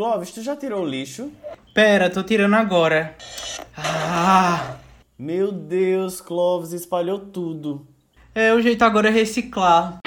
Clóvis, 0.00 0.30
tu 0.30 0.42
já 0.42 0.56
tirou 0.56 0.82
o 0.82 0.88
lixo? 0.88 1.30
Pera, 1.74 2.08
tô 2.08 2.22
tirando 2.22 2.54
agora. 2.54 3.14
Ah! 3.76 4.76
Meu 5.18 5.52
Deus, 5.52 6.22
Clóvis 6.22 6.72
espalhou 6.72 7.18
tudo. 7.18 7.86
É, 8.34 8.54
o 8.54 8.62
jeito 8.62 8.82
agora 8.82 9.08
é 9.08 9.10
reciclar. 9.10 9.98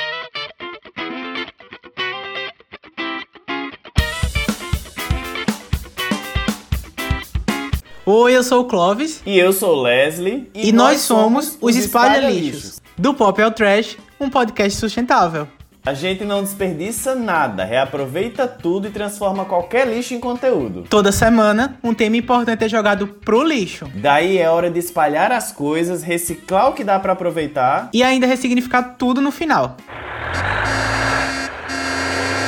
Oi, 8.03 8.35
eu 8.35 8.41
sou 8.41 8.61
o 8.61 8.65
Clóvis. 8.65 9.21
E 9.27 9.37
eu 9.37 9.53
sou 9.53 9.77
o 9.77 9.81
Leslie. 9.83 10.49
E, 10.55 10.71
nós, 10.71 11.01
somos 11.01 11.55
os 11.61 11.75
Espalha 11.75 12.31
Lixos. 12.31 12.81
Do 12.97 13.13
Pop 13.13 13.39
ao 13.39 13.51
Trash, 13.51 13.99
um 14.19 14.27
podcast 14.27 14.79
sustentável. 14.79 15.47
A 15.85 15.93
gente 15.93 16.23
não 16.23 16.41
desperdiça 16.41 17.13
nada, 17.13 17.65
reaproveita 17.65 18.47
tudo 18.47 18.87
e 18.87 18.89
transforma 18.89 19.43
qualquer 19.43 19.85
lixo 19.85 20.13
em 20.13 20.19
conteúdo. 20.19 20.85
Toda 20.89 21.11
semana, 21.11 21.77
um 21.83 21.93
tema 21.93 22.15
importante 22.15 22.63
é 22.63 22.69
jogado 22.69 23.05
pro 23.05 23.43
lixo. 23.43 23.91
Daí 23.95 24.37
é 24.37 24.49
hora 24.49 24.71
de 24.71 24.79
espalhar 24.79 25.33
as 25.33 25.51
coisas, 25.51 26.01
reciclar 26.01 26.69
o 26.69 26.73
que 26.73 26.85
dá 26.85 26.97
pra 27.01 27.11
aproveitar. 27.11 27.89
E 27.91 28.01
ainda 28.01 28.25
ressignificar 28.25 28.95
tudo 28.97 29.19
no 29.19 29.29
final. 29.29 29.75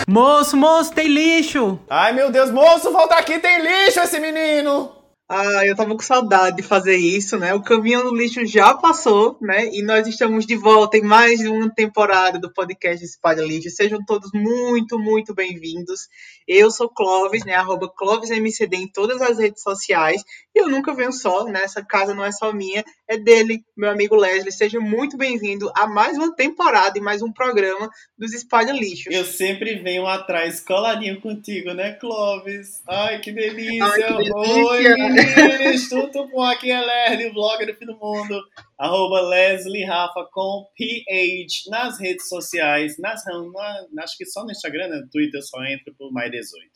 Moço, 0.08 0.56
moço, 0.56 0.94
tem 0.94 1.10
lixo! 1.10 1.78
Ai 1.90 2.14
meu 2.14 2.32
Deus, 2.32 2.50
moço, 2.52 2.90
volta 2.94 3.16
aqui, 3.16 3.38
tem 3.40 3.60
lixo 3.62 4.00
esse 4.00 4.18
menino! 4.18 4.95
Ah, 5.28 5.66
eu 5.66 5.76
tava 5.76 5.96
com 5.96 6.04
saudade 6.04 6.58
de 6.58 6.62
fazer 6.62 6.98
isso, 6.98 7.36
né? 7.40 7.52
O 7.56 7.64
caminhão 7.64 8.04
do 8.04 8.16
lixo 8.16 8.46
já 8.46 8.76
passou, 8.76 9.40
né? 9.42 9.74
E 9.74 9.82
nós 9.82 10.06
estamos 10.08 10.46
de 10.46 10.56
volta 10.56 10.98
em 10.98 11.02
mais 11.02 11.40
uma 11.42 11.68
temporada 11.68 12.38
do 12.38 12.54
podcast 12.54 13.04
Espalha 13.04 13.42
Lixo. 13.42 13.72
Sejam 13.72 14.06
todos 14.06 14.30
muito, 14.36 15.00
muito 15.00 15.34
bem-vindos. 15.34 16.08
Eu 16.48 16.70
sou 16.70 16.90
Clóvis, 16.90 17.44
né? 17.44 17.56
Arroba 17.56 17.90
ClóvisMCD 17.90 18.78
em 18.78 18.88
todas 18.88 19.22
as 19.22 19.40
redes 19.40 19.64
sociais. 19.64 20.24
E 20.54 20.60
eu 20.60 20.70
nunca 20.70 20.94
venho 20.94 21.12
só, 21.12 21.46
né? 21.46 21.64
Essa 21.64 21.84
casa 21.84 22.14
não 22.14 22.24
é 22.24 22.32
só 22.32 22.54
minha, 22.54 22.84
é 23.08 23.18
dele, 23.18 23.64
meu 23.76 23.90
amigo 23.90 24.16
Leslie. 24.16 24.52
Seja 24.52 24.80
muito 24.80 25.18
bem-vindo 25.18 25.72
a 25.76 25.88
mais 25.88 26.18
uma 26.18 26.36
temporada 26.36 26.98
e 26.98 27.02
mais 27.02 27.22
um 27.22 27.32
programa 27.32 27.90
dos 28.18 28.34
Espalha 28.34 28.72
Lixos. 28.72 29.14
Eu 29.14 29.26
sempre 29.26 29.76
venho 29.76 30.06
atrás, 30.06 30.60
coladinho 30.62 31.20
contigo, 31.20 31.74
né, 31.74 31.94
Clóvis? 31.94 32.82
Ai, 32.88 33.20
que 33.20 33.32
delícia! 33.32 33.84
Ai, 33.84 34.04
que 34.04 34.14
delícia. 34.14 34.36
Oi, 34.36 34.84
meninos! 34.96 35.90
Tudo 35.90 36.28
bom? 36.30 36.44
Aqui 36.44 36.72
é 36.72 36.80
Leslie, 36.80 37.28
o 37.28 37.34
blogger 37.34 37.68
do 37.68 37.74
fim 37.74 37.86
do 37.86 37.98
mundo. 37.98 38.40
Arroba 38.78 39.22
Leslie 39.22 39.86
Rafa 39.86 40.28
com 40.32 40.68
PH 40.76 41.70
nas 41.70 42.00
redes 42.00 42.28
sociais. 42.28 42.98
Nas, 43.00 43.24
na, 43.26 44.04
acho 44.04 44.18
que 44.18 44.26
só 44.26 44.44
no 44.44 44.52
Instagram, 44.52 44.90
né? 44.90 44.98
No 44.98 45.10
Twitter 45.10 45.40
eu 45.40 45.44
só 45.44 45.64
entro 45.66 45.94
por 45.96 46.12
mais 46.12 46.30
18. 46.32 46.70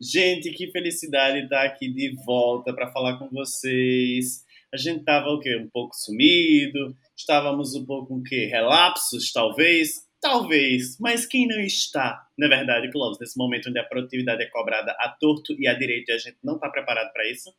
Gente, 0.00 0.50
que 0.52 0.70
felicidade 0.70 1.40
estar 1.40 1.64
aqui 1.64 1.92
de 1.92 2.14
volta 2.24 2.72
para 2.72 2.90
falar 2.92 3.18
com 3.18 3.28
vocês. 3.30 4.44
A 4.72 4.76
gente 4.76 5.04
tava 5.04 5.28
o 5.30 5.40
quê? 5.40 5.56
Um 5.56 5.68
pouco 5.68 5.94
sumido, 5.94 6.94
estávamos 7.16 7.74
um 7.74 7.86
pouco 7.86 8.16
o 8.16 8.22
quê? 8.22 8.46
Relapsos, 8.46 9.32
talvez? 9.32 10.06
Talvez, 10.20 10.98
mas 10.98 11.24
quem 11.24 11.46
não 11.46 11.60
está, 11.60 12.26
na 12.36 12.48
verdade, 12.48 12.90
Clóvis, 12.90 13.20
nesse 13.20 13.38
momento 13.38 13.70
onde 13.70 13.78
a 13.78 13.84
produtividade 13.84 14.42
é 14.42 14.46
cobrada 14.46 14.90
a 14.98 15.08
torto 15.10 15.54
e 15.56 15.68
a 15.68 15.74
direito 15.74 16.10
e 16.10 16.12
a 16.12 16.18
gente 16.18 16.38
não 16.42 16.56
está 16.56 16.68
preparado 16.68 17.12
para 17.12 17.30
isso? 17.30 17.54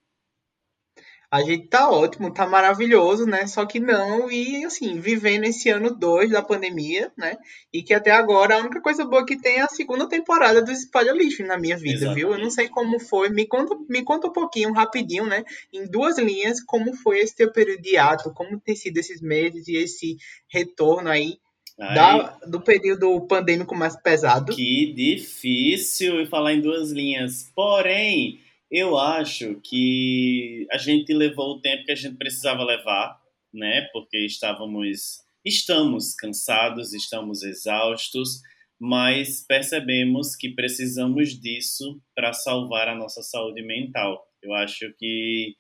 A 1.32 1.44
gente 1.44 1.68
tá 1.68 1.92
ótimo, 1.92 2.34
tá 2.34 2.48
maravilhoso, 2.48 3.28
né? 3.28 3.46
Só 3.46 3.64
que 3.64 3.80
não, 3.80 4.32
e 4.32 4.66
assim, 4.66 5.00
vivendo 5.00 5.44
esse 5.44 5.70
ano 5.70 5.96
2 5.96 6.32
da 6.32 6.42
pandemia, 6.42 7.12
né? 7.16 7.38
E 7.72 7.84
que 7.84 7.94
até 7.94 8.10
agora 8.10 8.56
a 8.56 8.60
única 8.60 8.82
coisa 8.82 9.06
boa 9.06 9.24
que 9.24 9.40
tem 9.40 9.58
é 9.58 9.62
a 9.62 9.68
segunda 9.68 10.10
temporada 10.10 10.60
do 10.60 10.72
Espalha 10.72 11.12
Lixo 11.12 11.44
na 11.44 11.56
minha 11.56 11.78
vida, 11.78 11.98
Exatamente. 11.98 12.16
viu? 12.16 12.34
Eu 12.34 12.40
não 12.40 12.50
sei 12.50 12.68
como 12.68 13.00
foi. 13.00 13.30
Me 13.30 13.46
conta, 13.46 13.76
me 13.88 14.04
conta 14.04 14.28
um 14.28 14.34
pouquinho, 14.34 14.74
rapidinho, 14.74 15.28
né? 15.28 15.44
Em 15.72 15.86
duas 15.86 16.18
linhas, 16.18 16.62
como 16.62 16.96
foi 16.96 17.20
esse 17.20 17.36
teu 17.36 17.52
período 17.52 17.84
de 17.84 17.96
ato, 17.96 18.34
como 18.34 18.60
tem 18.60 18.76
sido 18.76 18.98
esses 18.98 19.22
meses 19.22 19.68
e 19.68 19.78
esse 19.78 20.18
retorno 20.48 21.10
aí 21.10 21.38
Ai, 21.80 21.96
da, 21.96 22.40
do 22.48 22.60
período 22.60 23.22
pandêmico 23.28 23.76
mais 23.76 23.96
pesado. 23.96 24.54
Que 24.54 24.92
difícil 24.94 26.26
falar 26.28 26.54
em 26.54 26.62
duas 26.62 26.92
linhas. 26.92 27.52
Porém, 27.56 28.40
eu 28.72 28.98
acho 28.98 29.60
que 29.62 30.68
a 30.72 30.78
gente 30.78 31.14
levou 31.14 31.56
o 31.56 31.62
tempo 31.62 31.86
que 31.86 31.92
a 31.92 31.96
gente 31.96 32.18
precisava 32.18 32.64
levar, 32.64 33.20
né? 33.54 33.88
Porque 33.92 34.26
estávamos, 34.26 35.20
estamos 35.44 36.14
cansados, 36.14 36.94
estamos 36.94 37.42
exaustos, 37.44 38.42
mas 38.80 39.46
percebemos 39.46 40.36
que 40.36 40.50
precisamos 40.50 41.40
disso 41.40 42.00
para 42.16 42.32
salvar 42.32 42.88
a 42.88 42.96
nossa 42.96 43.22
saúde 43.22 43.62
mental. 43.64 44.24
Eu 44.42 44.54
acho 44.54 44.94
que 44.98 45.56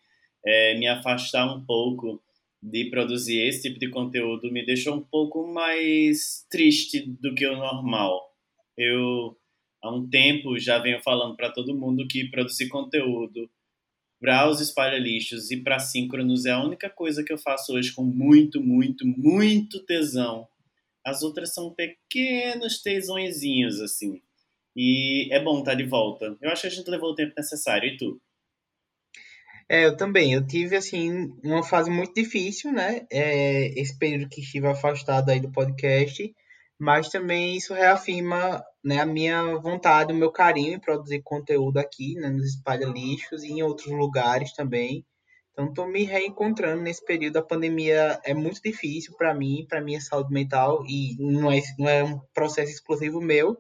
é, 0.45 0.77
me 0.77 0.87
afastar 0.87 1.51
um 1.53 1.65
pouco 1.65 2.21
de 2.61 2.89
produzir 2.89 3.41
esse 3.41 3.63
tipo 3.63 3.79
de 3.79 3.89
conteúdo 3.89 4.51
me 4.51 4.65
deixou 4.65 4.95
um 4.95 5.01
pouco 5.01 5.47
mais 5.47 6.45
triste 6.49 7.05
do 7.21 7.33
que 7.33 7.47
o 7.47 7.55
normal. 7.55 8.21
Eu 8.77 9.37
há 9.81 9.93
um 9.93 10.07
tempo 10.09 10.57
já 10.59 10.79
venho 10.79 11.01
falando 11.01 11.35
para 11.35 11.51
todo 11.51 11.77
mundo 11.77 12.07
que 12.07 12.29
produzir 12.29 12.67
conteúdo 12.67 13.49
para 14.19 14.49
os 14.49 14.59
espalha-lixos 14.59 15.49
e 15.49 15.57
para 15.57 15.79
síncronos 15.79 16.45
é 16.45 16.51
a 16.51 16.63
única 16.63 16.89
coisa 16.89 17.23
que 17.23 17.31
eu 17.31 17.37
faço 17.37 17.73
hoje 17.73 17.93
com 17.93 18.03
muito, 18.03 18.61
muito, 18.61 19.07
muito 19.07 19.83
tesão. 19.85 20.47
As 21.05 21.23
outras 21.23 21.53
são 21.53 21.73
pequenos 21.73 22.81
tesõezinhos, 22.81 23.79
assim. 23.79 24.21
E 24.75 25.33
é 25.33 25.41
bom 25.41 25.59
estar 25.59 25.75
de 25.75 25.85
volta. 25.85 26.37
Eu 26.41 26.51
acho 26.51 26.61
que 26.61 26.67
a 26.67 26.71
gente 26.71 26.89
levou 26.89 27.11
o 27.11 27.15
tempo 27.15 27.33
necessário. 27.35 27.89
E 27.89 27.97
tu? 27.97 28.21
É, 29.69 29.85
eu 29.85 29.95
também. 29.95 30.33
Eu 30.33 30.45
tive, 30.45 30.75
assim, 30.75 31.31
uma 31.43 31.63
fase 31.63 31.89
muito 31.89 32.13
difícil, 32.13 32.71
né? 32.71 33.07
É, 33.11 33.67
esse 33.79 33.97
período 33.97 34.29
que 34.29 34.41
estive 34.41 34.67
afastado 34.67 35.29
aí 35.29 35.39
do 35.39 35.51
podcast, 35.51 36.33
mas 36.79 37.09
também 37.09 37.57
isso 37.57 37.73
reafirma, 37.73 38.63
né, 38.83 39.01
a 39.01 39.05
minha 39.05 39.57
vontade, 39.57 40.13
o 40.13 40.15
meu 40.15 40.31
carinho 40.31 40.75
em 40.75 40.79
produzir 40.79 41.21
conteúdo 41.21 41.77
aqui, 41.77 42.15
né, 42.15 42.29
nos 42.29 42.55
Espalha 42.55 42.85
Lixos 42.85 43.43
e 43.43 43.51
em 43.51 43.61
outros 43.61 43.91
lugares 43.91 44.53
também. 44.53 45.05
Então, 45.51 45.67
estou 45.67 45.87
me 45.87 46.05
reencontrando 46.05 46.81
nesse 46.81 47.03
período. 47.03 47.35
A 47.35 47.45
pandemia 47.45 48.17
é 48.23 48.33
muito 48.33 48.61
difícil 48.63 49.13
para 49.17 49.33
mim, 49.33 49.65
para 49.67 49.81
minha 49.81 49.99
saúde 49.99 50.31
mental, 50.33 50.85
e 50.87 51.17
não 51.19 51.51
é, 51.51 51.59
não 51.77 51.89
é 51.89 52.01
um 52.01 52.17
processo 52.33 52.71
exclusivo 52.71 53.19
meu, 53.19 53.57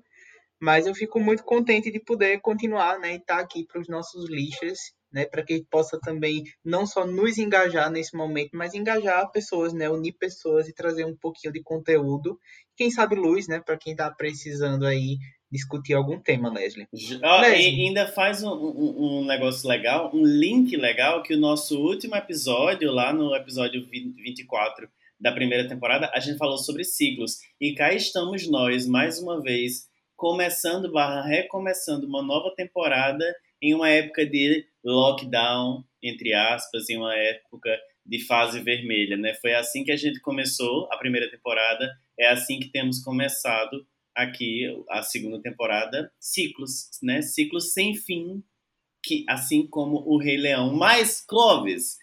mas 0.61 0.87
eu 0.87 0.95
fico 0.95 1.19
muito 1.19 1.43
contente 1.43 1.91
de 1.91 1.99
poder 1.99 2.39
continuar, 2.39 2.99
né, 2.99 3.13
e 3.13 3.17
estar 3.17 3.39
aqui 3.39 3.65
para 3.65 3.81
os 3.81 3.89
nossos 3.89 4.29
lixos, 4.29 4.93
né, 5.11 5.25
para 5.25 5.43
que 5.43 5.65
possa 5.69 5.99
também 5.99 6.43
não 6.63 6.85
só 6.85 7.05
nos 7.05 7.37
engajar 7.37 7.89
nesse 7.91 8.15
momento, 8.15 8.51
mas 8.53 8.73
engajar 8.73 9.29
pessoas, 9.31 9.73
né, 9.73 9.89
unir 9.89 10.13
pessoas 10.13 10.67
e 10.67 10.73
trazer 10.73 11.05
um 11.05 11.15
pouquinho 11.15 11.53
de 11.53 11.61
conteúdo, 11.63 12.37
quem 12.77 12.89
sabe 12.91 13.15
luz, 13.15 13.47
né, 13.47 13.59
para 13.65 13.77
quem 13.77 13.93
está 13.93 14.09
precisando 14.11 14.85
aí 14.85 15.17
discutir 15.51 15.93
algum 15.95 16.19
tema, 16.19 16.53
Leslie. 16.53 16.87
Ó, 17.23 17.41
Leslie. 17.41 17.75
e 17.83 17.87
ainda 17.87 18.07
faz 18.07 18.43
um, 18.43 18.49
um- 18.51 19.19
um 19.21 19.25
negócio 19.25 19.67
legal, 19.67 20.11
um 20.13 20.23
link 20.23 20.75
legal, 20.77 21.23
que 21.23 21.33
o 21.33 21.39
nosso 21.39 21.79
último 21.81 22.15
episódio, 22.15 22.91
lá 22.91 23.11
no 23.11 23.35
episódio 23.35 23.83
20 23.89 24.21
24 24.21 24.87
da 25.19 25.31
primeira 25.33 25.67
temporada, 25.67 26.09
a 26.13 26.19
gente 26.19 26.37
falou 26.37 26.57
sobre 26.57 26.83
ciclos. 26.83 27.37
E 27.59 27.73
cá 27.73 27.91
estamos 27.93 28.47
nós, 28.47 28.87
mais 28.87 29.19
uma 29.19 29.41
vez, 29.41 29.87
começando 30.15 30.91
barra 30.91 31.23
recomeçando 31.25 32.05
uma 32.07 32.21
nova 32.21 32.53
temporada 32.55 33.25
em 33.61 33.73
uma 33.73 33.89
época 33.89 34.25
de 34.25 34.65
lockdown, 34.83 35.83
entre 36.01 36.33
aspas, 36.33 36.89
em 36.89 36.97
uma 36.97 37.15
época 37.15 37.77
de 38.05 38.25
fase 38.25 38.59
vermelha, 38.59 39.17
né? 39.17 39.33
Foi 39.35 39.53
assim 39.53 39.83
que 39.83 39.91
a 39.91 39.97
gente 39.97 40.19
começou 40.19 40.87
a 40.91 40.97
primeira 40.97 41.29
temporada, 41.29 41.91
é 42.17 42.27
assim 42.27 42.59
que 42.59 42.69
temos 42.69 42.99
começado 43.03 43.85
aqui 44.15 44.65
a 44.89 45.01
segunda 45.01 45.41
temporada, 45.41 46.11
ciclos, 46.19 46.89
né? 47.03 47.21
Ciclos 47.21 47.71
sem 47.73 47.95
fim, 47.95 48.43
que 49.03 49.25
assim 49.29 49.67
como 49.67 49.97
o 50.05 50.17
Rei 50.17 50.37
Leão. 50.37 50.73
Mas 50.75 51.21
Clovis, 51.21 51.97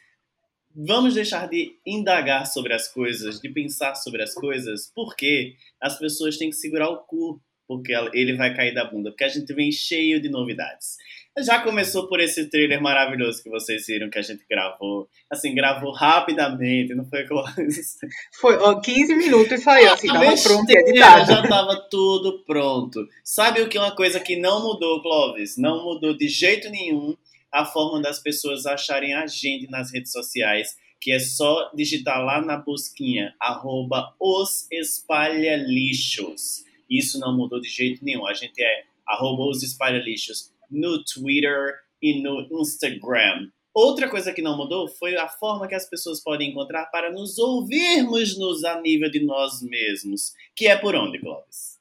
vamos 0.75 1.15
deixar 1.15 1.49
de 1.49 1.79
indagar 1.85 2.47
sobre 2.47 2.73
as 2.73 2.89
coisas, 2.89 3.41
de 3.41 3.49
pensar 3.49 3.95
sobre 3.95 4.23
as 4.23 4.35
coisas, 4.35 4.93
porque 4.95 5.57
as 5.81 5.99
pessoas 5.99 6.37
têm 6.37 6.51
que 6.51 6.57
segurar 6.57 6.91
o 6.91 6.99
cu, 6.99 7.43
porque 7.67 7.93
ele 8.13 8.37
vai 8.37 8.55
cair 8.55 8.75
da 8.75 8.85
bunda, 8.85 9.11
porque 9.11 9.25
a 9.25 9.29
gente 9.29 9.53
vem 9.53 9.73
cheio 9.73 10.21
de 10.21 10.29
novidades. 10.29 10.97
Já 11.39 11.61
começou 11.61 12.09
por 12.09 12.19
esse 12.19 12.49
trailer 12.49 12.81
maravilhoso 12.81 13.43
que 13.43 13.51
vocês 13.51 13.87
viram 13.87 14.09
que 14.09 14.19
a 14.19 14.23
gente 14.23 14.43
gravou. 14.49 15.07
Assim, 15.31 15.55
gravou 15.55 15.93
rapidamente, 15.93 16.95
não 16.95 17.05
foi 17.05 17.25
Clovis? 17.25 17.99
Foi, 18.41 18.57
ó, 18.57 18.81
15 18.81 19.15
minutos 19.15 19.53
e 19.53 19.59
saiu, 19.59 19.93
assim, 19.93 20.07
tava 20.07 20.21
Besteira, 20.21 20.57
pronto 20.57 20.71
editado. 20.71 21.27
Já 21.27 21.43
tava 21.47 21.77
tudo 21.91 22.43
pronto. 22.47 23.07
Sabe 23.23 23.61
o 23.61 23.69
que 23.69 23.77
é 23.77 23.81
uma 23.81 23.95
coisa 23.95 24.19
que 24.19 24.37
não 24.37 24.63
mudou, 24.63 25.03
Clovis? 25.03 25.59
Não 25.59 25.85
mudou 25.85 26.17
de 26.17 26.27
jeito 26.27 26.71
nenhum 26.71 27.15
a 27.53 27.67
forma 27.67 28.01
das 28.01 28.19
pessoas 28.19 28.65
acharem 28.65 29.13
a 29.13 29.27
gente 29.27 29.71
nas 29.71 29.93
redes 29.93 30.13
sociais, 30.13 30.75
que 30.99 31.13
é 31.13 31.19
só 31.19 31.71
digitar 31.75 32.25
lá 32.25 32.41
na 32.41 32.57
busquinha, 32.57 33.35
arroba 33.39 34.15
os 34.19 34.67
espalhalixos. 34.73 36.65
Isso 36.89 37.19
não 37.19 37.37
mudou 37.37 37.61
de 37.61 37.69
jeito 37.69 38.03
nenhum. 38.03 38.27
A 38.27 38.33
gente 38.33 38.63
é 38.63 38.85
arroba 39.07 39.45
os 39.45 39.63
espalhalixos 39.63 40.51
no 40.71 41.03
Twitter 41.05 41.75
e 42.03 42.23
no 42.23 42.47
Instagram. 42.61 43.51
Outra 43.75 44.09
coisa 44.09 44.33
que 44.33 44.41
não 44.41 44.57
mudou 44.57 44.89
foi 44.89 45.17
a 45.17 45.29
forma 45.29 45.69
que 45.69 45.75
as 45.75 45.89
pessoas 45.89 46.23
podem 46.23 46.51
encontrar 46.51 46.87
para 46.87 47.13
nos 47.13 47.39
ouvirmos 47.39 48.39
nos 48.39 48.65
a 48.65 48.81
nível 48.81 49.11
de 49.11 49.23
nós 49.23 49.61
mesmos, 49.61 50.33
que 50.55 50.67
é 50.67 50.77
por 50.77 50.95
onde, 50.95 51.19
Clóvis? 51.19 51.76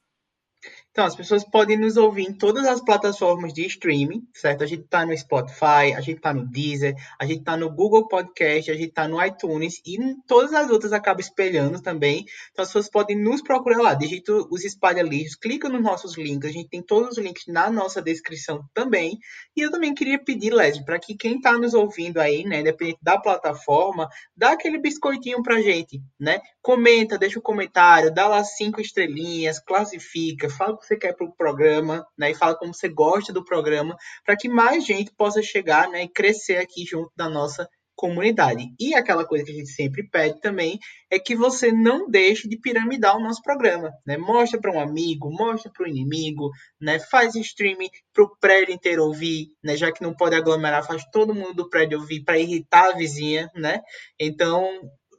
Então, 0.96 1.04
as 1.04 1.14
pessoas 1.14 1.44
podem 1.44 1.76
nos 1.76 1.98
ouvir 1.98 2.22
em 2.22 2.32
todas 2.32 2.66
as 2.66 2.80
plataformas 2.80 3.52
de 3.52 3.66
streaming, 3.66 4.26
certo? 4.32 4.64
A 4.64 4.66
gente 4.66 4.84
está 4.84 5.04
no 5.04 5.14
Spotify, 5.14 5.92
a 5.94 6.00
gente 6.00 6.16
está 6.16 6.32
no 6.32 6.46
Deezer, 6.46 6.94
a 7.20 7.26
gente 7.26 7.40
está 7.40 7.54
no 7.54 7.70
Google 7.70 8.08
Podcast, 8.08 8.70
a 8.70 8.74
gente 8.74 8.88
está 8.88 9.06
no 9.06 9.22
iTunes 9.22 9.82
e 9.84 9.98
todas 10.26 10.54
as 10.54 10.70
outras 10.70 10.94
acaba 10.94 11.20
espelhando 11.20 11.82
também. 11.82 12.24
Então, 12.50 12.62
as 12.62 12.68
pessoas 12.70 12.88
podem 12.88 13.14
nos 13.14 13.42
procurar 13.42 13.82
lá, 13.82 13.92
digita 13.92 14.32
os 14.50 14.64
espalha-lixos, 14.64 15.36
clica 15.36 15.68
nos 15.68 15.82
nossos 15.82 16.16
links, 16.16 16.48
a 16.48 16.52
gente 16.54 16.70
tem 16.70 16.80
todos 16.80 17.18
os 17.18 17.18
links 17.18 17.44
na 17.46 17.70
nossa 17.70 18.00
descrição 18.00 18.64
também. 18.72 19.18
E 19.54 19.60
eu 19.60 19.70
também 19.70 19.92
queria 19.92 20.18
pedir, 20.18 20.50
Leslie, 20.50 20.82
para 20.82 20.98
que 20.98 21.14
quem 21.14 21.36
está 21.36 21.58
nos 21.58 21.74
ouvindo 21.74 22.18
aí, 22.18 22.42
né, 22.42 22.60
independente 22.60 23.00
da 23.02 23.18
plataforma, 23.18 24.08
dá 24.34 24.52
aquele 24.52 24.78
biscoitinho 24.78 25.42
pra 25.42 25.60
gente, 25.60 26.00
né? 26.18 26.40
Comenta, 26.62 27.18
deixa 27.18 27.38
um 27.38 27.42
comentário, 27.42 28.14
dá 28.14 28.26
lá 28.26 28.42
cinco 28.42 28.80
estrelinhas, 28.80 29.58
classifica, 29.58 30.48
fala 30.48 30.85
que 30.86 30.88
você 30.88 30.96
quer 30.96 31.14
para 31.14 31.26
o 31.26 31.34
programa, 31.34 32.06
né? 32.16 32.30
E 32.30 32.34
fala 32.34 32.56
como 32.56 32.72
você 32.72 32.88
gosta 32.88 33.32
do 33.32 33.44
programa, 33.44 33.96
para 34.24 34.36
que 34.36 34.48
mais 34.48 34.84
gente 34.86 35.12
possa 35.16 35.42
chegar, 35.42 35.88
né? 35.88 36.04
E 36.04 36.08
crescer 36.08 36.58
aqui 36.58 36.84
junto 36.84 37.10
da 37.16 37.28
nossa 37.28 37.68
comunidade. 37.96 38.68
E 38.78 38.94
aquela 38.94 39.24
coisa 39.24 39.42
que 39.42 39.50
a 39.50 39.54
gente 39.54 39.70
sempre 39.70 40.06
pede 40.08 40.38
também 40.40 40.78
é 41.10 41.18
que 41.18 41.34
você 41.34 41.72
não 41.72 42.08
deixe 42.08 42.46
de 42.46 42.58
piramidar 42.58 43.16
o 43.16 43.22
nosso 43.22 43.42
programa, 43.42 43.90
né? 44.06 44.18
Mostra 44.18 44.60
para 44.60 44.70
um 44.70 44.78
amigo, 44.78 45.30
mostra 45.30 45.72
para 45.72 45.84
o 45.84 45.88
inimigo, 45.88 46.50
né? 46.80 47.00
Faz 47.00 47.34
streaming 47.34 47.88
para 48.12 48.24
o 48.24 48.36
prédio 48.38 48.74
inteiro 48.74 49.02
ouvir, 49.02 49.46
né? 49.64 49.76
Já 49.76 49.90
que 49.90 50.02
não 50.02 50.14
pode 50.14 50.36
aglomerar, 50.36 50.86
faz 50.86 51.02
todo 51.10 51.34
mundo 51.34 51.54
do 51.54 51.70
prédio 51.70 51.98
ouvir 51.98 52.22
para 52.22 52.38
irritar 52.38 52.90
a 52.90 52.96
vizinha, 52.96 53.50
né? 53.54 53.80
Então 54.20 54.68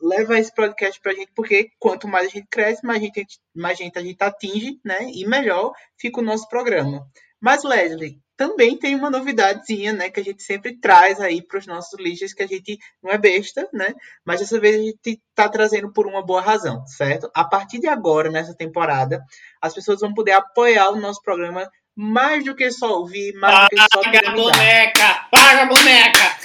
leva 0.02 0.38
esse 0.38 0.54
podcast 0.54 1.00
pra 1.02 1.14
gente, 1.14 1.32
porque 1.36 1.70
quanto 1.80 2.08
mais 2.08 2.28
a 2.28 2.30
gente 2.30 2.48
cresce, 2.50 2.86
mais 2.86 3.02
gente, 3.02 3.26
mais 3.56 3.78
gente 3.78 3.98
a 3.98 4.02
gente 4.02 4.22
atinge, 4.22 4.80
né? 4.84 5.10
E 5.14 5.26
melhor 5.28 5.74
fica 5.98 6.20
o 6.20 6.24
nosso 6.24 6.48
programa. 6.48 7.06
Mas, 7.40 7.64
Leslie, 7.64 8.20
também 8.36 8.78
tem 8.78 8.96
uma 8.96 9.10
novidadezinha, 9.10 9.94
né? 9.94 10.10
Que 10.10 10.20
a 10.20 10.24
gente 10.24 10.44
sempre 10.44 10.80
traz 10.80 11.20
aí 11.20 11.42
para 11.42 11.58
os 11.58 11.66
nossos 11.66 12.00
lixos, 12.00 12.34
que 12.34 12.44
a 12.44 12.48
gente 12.48 12.78
não 13.02 13.12
é 13.12 13.18
besta, 13.18 13.68
né? 13.74 13.94
Mas 14.26 14.40
dessa 14.40 14.60
vez 14.60 14.76
a 14.76 14.84
gente 14.84 15.20
está 15.30 15.50
trazendo 15.50 15.92
por 15.92 16.08
uma 16.08 16.24
boa 16.24 16.42
razão, 16.42 16.86
certo? 16.86 17.30
A 17.34 17.44
partir 17.44 17.80
de 17.80 17.88
agora, 17.88 18.30
nessa 18.30 18.56
temporada, 18.56 19.24
as 19.62 19.74
pessoas 19.74 20.00
vão 20.00 20.14
poder 20.14 20.34
apoiar 20.34 20.90
o 20.92 21.00
nosso 21.00 21.22
programa 21.22 21.70
mais 21.96 22.46
do 22.46 22.56
que 22.56 22.70
só 22.70 23.00
ouvir, 23.00 23.34
mais 23.34 23.54
paga 23.54 23.68
do 23.70 23.76
que 23.76 23.88
só 23.92 24.04
Paga 24.04 24.30
a 24.30 24.36
boneca! 24.36 25.28
Paga 25.32 25.62
a 25.64 25.66
boneca! 25.66 26.38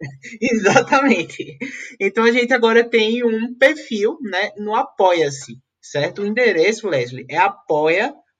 Exatamente. 0.40 1.58
Então 1.98 2.24
a 2.24 2.32
gente 2.32 2.52
agora 2.52 2.88
tem 2.88 3.24
um 3.24 3.54
perfil, 3.54 4.18
né, 4.22 4.52
no 4.56 4.74
Apoia-se, 4.74 5.58
certo? 5.80 6.22
O 6.22 6.26
endereço, 6.26 6.88
Leslie, 6.88 7.26
é 7.28 7.36
apoia.se 7.36 8.30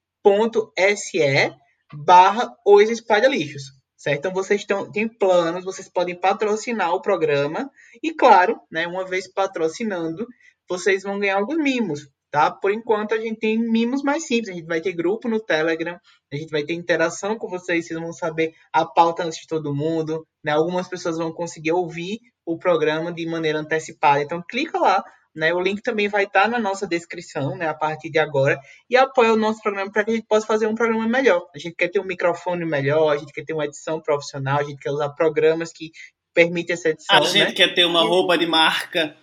barra 1.92 2.50
os 2.64 2.88
espalha-lixos, 2.88 3.64
certo? 3.96 4.18
Então 4.20 4.32
vocês 4.32 4.64
tão, 4.64 4.90
têm 4.90 5.08
planos, 5.08 5.64
vocês 5.64 5.88
podem 5.88 6.18
patrocinar 6.18 6.94
o 6.94 7.02
programa 7.02 7.70
e, 8.02 8.12
claro, 8.14 8.58
né, 8.70 8.86
uma 8.86 9.04
vez 9.04 9.30
patrocinando, 9.32 10.26
vocês 10.68 11.02
vão 11.02 11.18
ganhar 11.18 11.36
alguns 11.36 11.58
mimos, 11.58 12.08
tá? 12.30 12.50
Por 12.50 12.72
enquanto, 12.72 13.14
a 13.14 13.18
gente 13.18 13.38
tem 13.38 13.58
mimos 13.58 14.02
mais 14.02 14.26
simples. 14.26 14.50
A 14.50 14.58
gente 14.58 14.66
vai 14.66 14.80
ter 14.80 14.92
grupo 14.92 15.28
no 15.28 15.40
Telegram, 15.40 15.98
a 16.32 16.36
gente 16.36 16.50
vai 16.50 16.62
ter 16.62 16.74
interação 16.74 17.36
com 17.36 17.48
vocês, 17.48 17.86
vocês 17.86 17.98
vão 17.98 18.12
saber 18.12 18.52
a 18.72 18.84
pauta 18.84 19.24
antes 19.24 19.40
de 19.40 19.46
todo 19.46 19.74
mundo, 19.74 20.26
né? 20.44 20.52
Algumas 20.52 20.88
pessoas 20.88 21.18
vão 21.18 21.32
conseguir 21.32 21.72
ouvir 21.72 22.20
o 22.46 22.58
programa 22.58 23.12
de 23.12 23.26
maneira 23.26 23.58
antecipada. 23.58 24.22
Então, 24.22 24.42
clica 24.48 24.78
lá, 24.78 25.02
né? 25.34 25.52
O 25.52 25.60
link 25.60 25.82
também 25.82 26.08
vai 26.08 26.24
estar 26.24 26.48
na 26.48 26.58
nossa 26.58 26.86
descrição, 26.86 27.56
né? 27.56 27.68
A 27.68 27.74
partir 27.74 28.10
de 28.10 28.18
agora. 28.18 28.58
E 28.88 28.96
apoia 28.96 29.32
o 29.32 29.36
nosso 29.36 29.60
programa 29.60 29.90
para 29.90 30.04
que 30.04 30.10
a 30.10 30.14
gente 30.14 30.26
possa 30.26 30.46
fazer 30.46 30.66
um 30.66 30.74
programa 30.74 31.06
melhor. 31.08 31.46
A 31.54 31.58
gente 31.58 31.74
quer 31.74 31.88
ter 31.88 32.00
um 32.00 32.06
microfone 32.06 32.64
melhor, 32.64 33.10
a 33.10 33.16
gente 33.16 33.32
quer 33.32 33.44
ter 33.44 33.52
uma 33.52 33.64
edição 33.64 34.00
profissional, 34.00 34.58
a 34.58 34.64
gente 34.64 34.78
quer 34.78 34.90
usar 34.90 35.10
programas 35.10 35.72
que 35.72 35.90
permitem 36.32 36.74
essa 36.74 36.90
edição. 36.90 37.16
A 37.16 37.22
gente 37.22 37.48
né? 37.48 37.52
quer 37.52 37.74
ter 37.74 37.84
uma 37.84 38.02
roupa 38.02 38.38
de 38.38 38.46
marca 38.46 39.16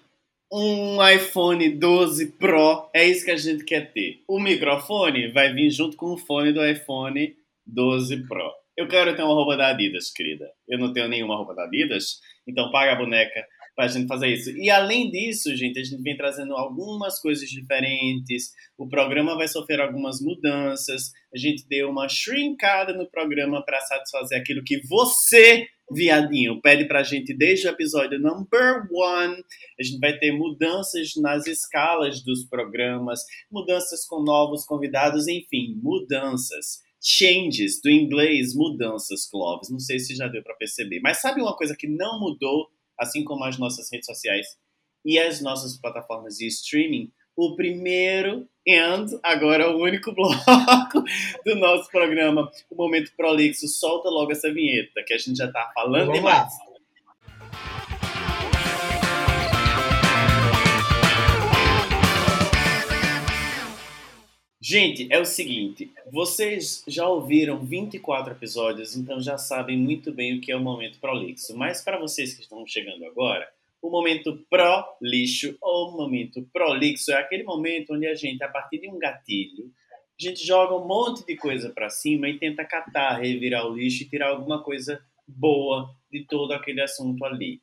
um 0.52 1.06
iPhone 1.08 1.70
12 1.78 2.34
Pro, 2.34 2.90
é 2.94 3.06
isso 3.06 3.26
que 3.26 3.32
a 3.32 3.38
gente 3.38 3.64
quer 3.66 3.92
ter. 3.92 4.22
O 4.28 4.40
microfone 4.40 5.32
vai 5.32 5.54
vir 5.54 5.70
junto 5.70 5.98
com 5.98 6.14
o 6.14 6.18
fone 6.18 6.54
do 6.54 6.66
iPhone 6.66 7.36
12 7.66 8.28
Pro. 8.28 8.52
Eu 8.78 8.88
quero 8.88 9.16
ter 9.16 9.24
uma 9.24 9.34
roupa 9.34 9.58
da 9.58 9.70
Adidas, 9.70 10.12
querida. 10.12 10.50
Eu 10.68 10.78
não 10.80 10.94
tenho 10.94 11.08
nenhuma 11.08 11.36
roupa 11.36 11.54
da 11.54 11.64
Adidas, 11.64 12.20
então 12.48 12.72
paga 12.72 12.94
a 12.94 12.96
boneca 12.96 13.46
pra 13.76 13.88
gente 13.88 14.08
fazer 14.08 14.30
isso. 14.30 14.50
E 14.58 14.70
além 14.70 15.12
disso, 15.12 15.56
gente, 15.56 15.80
a 15.80 15.84
gente 15.84 16.02
vem 16.02 16.18
trazendo 16.18 16.56
algumas 16.56 17.20
coisas 17.20 17.48
diferentes. 17.48 18.52
O 18.78 18.88
programa 18.88 19.36
vai 19.36 19.48
sofrer 19.48 19.80
algumas 19.80 20.20
mudanças. 20.20 21.12
A 21.34 21.38
gente 21.38 21.68
deu 21.68 21.90
uma 21.90 22.10
shrinkada 22.10 22.94
no 22.94 23.10
programa 23.10 23.64
para 23.64 23.80
satisfazer 23.82 24.40
aquilo 24.40 24.64
que 24.64 24.82
você 24.88 25.68
viadinho, 25.92 26.62
pede 26.62 26.86
pra 26.88 27.04
gente 27.04 27.34
desde 27.34 27.68
o 27.68 27.72
episódio 27.72 28.19
number 28.19 28.88
one. 28.92 29.44
A 29.80 29.84
gente 29.84 30.00
vai 30.00 30.18
ter 30.18 30.31
mudanças 30.31 31.13
nas 31.16 31.48
escalas 31.48 32.24
dos 32.24 32.45
programas, 32.45 33.22
mudanças 33.51 34.06
com 34.06 34.22
novos 34.22 34.66
convidados, 34.66 35.28
enfim, 35.28 35.75
mudanças. 35.81 36.86
Changes, 37.00 37.80
do 37.81 37.89
inglês, 37.89 38.56
mudanças, 38.56 39.30
Clóvis. 39.30 39.69
Não 39.69 39.80
sei 39.80 40.00
se 40.00 40.16
já 40.16 40.28
deu 40.28 40.44
para 40.44 40.56
perceber. 40.56 41.00
Mas 41.00 41.22
sabe 41.22 41.42
uma 41.42 41.56
coisa 41.56 41.75
que 41.78 41.88
não 41.88 42.19
mudou, 42.19 42.68
assim 43.00 43.24
como 43.24 43.44
as 43.44 43.57
nossas 43.57 43.89
redes 43.92 44.07
sociais 44.07 44.48
e 45.06 45.18
as 45.18 45.42
nossas 45.42 45.80
plataformas 45.80 46.38
de 46.38 46.48
streaming? 46.48 47.12
o 47.38 47.56
primeiro 47.56 48.50
and 48.68 49.08
agora 49.24 49.69
o 49.69 49.81
único 49.81 50.12
bloco 50.16 51.04
do 51.46 51.56
nosso 51.56 51.90
programa, 51.90 52.52
o 52.69 52.75
Momento 52.75 53.12
Prolixo. 53.16 53.68
Solta 53.68 54.10
logo 54.10 54.31
essa 54.31 54.52
vinheta, 54.54 55.04
que 55.06 55.14
a 55.14 55.18
gente 55.18 55.38
já 55.38 55.52
tá 55.52 55.72
falando 55.74 56.08
Vamos 56.08 56.19
demais. 56.19 56.44
lá. 56.60 56.68
Gente, 64.70 65.08
é 65.10 65.18
o 65.18 65.24
seguinte, 65.24 65.94
vocês 66.12 66.84
já 66.86 67.08
ouviram 67.08 67.58
24 67.58 68.34
episódios, 68.34 68.98
então 68.98 69.22
já 69.22 69.38
sabem 69.38 69.78
muito 69.78 70.12
bem 70.12 70.38
o 70.38 70.42
que 70.42 70.52
é 70.52 70.58
o 70.58 70.60
Momento 70.60 71.00
Prolixo. 71.00 71.56
Mas 71.56 71.82
para 71.82 71.98
vocês 71.98 72.34
que 72.34 72.41
estão 72.41 72.68
chegando 72.68 73.06
agora, 73.06 73.48
o 73.81 73.89
momento 73.89 74.46
pró-lixo 74.50 75.57
ou 75.62 75.91
momento 75.91 76.48
prolixo 76.51 77.12
é 77.12 77.15
aquele 77.15 77.43
momento 77.43 77.93
onde 77.93 78.07
a 78.07 78.15
gente, 78.15 78.43
a 78.43 78.48
partir 78.48 78.79
de 78.79 78.89
um 78.89 78.98
gatilho, 78.98 79.72
a 80.19 80.24
gente 80.24 80.46
joga 80.46 80.75
um 80.75 80.88
monte 80.88 81.25
de 81.25 81.36
coisa 81.36 81.69
para 81.69 81.89
cima 81.89 82.27
e 82.27 82.39
tenta 82.39 82.65
catar, 82.65 83.19
revirar 83.19 83.67
o 83.67 83.75
lixo 83.75 84.03
e 84.03 84.10
tirar 84.10 84.29
alguma 84.29 84.63
coisa 84.63 85.00
boa 85.27 85.89
de 86.12 86.25
todo 86.25 86.53
aquele 86.53 86.81
assunto 86.81 87.24
ali. 87.24 87.62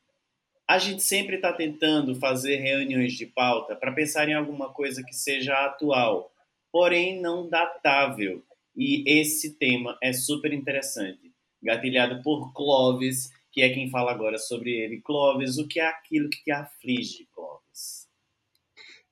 A 0.66 0.78
gente 0.78 1.02
sempre 1.02 1.36
está 1.36 1.52
tentando 1.52 2.14
fazer 2.14 2.56
reuniões 2.56 3.14
de 3.14 3.26
pauta 3.26 3.74
para 3.74 3.92
pensar 3.92 4.28
em 4.28 4.34
alguma 4.34 4.72
coisa 4.72 5.02
que 5.02 5.14
seja 5.14 5.52
atual, 5.64 6.32
porém 6.70 7.20
não 7.20 7.48
datável. 7.48 8.42
E 8.76 9.04
esse 9.06 9.58
tema 9.58 9.98
é 10.02 10.12
super 10.12 10.52
interessante, 10.52 11.32
gatilhado 11.62 12.22
por 12.22 12.52
Clovis, 12.52 13.30
que 13.54 13.62
é 13.62 13.72
quem 13.72 13.88
fala 13.88 14.10
agora 14.10 14.36
sobre 14.36 14.72
ele. 14.72 15.00
Clóvis, 15.00 15.58
o 15.58 15.68
que 15.68 15.78
é 15.78 15.86
aquilo 15.86 16.28
que 16.28 16.42
te 16.42 16.50
aflige, 16.50 17.28
Clóvis? 17.32 18.08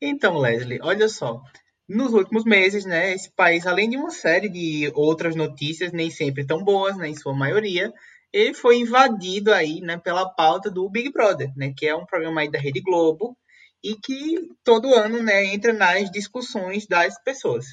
Então, 0.01 0.37
Leslie, 0.37 0.81
olha 0.83 1.09
só. 1.09 1.41
Nos 1.89 2.13
últimos 2.13 2.45
meses, 2.45 2.85
né, 2.85 3.13
esse 3.13 3.31
país, 3.31 3.67
além 3.67 3.89
de 3.89 3.97
uma 3.97 4.11
série 4.11 4.49
de 4.49 4.91
outras 4.97 5.37
notícias, 5.37 5.93
nem 5.93 6.11
sempre 6.11 6.45
tão 6.45 6.65
boas, 6.65 6.97
né, 6.97 7.09
em 7.09 7.15
sua 7.15 7.33
maioria, 7.33 7.93
ele 8.33 8.53
foi 8.53 8.79
invadido 8.79 9.53
aí, 9.53 9.81
né, 9.81 9.97
pela 9.97 10.29
pauta 10.29 10.69
do 10.69 10.91
Big 10.91 11.13
Brother, 11.13 11.53
né, 11.57 11.73
que 11.77 11.87
é 11.87 11.95
um 11.95 12.05
programa 12.05 12.41
aí 12.41 12.51
da 12.51 12.59
Rede 12.59 12.81
Globo 12.81 13.37
e 13.81 13.95
que 13.95 14.41
todo 14.65 14.93
ano, 14.93 15.23
né, 15.23 15.45
entra 15.55 15.73
nas 15.73 16.11
discussões 16.11 16.85
das 16.89 17.23
pessoas. 17.23 17.67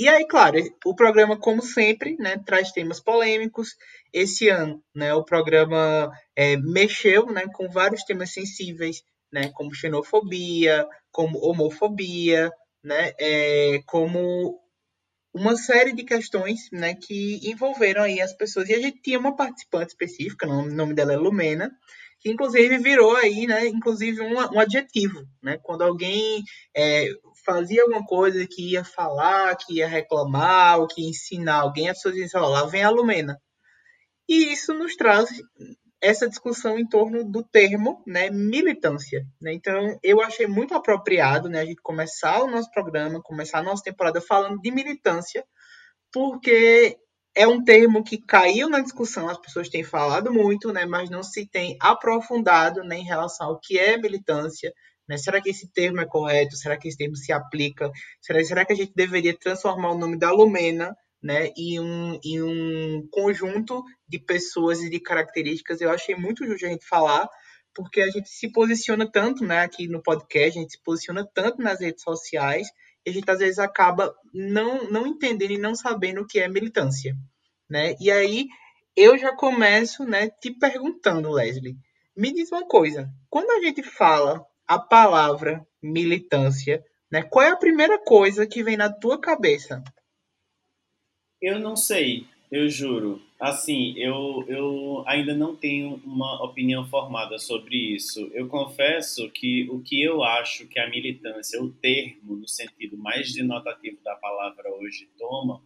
E 0.00 0.08
aí, 0.08 0.26
claro, 0.26 0.56
o 0.86 0.94
programa, 0.94 1.38
como 1.38 1.60
sempre, 1.60 2.16
né, 2.18 2.38
traz 2.46 2.72
temas 2.72 2.98
polêmicos. 3.00 3.76
Esse 4.10 4.48
ano, 4.48 4.82
né, 4.94 5.12
o 5.12 5.22
programa 5.22 6.10
é, 6.34 6.56
mexeu 6.56 7.26
né, 7.26 7.44
com 7.52 7.68
vários 7.68 8.02
temas 8.04 8.32
sensíveis, 8.32 9.02
né, 9.30 9.50
como 9.52 9.74
xenofobia, 9.74 10.88
como 11.12 11.38
homofobia, 11.44 12.50
né, 12.82 13.12
é, 13.20 13.82
como 13.84 14.58
uma 15.34 15.54
série 15.54 15.92
de 15.92 16.02
questões 16.02 16.70
né, 16.72 16.94
que 16.94 17.38
envolveram 17.46 18.04
aí 18.04 18.22
as 18.22 18.32
pessoas. 18.32 18.70
E 18.70 18.74
a 18.74 18.80
gente 18.80 19.02
tinha 19.02 19.18
uma 19.18 19.36
participante 19.36 19.90
específica, 19.90 20.48
o 20.48 20.62
nome 20.62 20.94
dela 20.94 21.12
é 21.12 21.16
Lumena, 21.18 21.70
que 22.20 22.30
inclusive 22.30 22.78
virou 22.78 23.16
aí, 23.16 23.46
né, 23.46 23.66
inclusive 23.66 24.22
um, 24.22 24.32
um 24.32 24.60
adjetivo, 24.60 25.26
né, 25.42 25.58
quando 25.62 25.82
alguém 25.82 26.42
é, 26.74 27.06
fazia 27.50 27.82
alguma 27.82 28.04
coisa 28.06 28.46
que 28.46 28.72
ia 28.72 28.84
falar, 28.84 29.56
que 29.56 29.78
ia 29.78 29.88
reclamar, 29.88 30.78
ou 30.78 30.86
que 30.86 31.02
ia 31.02 31.08
ensinar 31.08 31.56
alguém, 31.56 31.88
as 31.88 31.96
pessoas 31.96 32.14
diziam, 32.14 32.44
ó, 32.44 32.48
lá 32.48 32.66
vem 32.66 32.84
a 32.84 32.90
Lumena. 32.90 33.40
E 34.28 34.52
isso 34.52 34.72
nos 34.72 34.94
traz 34.94 35.28
essa 36.00 36.28
discussão 36.28 36.78
em 36.78 36.88
torno 36.88 37.24
do 37.24 37.42
termo 37.42 38.02
né, 38.06 38.30
militância. 38.30 39.26
Né? 39.40 39.52
Então, 39.52 39.98
eu 40.02 40.22
achei 40.22 40.46
muito 40.46 40.74
apropriado 40.74 41.48
né, 41.48 41.60
a 41.60 41.64
gente 41.64 41.82
começar 41.82 42.42
o 42.42 42.50
nosso 42.50 42.70
programa, 42.70 43.20
começar 43.20 43.58
a 43.58 43.62
nossa 43.62 43.82
temporada 43.82 44.20
falando 44.20 44.60
de 44.60 44.70
militância, 44.70 45.44
porque 46.12 46.96
é 47.34 47.46
um 47.46 47.62
termo 47.62 48.02
que 48.02 48.18
caiu 48.18 48.68
na 48.68 48.80
discussão, 48.80 49.28
as 49.28 49.38
pessoas 49.38 49.68
têm 49.68 49.84
falado 49.84 50.32
muito, 50.32 50.72
né, 50.72 50.86
mas 50.86 51.10
não 51.10 51.22
se 51.22 51.46
tem 51.46 51.76
aprofundado 51.80 52.82
né, 52.82 52.98
em 52.98 53.04
relação 53.04 53.48
ao 53.48 53.60
que 53.60 53.78
é 53.78 53.98
militância. 53.98 54.72
Né? 55.10 55.18
Será 55.18 55.40
que 55.40 55.50
esse 55.50 55.66
termo 55.72 56.00
é 56.00 56.06
correto? 56.06 56.54
Será 56.54 56.78
que 56.78 56.86
esse 56.86 56.96
termo 56.96 57.16
se 57.16 57.32
aplica? 57.32 57.90
Será, 58.20 58.44
será 58.44 58.64
que 58.64 58.72
a 58.72 58.76
gente 58.76 58.92
deveria 58.94 59.36
transformar 59.36 59.90
o 59.90 59.98
nome 59.98 60.16
da 60.16 60.30
Lumena 60.30 60.96
né, 61.20 61.50
e 61.56 61.80
um, 61.80 62.16
um 62.24 63.08
conjunto 63.10 63.82
de 64.08 64.20
pessoas 64.20 64.80
e 64.80 64.88
de 64.88 65.00
características. 65.00 65.80
Eu 65.80 65.90
achei 65.90 66.14
muito 66.14 66.46
justo 66.46 66.64
a 66.64 66.68
gente 66.68 66.86
falar, 66.86 67.28
porque 67.74 68.00
a 68.00 68.08
gente 68.08 68.28
se 68.28 68.52
posiciona 68.52 69.10
tanto 69.10 69.44
né, 69.44 69.62
aqui 69.62 69.88
no 69.88 70.00
podcast, 70.00 70.56
a 70.56 70.62
gente 70.62 70.74
se 70.74 70.82
posiciona 70.84 71.28
tanto 71.34 71.60
nas 71.60 71.80
redes 71.80 72.04
sociais, 72.04 72.68
e 73.04 73.10
a 73.10 73.12
gente 73.12 73.28
às 73.28 73.40
vezes 73.40 73.58
acaba 73.58 74.14
não, 74.32 74.88
não 74.92 75.08
entendendo 75.08 75.50
e 75.50 75.58
não 75.58 75.74
sabendo 75.74 76.20
o 76.20 76.26
que 76.26 76.38
é 76.38 76.48
militância. 76.48 77.16
Né? 77.68 77.96
E 77.98 78.12
aí 78.12 78.46
eu 78.96 79.18
já 79.18 79.34
começo 79.34 80.04
né, 80.04 80.30
te 80.40 80.52
perguntando, 80.52 81.32
Leslie, 81.32 81.76
me 82.16 82.32
diz 82.32 82.52
uma 82.52 82.64
coisa, 82.64 83.10
quando 83.28 83.50
a 83.50 83.60
gente 83.60 83.82
fala 83.82 84.46
a 84.70 84.78
palavra 84.78 85.66
militância, 85.82 86.84
né, 87.10 87.24
qual 87.24 87.44
é 87.44 87.50
a 87.50 87.56
primeira 87.56 87.98
coisa 87.98 88.46
que 88.46 88.62
vem 88.62 88.76
na 88.76 88.88
tua 88.88 89.20
cabeça? 89.20 89.82
Eu 91.42 91.58
não 91.58 91.74
sei, 91.74 92.24
eu 92.52 92.68
juro. 92.68 93.20
Assim, 93.40 93.98
eu, 93.98 94.44
eu 94.46 95.02
ainda 95.08 95.34
não 95.34 95.56
tenho 95.56 96.00
uma 96.04 96.44
opinião 96.44 96.86
formada 96.86 97.36
sobre 97.36 97.74
isso. 97.96 98.30
Eu 98.32 98.46
confesso 98.46 99.28
que 99.30 99.68
o 99.70 99.82
que 99.82 100.00
eu 100.00 100.22
acho 100.22 100.68
que 100.68 100.78
a 100.78 100.88
militância, 100.88 101.60
o 101.60 101.72
termo 101.72 102.36
no 102.36 102.46
sentido 102.46 102.96
mais 102.96 103.32
denotativo 103.32 104.00
da 104.04 104.14
palavra 104.14 104.72
hoje 104.76 105.10
toma, 105.18 105.60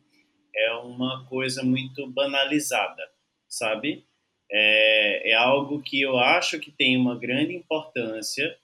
é 0.57 0.73
uma 0.77 1.27
coisa 1.29 1.63
muito 1.63 2.07
banalizada, 2.07 3.03
sabe? 3.47 4.07
É, 4.51 5.33
é 5.33 5.35
algo 5.35 5.83
que 5.83 6.01
eu 6.01 6.17
acho 6.17 6.59
que 6.59 6.71
tem 6.71 6.97
uma 6.97 7.19
grande 7.19 7.55
importância. 7.55 8.57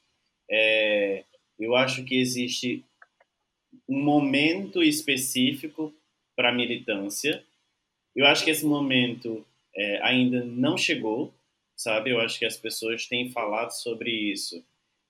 É, 0.51 1.25
eu 1.59 1.77
acho 1.77 2.05
que 2.05 2.19
existe 2.19 2.85
um 3.89 4.03
momento 4.03 4.83
específico 4.83 5.95
para 6.35 6.51
a 6.51 6.55
militância. 6.55 7.45
Eu 8.17 8.27
acho 8.27 8.45
que 8.45 8.51
esse 8.51 8.65
momento 8.65 9.45
é, 9.75 10.03
ainda 10.03 10.45
não 10.45 10.77
chegou, 10.77 11.33
sabe? 11.77 12.11
Eu 12.11 12.21
acho 12.21 12.39
que 12.39 12.45
as 12.45 12.57
pessoas 12.57 13.07
têm 13.07 13.31
falado 13.31 13.71
sobre 13.71 14.11
isso 14.11 14.65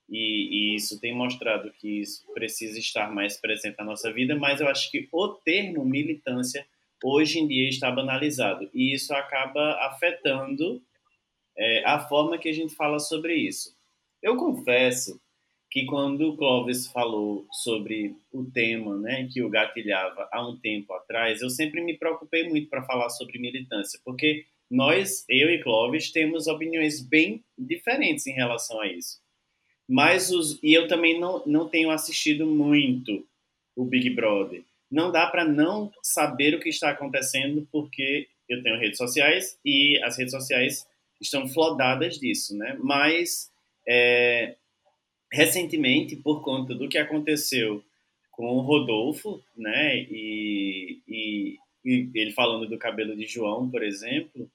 e, 0.09 0.73
e, 0.73 0.75
isso 0.75 1.01
tem 1.01 1.15
mostrado 1.15 1.73
que 1.73 2.01
isso 2.01 2.27
precisa 2.35 2.79
estar 2.79 3.13
mais 3.15 3.37
presente 3.37 3.79
na 3.79 3.85
nossa 3.85 4.13
vida, 4.13 4.35
mas 4.35 4.61
eu 4.61 4.69
acho 4.69 4.91
que 4.91 5.09
o 5.13 5.29
termo 5.29 5.85
militância 5.85 6.67
hoje 7.03 7.39
em 7.39 7.47
dia 7.47 7.69
está 7.69 7.91
banalizado 7.91 8.69
e 8.75 8.93
isso 8.93 9.15
acaba 9.15 9.75
afetando 9.87 10.83
é, 11.57 11.85
a 11.85 12.01
forma 12.01 12.39
que 12.39 12.49
a 12.49 12.53
gente 12.53 12.75
fala 12.75 12.99
sobre 12.99 13.37
isso. 13.37 13.77
Eu 14.21 14.37
confesso 14.37 15.21
que 15.71 15.87
quando 15.87 16.31
o 16.31 16.37
Clóvis 16.37 16.89
falou 16.89 17.47
sobre 17.53 18.17
o 18.33 18.45
tema, 18.45 18.99
né, 18.99 19.29
que 19.33 19.41
o 19.41 19.49
gatilhava 19.49 20.29
há 20.33 20.47
um 20.47 20.57
tempo 20.57 20.93
atrás, 20.93 21.41
eu 21.41 21.49
sempre 21.49 21.81
me 21.81 21.97
preocupei 21.97 22.49
muito 22.49 22.69
para 22.69 22.83
falar 22.83 23.09
sobre 23.11 23.39
militância, 23.39 24.01
porque 24.05 24.45
nós, 24.69 25.25
eu 25.29 25.49
e 25.49 25.63
Clóvis, 25.63 26.11
temos 26.11 26.49
opiniões 26.49 27.01
bem 27.01 27.45
diferentes 27.57 28.27
em 28.27 28.33
relação 28.33 28.81
a 28.81 28.87
isso. 28.89 29.21
Mas 29.89 30.31
os, 30.31 30.59
e 30.63 30.73
eu 30.73 30.87
também 30.87 31.19
não, 31.19 31.43
não 31.47 31.69
tenho 31.69 31.91
assistido 31.91 32.47
muito 32.47 33.27
o 33.75 33.85
Big 33.85 34.11
Brother. 34.11 34.63
Não 34.91 35.11
dá 35.11 35.27
para 35.27 35.45
não 35.45 35.93
saber 36.03 36.55
o 36.55 36.61
que 36.61 36.69
está 36.69 36.91
acontecendo 36.91 37.67
porque 37.73 38.29
eu 38.49 38.63
tenho 38.63 38.79
redes 38.79 38.99
sociais 38.99 39.59
e 39.65 40.01
as 40.03 40.17
redes 40.19 40.33
sociais 40.33 40.87
estão 41.21 41.49
flodadas 41.49 42.19
disso, 42.19 42.57
né? 42.57 42.77
Mas 42.81 43.51
é, 43.87 44.55
recentemente, 45.33 46.17
por 46.17 46.43
conta 46.43 46.75
do 46.75 46.89
que 46.89 46.99
aconteceu 46.99 47.83
com 48.31 48.47
o 48.57 48.61
Rodolfo, 48.61 49.43
né, 49.57 49.99
e, 50.11 51.01
e, 51.07 51.57
e, 51.85 52.11
ele 52.15 52.33
falando 52.33 52.67
do 52.67 52.79
cabelo 52.79 53.17
de 53.17 53.27
João, 53.27 53.71
por 53.71 53.83
exemplo, 53.83 54.51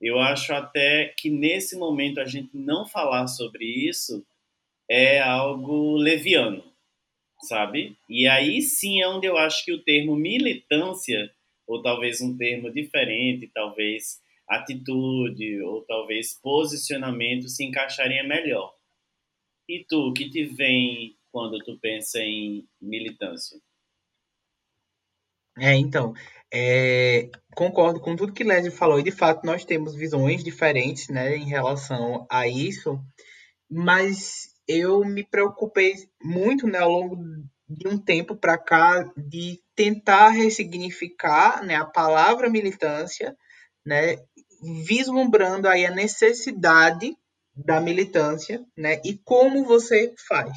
eu 0.00 0.18
acho 0.18 0.52
até 0.52 1.14
que 1.16 1.30
nesse 1.30 1.76
momento 1.76 2.20
a 2.20 2.24
gente 2.24 2.50
não 2.54 2.86
falar 2.86 3.26
sobre 3.26 3.64
isso 3.64 4.24
é 4.88 5.20
algo 5.20 5.96
leviano, 5.96 6.62
sabe? 7.42 7.96
E 8.08 8.26
aí 8.26 8.62
sim 8.62 9.00
é 9.00 9.08
onde 9.08 9.26
eu 9.26 9.36
acho 9.36 9.64
que 9.64 9.72
o 9.72 9.82
termo 9.82 10.14
militância, 10.14 11.30
ou 11.66 11.82
talvez 11.82 12.20
um 12.20 12.36
termo 12.36 12.70
diferente, 12.70 13.50
talvez 13.52 14.20
atitude, 14.48 15.60
ou 15.62 15.82
talvez 15.82 16.38
posicionamento 16.40 17.48
se 17.48 17.64
encaixaria 17.64 18.22
melhor. 18.22 18.75
E 19.68 19.84
tu, 19.88 20.08
o 20.08 20.12
que 20.12 20.30
te 20.30 20.44
vem 20.44 21.16
quando 21.32 21.58
tu 21.64 21.78
pensa 21.78 22.20
em 22.20 22.66
militância? 22.80 23.60
É, 25.58 25.74
então, 25.74 26.14
é, 26.52 27.30
concordo 27.54 27.98
com 28.00 28.14
tudo 28.14 28.32
que 28.32 28.44
Leslie 28.44 28.70
falou, 28.70 29.00
e 29.00 29.02
de 29.02 29.10
fato 29.10 29.44
nós 29.44 29.64
temos 29.64 29.94
visões 29.94 30.44
diferentes 30.44 31.08
né, 31.08 31.36
em 31.36 31.44
relação 31.44 32.26
a 32.30 32.46
isso, 32.46 33.00
mas 33.68 34.54
eu 34.68 35.04
me 35.04 35.24
preocupei 35.24 35.94
muito 36.22 36.66
né, 36.66 36.78
ao 36.78 36.90
longo 36.90 37.16
de 37.68 37.88
um 37.88 37.98
tempo 37.98 38.36
para 38.36 38.56
cá 38.58 39.10
de 39.16 39.60
tentar 39.74 40.28
ressignificar 40.28 41.64
né, 41.64 41.74
a 41.74 41.84
palavra 41.84 42.48
militância, 42.48 43.36
né, 43.84 44.16
vislumbrando 44.84 45.68
aí 45.68 45.84
a 45.86 45.90
necessidade 45.90 47.16
da 47.56 47.80
militância, 47.80 48.64
né? 48.76 49.00
E 49.04 49.18
como 49.24 49.64
você 49.64 50.14
faz. 50.28 50.52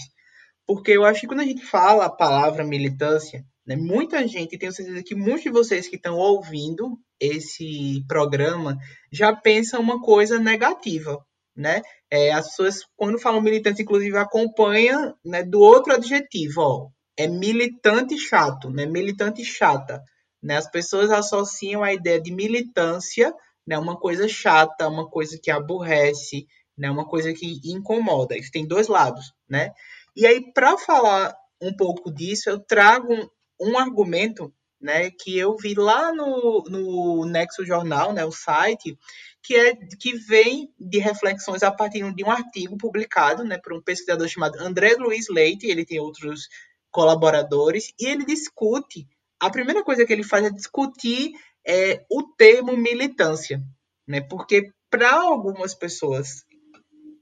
Porque 0.68 0.91
eu 0.91 1.06
acho 1.06 1.22
que 1.22 1.27
quando 1.27 1.39
a 1.39 1.46
gente 1.46 1.65
fala 1.65 2.06
a 2.06 2.12
palavra 2.12 2.63
militância, 2.63 3.44
né, 3.65 3.75
muita 3.75 4.27
gente, 4.27 4.58
tenho 4.58 4.72
certeza 4.72 5.03
que 5.03 5.15
muitos 5.15 5.44
de 5.44 5.50
vocês 5.50 5.88
que 5.88 5.96
estão 5.96 6.15
ouvindo 6.15 7.00
esse 7.20 8.03
programa 8.08 8.77
já 9.12 9.36
pensam 9.36 9.82
uma 9.82 10.01
coisa 10.01 10.39
negativa, 10.39 11.18
né? 11.56 11.82
É, 12.12 12.32
as 12.32 12.50
pessoas, 12.50 12.82
quando 12.96 13.20
falam 13.20 13.41
militante, 13.41 13.82
inclusive, 13.82 14.18
acompanham 14.18 15.15
né, 15.25 15.44
do 15.44 15.60
outro 15.60 15.94
adjetivo, 15.94 16.62
ó, 16.62 16.89
é 17.18 17.27
militante 17.27 18.18
chato, 18.18 18.70
né? 18.70 18.86
Militante 18.86 19.44
chata. 19.44 20.01
Né? 20.41 20.58
As 20.58 20.70
pessoas 20.70 21.12
associam 21.12 21.84
a 21.84 21.94
ideia 21.94 22.20
de 22.22 22.32
militância, 22.32 23.34
né, 23.68 23.77
uma 23.77 24.00
coisa 24.00 24.27
chata, 24.27 24.88
uma 24.88 25.08
coisa 25.10 25.38
que 25.41 25.51
aborrece, 25.51 26.48
né? 26.79 26.89
Uma 26.89 27.05
coisa 27.05 27.33
que 27.33 27.59
incomoda. 27.65 28.38
Isso 28.38 28.51
tem 28.51 28.65
dois 28.65 28.88
lados, 28.88 29.33
né? 29.48 29.74
E 30.15 30.25
aí, 30.25 30.51
para 30.53 30.77
falar 30.77 31.36
um 31.62 31.75
pouco 31.75 32.09
disso, 32.09 32.50
eu 32.50 32.57
trago 32.59 33.13
um, 33.13 33.27
um, 33.59 33.77
argumento, 33.77 34.51
né? 34.81 35.12
Que 35.12 35.38
eu 35.38 35.57
vi 35.57 35.75
lá 35.75 36.13
no, 36.13 36.63
no 36.69 37.25
Nexo 37.25 37.65
Jornal, 37.65 38.13
né? 38.13 38.24
O 38.24 38.31
site, 38.31 38.98
que 39.43 39.55
é 39.55 39.75
que 39.75 40.13
vem 40.13 40.74
de 40.79 41.00
reflexões 41.00 41.63
a 41.63 41.71
partir 41.71 42.09
de 42.13 42.24
um 42.24 42.31
artigo 42.31 42.77
publicado, 42.77 43.43
né? 43.43 43.57
Por 43.57 43.74
um 43.74 43.81
pesquisador 43.81 44.27
chamado 44.29 44.57
André 44.59 44.95
Luiz 44.95 45.27
Leite. 45.29 45.67
Ele 45.67 45.86
tem 45.86 46.00
outros 46.00 46.48
colaboradores 46.89 47.93
e 48.00 48.07
ele 48.07 48.25
discute. 48.25 49.05
A 49.38 49.50
primeira 49.50 49.83
coisa 49.83 50.05
que 50.05 50.13
ele 50.13 50.24
faz 50.24 50.45
é 50.45 50.50
discutir 50.50 51.33
é, 51.67 52.05
o 52.09 52.24
termo 52.24 52.75
militância, 52.77 53.62
né? 54.07 54.21
Porque 54.21 54.71
para 54.89 55.13
algumas 55.13 55.75
pessoas 55.75 56.43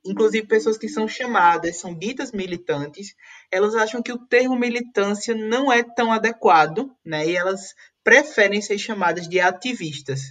inclusive 0.08 0.48
pessoas 0.48 0.78
que 0.78 0.88
são 0.88 1.08
chamadas, 1.08 1.80
são 1.80 1.94
ditas 1.94 2.32
militantes, 2.32 3.14
elas 3.52 3.76
acham 3.76 4.02
que 4.02 4.12
o 4.12 4.18
termo 4.18 4.58
militância 4.58 5.36
não 5.36 5.72
é 5.72 5.84
tão 5.84 6.12
adequado, 6.12 6.92
né? 7.06 7.28
E 7.28 7.36
elas 7.36 7.74
preferem 8.04 8.62
ser 8.62 8.78
chamadas 8.78 9.28
de 9.28 9.40
ativistas, 9.40 10.22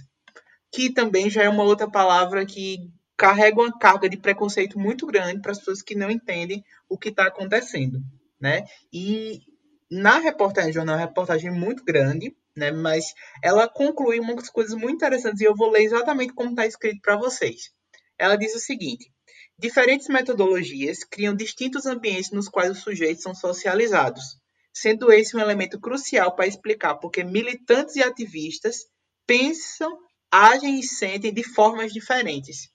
que 0.71 0.91
também 0.91 1.29
já 1.29 1.43
é 1.43 1.49
uma 1.49 1.63
outra 1.63 1.89
palavra 1.89 2.45
que 2.45 2.77
carrega 3.15 3.61
uma 3.61 3.77
carga 3.77 4.09
de 4.09 4.17
preconceito 4.17 4.79
muito 4.79 5.05
grande 5.07 5.41
para 5.41 5.51
as 5.51 5.59
pessoas 5.59 5.81
que 5.81 5.95
não 5.95 6.09
entendem 6.09 6.63
o 6.89 6.97
que 6.97 7.09
está 7.09 7.27
acontecendo, 7.27 7.99
né? 8.39 8.63
E 8.91 9.41
na 9.89 10.19
reportagem, 10.19 10.73
jornal, 10.73 10.95
é 10.95 10.99
uma 10.99 11.05
reportagem 11.05 11.51
muito 11.51 11.83
grande, 11.83 12.35
né? 12.55 12.71
Mas 12.71 13.13
ela 13.43 13.67
conclui 13.67 14.19
umas 14.19 14.49
coisas 14.49 14.73
muito 14.73 14.95
interessantes 14.95 15.41
e 15.41 15.45
eu 15.45 15.55
vou 15.55 15.69
ler 15.69 15.83
exatamente 15.83 16.33
como 16.33 16.49
está 16.49 16.65
escrito 16.65 17.01
para 17.01 17.15
vocês. 17.15 17.71
Ela 18.19 18.35
diz 18.35 18.55
o 18.55 18.59
seguinte: 18.59 19.11
Diferentes 19.59 20.07
metodologias 20.07 21.03
criam 21.03 21.35
distintos 21.35 21.87
ambientes 21.87 22.29
nos 22.29 22.47
quais 22.47 22.71
os 22.71 22.83
sujeitos 22.83 23.23
são 23.23 23.33
socializados, 23.33 24.37
sendo 24.71 25.11
esse 25.11 25.35
um 25.35 25.39
elemento 25.39 25.79
crucial 25.79 26.35
para 26.35 26.45
explicar 26.45 26.95
por 26.95 27.09
que 27.09 27.23
militantes 27.23 27.95
e 27.95 28.03
ativistas 28.03 28.85
pensam 29.25 29.97
agem 30.31 30.79
e 30.79 30.83
sentem 30.83 31.33
de 31.33 31.43
formas 31.43 31.91
diferentes. 31.91 32.69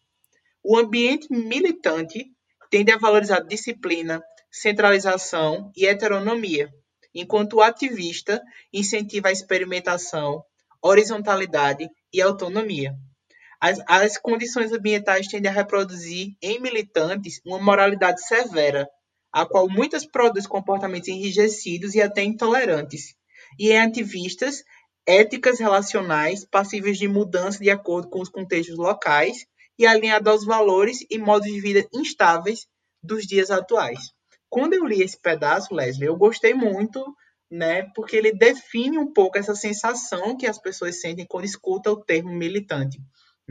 O 0.61 0.77
ambiente 0.77 1.33
militante 1.33 2.27
tende 2.69 2.91
a 2.91 2.99
valorizar 2.99 3.41
disciplina, 3.41 4.21
centralização 4.51 5.71
e 5.77 5.87
heteronomia, 5.87 6.69
enquanto 7.15 7.55
o 7.55 7.63
ativista 7.63 8.43
incentiva 8.73 9.29
a 9.29 9.33
experimentação, 9.33 10.45
horizontalidade 10.83 11.89
e 12.13 12.21
autonomia. 12.21 12.93
As, 13.65 13.79
as 13.87 14.19
condições 14.19 14.73
ambientais 14.73 15.29
tendem 15.29 15.49
a 15.49 15.55
reproduzir 15.55 16.35
em 16.43 16.59
militantes 16.59 17.41
uma 17.47 17.61
moralidade 17.61 18.21
severa, 18.27 18.89
a 19.33 19.47
qual 19.47 19.69
muitas 19.69 20.05
produz 20.05 20.49
comportamentos 20.49 21.09
enrijecidos 21.09 21.95
e 21.95 22.03
até 22.03 22.25
intolerantes, 22.25 23.15
e 23.57 23.71
em 23.71 23.81
ativistas, 23.81 24.65
éticas 25.07 25.61
relacionais 25.61 26.45
passíveis 26.45 26.99
de 26.99 27.07
mudança 27.07 27.61
de 27.61 27.71
acordo 27.71 28.11
com 28.11 28.21
os 28.21 28.29
contextos 28.29 28.77
locais 28.77 29.47
e 29.79 29.87
alinhado 29.87 30.29
aos 30.29 30.45
valores 30.45 31.07
e 31.09 31.17
modos 31.17 31.47
de 31.47 31.61
vida 31.61 31.87
instáveis 31.95 32.67
dos 33.01 33.25
dias 33.25 33.49
atuais. 33.49 34.11
Quando 34.51 34.75
eu 34.75 34.85
li 34.85 35.03
esse 35.03 35.21
pedaço, 35.21 35.73
Leslie, 35.73 36.09
eu 36.09 36.17
gostei 36.17 36.53
muito, 36.53 37.01
né, 37.49 37.85
porque 37.95 38.17
ele 38.17 38.33
define 38.33 38.99
um 38.99 39.13
pouco 39.13 39.39
essa 39.39 39.55
sensação 39.55 40.37
que 40.37 40.49
as 40.49 40.59
pessoas 40.59 41.01
sentem 41.01 41.25
quando 41.25 41.45
escutam 41.45 41.93
o 41.93 42.05
termo 42.05 42.33
militante. 42.33 42.99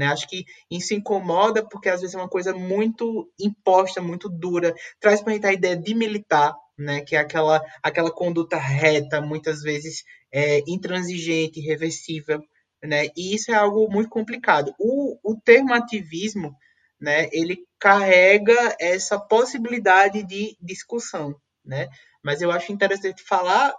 Né? 0.01 0.07
Acho 0.07 0.27
que 0.27 0.45
isso 0.67 0.95
incomoda 0.95 1.63
porque 1.63 1.87
às 1.87 2.01
vezes 2.01 2.15
é 2.15 2.17
uma 2.17 2.27
coisa 2.27 2.55
muito 2.55 3.31
imposta, 3.39 4.01
muito 4.01 4.27
dura. 4.27 4.73
Traz 4.99 5.21
para 5.21 5.31
a 5.31 5.35
gente 5.35 5.45
a 5.45 5.53
ideia 5.53 5.77
de 5.77 5.93
militar, 5.93 6.55
né? 6.75 7.01
que 7.01 7.15
é 7.15 7.19
aquela, 7.19 7.61
aquela 7.83 8.09
conduta 8.09 8.57
reta, 8.57 9.21
muitas 9.21 9.61
vezes 9.61 10.03
é, 10.31 10.63
intransigente, 10.67 11.61
reversível. 11.61 12.43
Né? 12.83 13.09
E 13.15 13.35
isso 13.35 13.51
é 13.51 13.53
algo 13.53 13.87
muito 13.91 14.09
complicado. 14.09 14.73
O, 14.79 15.19
o 15.23 15.39
termo 15.39 15.71
ativismo, 15.71 16.55
né, 16.99 17.29
ele 17.31 17.59
carrega 17.77 18.75
essa 18.79 19.19
possibilidade 19.19 20.23
de 20.23 20.57
discussão. 20.59 21.35
Né? 21.63 21.89
Mas 22.23 22.41
eu 22.41 22.49
acho 22.49 22.71
interessante 22.71 23.21
falar 23.21 23.71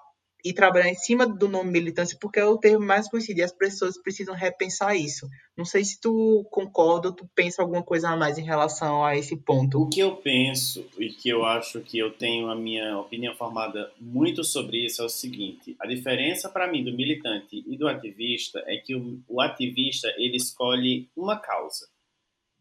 e 0.44 0.52
trabalhar 0.52 0.88
em 0.88 0.94
cima 0.94 1.26
do 1.26 1.48
nome 1.48 1.70
militância 1.70 2.18
porque 2.20 2.40
é 2.40 2.44
o 2.44 2.58
termo 2.58 2.84
mais 2.84 3.08
conhecido 3.08 3.38
e 3.38 3.42
as 3.42 3.52
pessoas 3.52 3.96
precisam 3.96 4.34
repensar 4.34 4.96
isso. 4.96 5.28
Não 5.56 5.64
sei 5.64 5.84
se 5.84 6.00
tu 6.00 6.44
concorda 6.50 7.08
ou 7.08 7.14
tu 7.14 7.28
pensa 7.34 7.62
alguma 7.62 7.82
coisa 7.82 8.08
a 8.08 8.16
mais 8.16 8.38
em 8.38 8.42
relação 8.42 9.04
a 9.04 9.16
esse 9.16 9.36
ponto. 9.36 9.82
O 9.82 9.88
que 9.88 10.00
eu 10.00 10.16
penso 10.16 10.84
e 10.98 11.10
que 11.10 11.28
eu 11.28 11.44
acho 11.44 11.80
que 11.80 11.98
eu 11.98 12.10
tenho 12.12 12.50
a 12.50 12.56
minha 12.56 12.98
opinião 12.98 13.34
formada 13.34 13.92
muito 14.00 14.42
sobre 14.42 14.84
isso 14.84 15.02
é 15.02 15.04
o 15.04 15.08
seguinte: 15.08 15.76
a 15.78 15.86
diferença 15.86 16.48
para 16.48 16.70
mim 16.70 16.82
do 16.82 16.92
militante 16.92 17.62
e 17.66 17.76
do 17.76 17.86
ativista 17.86 18.62
é 18.66 18.78
que 18.78 18.96
o, 18.96 19.20
o 19.28 19.40
ativista 19.40 20.12
ele 20.16 20.36
escolhe 20.36 21.08
uma 21.16 21.38
causa, 21.38 21.86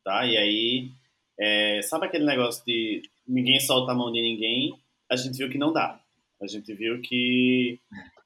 tá? 0.04 0.26
E 0.26 0.38
aí 0.38 0.92
é, 1.40 1.82
sabe 1.82 2.06
aquele 2.06 2.26
negócio 2.26 2.64
de 2.66 3.02
ninguém 3.28 3.60
solta 3.60 3.94
a 3.94 3.96
mão 3.96 4.12
de 4.12 4.22
ninguém? 4.22 4.78
A 5.10 5.16
gente 5.16 5.38
viu 5.38 5.50
que 5.50 5.58
não 5.58 5.74
dá 5.74 6.01
a 6.42 6.48
gente 6.48 6.74
viu 6.74 7.02
que 7.02 7.80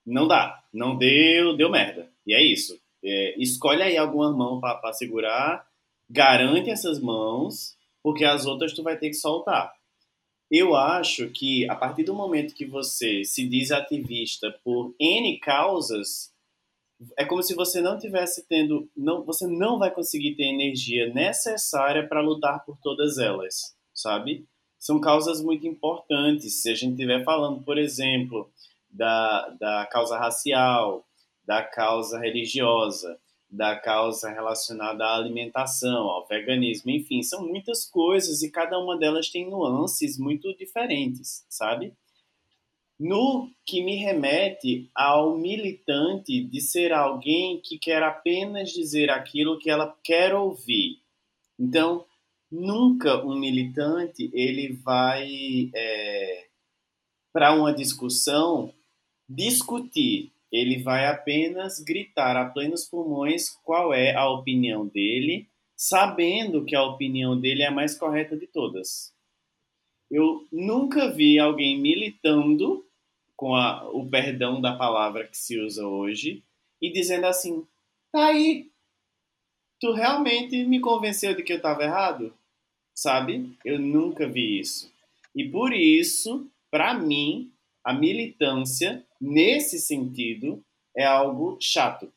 não 0.06 0.28
dá, 0.28 0.64
não 0.74 0.98
deu, 0.98 1.56
deu 1.56 1.70
merda. 1.70 2.10
E 2.26 2.34
é 2.34 2.42
isso. 2.42 2.80
É, 3.04 3.36
escolhe 3.38 3.84
aí 3.84 3.98
alguma 3.98 4.32
mão 4.32 4.60
para 4.60 4.94
segurar, 4.94 5.68
garante 6.10 6.70
essas 6.70 7.00
mãos, 7.00 7.76
porque 8.02 8.24
as 8.24 8.46
outras 8.46 8.74
tu 8.74 8.82
vai 8.84 8.98
ter 8.98 9.10
que 9.10 9.16
soltar. 9.16 9.74
Eu 10.50 10.76
acho 10.76 11.30
que 11.30 11.70
a 11.70 11.76
partir 11.76 12.04
do 12.04 12.14
momento 12.14 12.54
que 12.54 12.66
você 12.66 13.24
se 13.24 13.48
diz 13.48 13.72
ativista 13.72 14.52
por 14.64 14.96
N 15.00 15.40
causas, 15.40 16.32
é 17.18 17.26
como 17.26 17.44
se 17.44 17.56
você 17.56 17.82
não 17.82 17.98
tivesse 17.98 18.48
tendo, 18.48 18.90
não, 18.96 19.24
você 19.24 19.48
não 19.48 19.78
vai 19.78 19.92
conseguir 19.92 20.36
ter 20.36 20.46
energia 20.46 21.12
necessária 21.14 22.08
para 22.08 22.22
lutar 22.22 22.64
por 22.64 22.78
todas 22.78 23.18
elas, 23.18 23.76
sabe? 23.94 24.46
São 24.86 25.00
causas 25.00 25.42
muito 25.42 25.66
importantes. 25.66 26.62
Se 26.62 26.70
a 26.70 26.76
gente 26.76 26.92
estiver 26.92 27.24
falando, 27.24 27.60
por 27.64 27.76
exemplo, 27.76 28.48
da, 28.88 29.50
da 29.60 29.88
causa 29.92 30.16
racial, 30.16 31.04
da 31.44 31.64
causa 31.64 32.20
religiosa, 32.20 33.20
da 33.50 33.76
causa 33.76 34.30
relacionada 34.30 35.04
à 35.04 35.16
alimentação, 35.16 36.04
ao 36.04 36.28
veganismo, 36.28 36.92
enfim, 36.92 37.24
são 37.24 37.48
muitas 37.48 37.90
coisas 37.90 38.44
e 38.44 38.52
cada 38.52 38.78
uma 38.78 38.96
delas 38.96 39.32
tem 39.32 39.50
nuances 39.50 40.20
muito 40.20 40.56
diferentes, 40.56 41.44
sabe? 41.50 41.92
No 43.00 43.50
que 43.66 43.84
me 43.84 43.96
remete 43.96 44.88
ao 44.94 45.36
militante 45.36 46.44
de 46.44 46.62
ser 46.62 46.94
alguém 46.94 47.60
que 47.60 47.80
quer 47.80 48.04
apenas 48.04 48.70
dizer 48.70 49.10
aquilo 49.10 49.58
que 49.58 49.68
ela 49.68 49.98
quer 50.04 50.36
ouvir. 50.36 51.00
Então, 51.60 52.06
nunca 52.56 53.24
um 53.26 53.38
militante 53.38 54.30
ele 54.34 54.74
vai 54.74 55.70
é, 55.76 56.48
para 57.34 57.54
uma 57.54 57.74
discussão 57.74 58.74
discutir. 59.28 60.32
Ele 60.52 60.82
vai 60.82 61.06
apenas 61.08 61.80
gritar 61.80 62.38
a 62.38 62.46
plenos 62.46 62.86
pulmões 62.86 63.50
qual 63.64 63.94
é 63.94 64.16
a 64.16 64.30
opinião 64.30 64.88
dele, 64.88 65.50
sabendo 65.76 66.64
que 66.64 66.76
a 66.76 66.84
opinião 66.84 67.38
dele 67.38 67.64
é 67.64 67.68
a 67.68 67.72
mais 67.72 67.98
correta 67.98 68.38
de 68.38 68.48
todas. 68.48 69.14
Eu 70.10 70.48
nunca 70.52 71.12
vi 71.12 71.38
alguém 71.38 71.78
militando 71.78 72.86
com 73.36 73.54
a, 73.54 73.90
o 73.90 74.08
perdão 74.10 74.62
da 74.62 74.78
palavra 74.78 75.28
que 75.28 75.38
se 75.38 75.60
usa 75.60 75.86
hoje 75.86 76.42
e 76.82 76.90
dizendo 76.90 77.26
assim: 77.26 77.68
tá 78.14 78.28
aí, 78.28 78.72
tu 79.82 79.92
realmente 79.92 80.64
me 80.64 80.80
convenceu 80.80 81.36
de 81.36 81.44
que 81.44 81.52
eu 81.52 81.58
estava 81.58 81.84
errado? 81.84 82.34
Sabe? 82.96 83.54
Eu 83.64 83.78
nunca 83.78 84.28
vi 84.28 84.60
isso. 84.60 84.92
E 85.36 85.44
por 85.48 85.74
isso, 85.74 86.50
para 86.72 86.94
mim, 86.94 87.52
a 87.84 87.94
militância, 87.94 89.06
nesse 89.20 89.78
sentido, 89.78 90.64
é 90.96 91.06
algo 91.06 91.58
chato. 91.60 92.12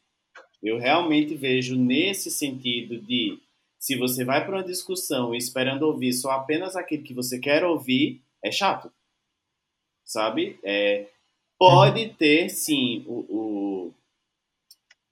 Eu 0.63 0.79
realmente 0.79 1.35
vejo 1.35 1.77
nesse 1.77 2.31
sentido 2.31 2.99
de 2.99 3.39
se 3.79 3.97
você 3.97 4.25
vai 4.25 4.45
para 4.45 4.57
uma 4.57 4.65
discussão 4.65 5.35
esperando 5.35 5.83
ouvir 5.83 6.13
só 6.13 6.31
apenas 6.31 6.75
aquilo 6.75 7.05
que 7.05 7.15
você 7.15 7.39
quer 7.39 7.65
ouvir, 7.65 8.21
é 8.43 8.51
chato. 8.51 8.91
Sabe? 10.05 10.59
É, 10.65 11.07
pode 11.59 12.05
uhum. 12.05 12.15
ter, 12.15 12.49
sim, 12.49 13.05
o. 13.07 13.27
o 13.29 13.95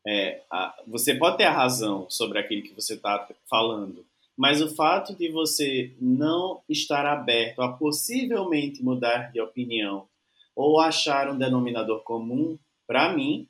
é, 0.08 0.42
a, 0.50 0.80
você 0.86 1.14
pode 1.14 1.36
ter 1.36 1.44
a 1.44 1.52
razão 1.52 2.08
sobre 2.08 2.38
aquilo 2.38 2.62
que 2.62 2.72
você 2.72 2.94
está 2.94 3.28
falando, 3.50 4.06
mas 4.36 4.60
o 4.60 4.74
fato 4.74 5.14
de 5.14 5.30
você 5.30 5.94
não 6.00 6.60
estar 6.68 7.06
aberto 7.06 7.62
a 7.62 7.72
possivelmente 7.72 8.82
mudar 8.82 9.32
de 9.32 9.40
opinião 9.40 10.06
ou 10.54 10.80
achar 10.80 11.30
um 11.30 11.38
denominador 11.38 12.02
comum, 12.02 12.58
para 12.86 13.12
mim, 13.12 13.48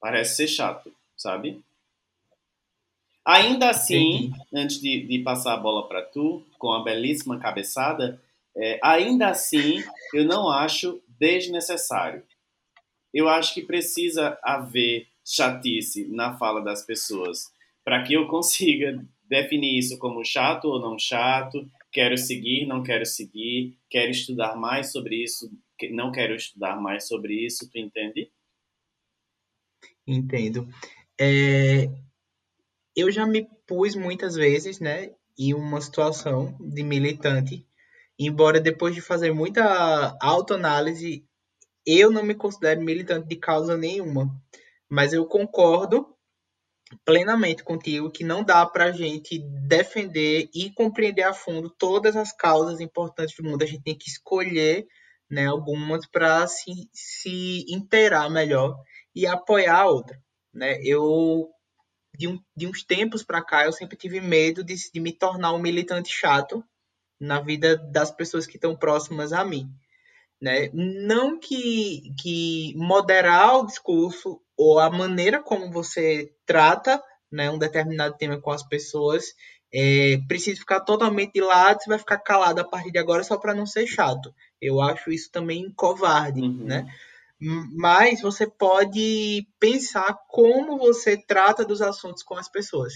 parece 0.00 0.36
ser 0.36 0.48
chato, 0.48 0.92
sabe? 1.16 1.62
Ainda 3.24 3.70
assim, 3.70 4.32
antes 4.52 4.80
de, 4.80 5.06
de, 5.06 5.18
passar 5.20 5.54
a 5.54 5.58
bola 5.58 5.86
para 5.86 6.02
tu, 6.02 6.44
com 6.58 6.72
a 6.72 6.82
belíssima 6.82 7.38
cabeçada, 7.38 8.20
é, 8.56 8.80
ainda 8.82 9.28
assim, 9.28 9.82
eu 10.14 10.24
não 10.24 10.50
acho 10.50 11.00
desnecessário. 11.18 12.22
Eu 13.12 13.28
acho 13.28 13.52
que 13.52 13.62
precisa 13.62 14.38
haver 14.42 15.06
chatice 15.24 16.06
na 16.06 16.36
fala 16.38 16.60
das 16.62 16.84
pessoas 16.84 17.52
para 17.84 18.02
que 18.02 18.14
eu 18.14 18.26
consiga 18.26 19.04
definir 19.30 19.78
isso 19.78 19.96
como 19.98 20.24
chato 20.24 20.64
ou 20.64 20.80
não 20.80 20.98
chato, 20.98 21.70
quero 21.92 22.18
seguir, 22.18 22.66
não 22.66 22.82
quero 22.82 23.06
seguir, 23.06 23.78
quero 23.88 24.10
estudar 24.10 24.56
mais 24.56 24.90
sobre 24.90 25.22
isso, 25.22 25.48
não 25.92 26.10
quero 26.10 26.34
estudar 26.34 26.76
mais 26.80 27.06
sobre 27.06 27.46
isso, 27.46 27.70
tu 27.70 27.78
entende? 27.78 28.28
Entendo. 30.04 30.68
É, 31.18 31.88
eu 32.96 33.10
já 33.12 33.24
me 33.24 33.48
pus 33.66 33.94
muitas 33.94 34.34
vezes, 34.34 34.80
né, 34.80 35.14
em 35.38 35.54
uma 35.54 35.80
situação 35.80 36.56
de 36.60 36.82
militante, 36.82 37.64
embora 38.18 38.60
depois 38.60 38.94
de 38.94 39.00
fazer 39.00 39.32
muita 39.32 40.18
autoanálise, 40.20 41.24
eu 41.86 42.10
não 42.10 42.24
me 42.24 42.34
considero 42.34 42.82
militante 42.82 43.28
de 43.28 43.36
causa 43.36 43.76
nenhuma, 43.76 44.28
mas 44.88 45.12
eu 45.12 45.24
concordo 45.24 46.14
plenamente 47.04 47.62
contigo 47.62 48.10
que 48.10 48.24
não 48.24 48.42
dá 48.42 48.66
para 48.66 48.86
a 48.86 48.92
gente 48.92 49.38
defender 49.66 50.48
e 50.54 50.70
compreender 50.72 51.22
a 51.22 51.32
fundo 51.32 51.70
todas 51.70 52.16
as 52.16 52.32
causas 52.32 52.80
importantes 52.80 53.36
do 53.36 53.44
mundo. 53.44 53.62
A 53.62 53.66
gente 53.66 53.82
tem 53.82 53.96
que 53.96 54.08
escolher 54.08 54.86
né, 55.30 55.46
algumas 55.46 56.06
para 56.06 56.46
se, 56.46 56.88
se 56.92 57.64
inteirar 57.68 58.28
melhor 58.28 58.76
e 59.14 59.26
apoiar 59.26 59.80
a 59.80 59.86
outra. 59.86 60.20
Né? 60.52 60.80
Eu, 60.82 61.48
de, 62.16 62.26
um, 62.26 62.38
de 62.56 62.66
uns 62.66 62.82
tempos 62.82 63.22
para 63.22 63.44
cá, 63.44 63.64
eu 63.64 63.72
sempre 63.72 63.96
tive 63.96 64.20
medo 64.20 64.64
de, 64.64 64.74
de 64.92 65.00
me 65.00 65.12
tornar 65.12 65.52
um 65.52 65.58
militante 65.60 66.10
chato 66.10 66.64
na 67.20 67.40
vida 67.40 67.76
das 67.76 68.10
pessoas 68.10 68.46
que 68.46 68.56
estão 68.56 68.76
próximas 68.76 69.32
a 69.32 69.44
mim. 69.44 69.70
Né? 70.40 70.70
Não 70.72 71.38
que, 71.38 72.14
que 72.20 72.74
moderar 72.76 73.58
o 73.58 73.66
discurso 73.66 74.40
ou 74.60 74.78
a 74.78 74.90
maneira 74.90 75.42
como 75.42 75.72
você 75.72 76.34
trata 76.44 77.02
né, 77.32 77.50
um 77.50 77.56
determinado 77.56 78.14
tema 78.18 78.38
com 78.38 78.50
as 78.50 78.62
pessoas, 78.62 79.34
é, 79.72 80.18
precisa 80.28 80.60
ficar 80.60 80.80
totalmente 80.80 81.32
de 81.32 81.40
lado, 81.40 81.80
você 81.80 81.88
vai 81.88 81.98
ficar 81.98 82.18
calado 82.18 82.60
a 82.60 82.64
partir 82.64 82.90
de 82.90 82.98
agora 82.98 83.24
só 83.24 83.38
para 83.38 83.54
não 83.54 83.64
ser 83.64 83.86
chato. 83.86 84.34
Eu 84.60 84.82
acho 84.82 85.10
isso 85.10 85.30
também 85.32 85.72
covarde, 85.74 86.42
uhum. 86.42 86.64
né? 86.64 86.86
Mas 87.40 88.20
você 88.20 88.46
pode 88.46 89.48
pensar 89.58 90.14
como 90.28 90.76
você 90.76 91.16
trata 91.16 91.64
dos 91.64 91.80
assuntos 91.80 92.22
com 92.22 92.36
as 92.36 92.50
pessoas. 92.50 92.92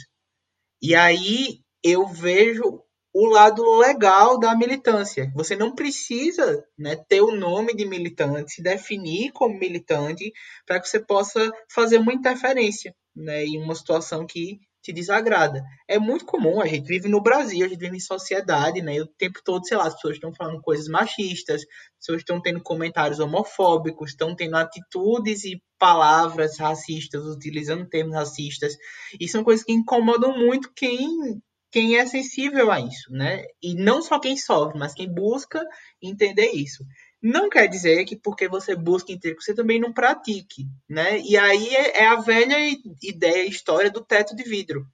E 0.82 0.94
aí 0.94 1.60
eu 1.82 2.06
vejo 2.06 2.82
o 3.14 3.26
lado 3.26 3.78
legal 3.78 4.40
da 4.40 4.56
militância. 4.56 5.30
Você 5.36 5.54
não 5.54 5.72
precisa 5.72 6.64
né, 6.76 6.96
ter 6.96 7.20
o 7.20 7.36
nome 7.36 7.72
de 7.72 7.86
militante, 7.86 8.54
se 8.54 8.62
definir 8.62 9.30
como 9.30 9.56
militante, 9.56 10.32
para 10.66 10.80
que 10.80 10.88
você 10.88 10.98
possa 10.98 11.52
fazer 11.70 11.98
uma 11.98 12.12
interferência 12.12 12.92
né, 13.14 13.44
em 13.44 13.62
uma 13.62 13.76
situação 13.76 14.26
que 14.26 14.58
te 14.82 14.92
desagrada. 14.92 15.64
É 15.88 15.96
muito 15.96 16.26
comum, 16.26 16.60
a 16.60 16.66
gente 16.66 16.86
vive 16.86 17.08
no 17.08 17.22
Brasil, 17.22 17.64
a 17.64 17.68
gente 17.68 17.78
vive 17.78 17.96
em 17.96 18.00
sociedade, 18.00 18.82
né? 18.82 18.96
E 18.96 19.00
o 19.00 19.06
tempo 19.06 19.40
todo, 19.42 19.64
sei 19.64 19.78
lá, 19.78 19.86
as 19.86 19.94
pessoas 19.94 20.16
estão 20.16 20.34
falando 20.34 20.60
coisas 20.60 20.88
machistas, 20.88 21.62
as 21.62 21.98
pessoas 22.00 22.18
estão 22.18 22.42
tendo 22.42 22.60
comentários 22.62 23.20
homofóbicos, 23.20 24.10
estão 24.10 24.36
tendo 24.36 24.56
atitudes 24.56 25.44
e 25.44 25.62
palavras 25.78 26.58
racistas, 26.58 27.24
utilizando 27.24 27.88
termos 27.88 28.14
racistas. 28.14 28.76
E 29.18 29.26
são 29.26 29.42
coisas 29.42 29.64
que 29.64 29.72
incomodam 29.72 30.36
muito 30.36 30.70
quem 30.74 31.40
quem 31.74 31.96
é 31.96 32.06
sensível 32.06 32.70
a 32.70 32.78
isso, 32.78 33.10
né? 33.10 33.44
E 33.60 33.74
não 33.74 34.00
só 34.00 34.20
quem 34.20 34.36
sofre, 34.36 34.78
mas 34.78 34.94
quem 34.94 35.12
busca 35.12 35.60
entender 36.00 36.52
isso. 36.52 36.84
Não 37.20 37.50
quer 37.50 37.66
dizer 37.66 38.04
que 38.04 38.14
porque 38.14 38.46
você 38.46 38.76
busca 38.76 39.10
entender, 39.10 39.34
você 39.34 39.52
também 39.52 39.80
não 39.80 39.92
pratique, 39.92 40.68
né? 40.88 41.18
E 41.18 41.36
aí 41.36 41.74
é, 41.74 42.04
é 42.04 42.06
a 42.06 42.20
velha 42.20 42.56
ideia, 43.02 43.44
história 43.44 43.90
do 43.90 44.04
teto 44.04 44.36
de 44.36 44.44
vidro. 44.44 44.86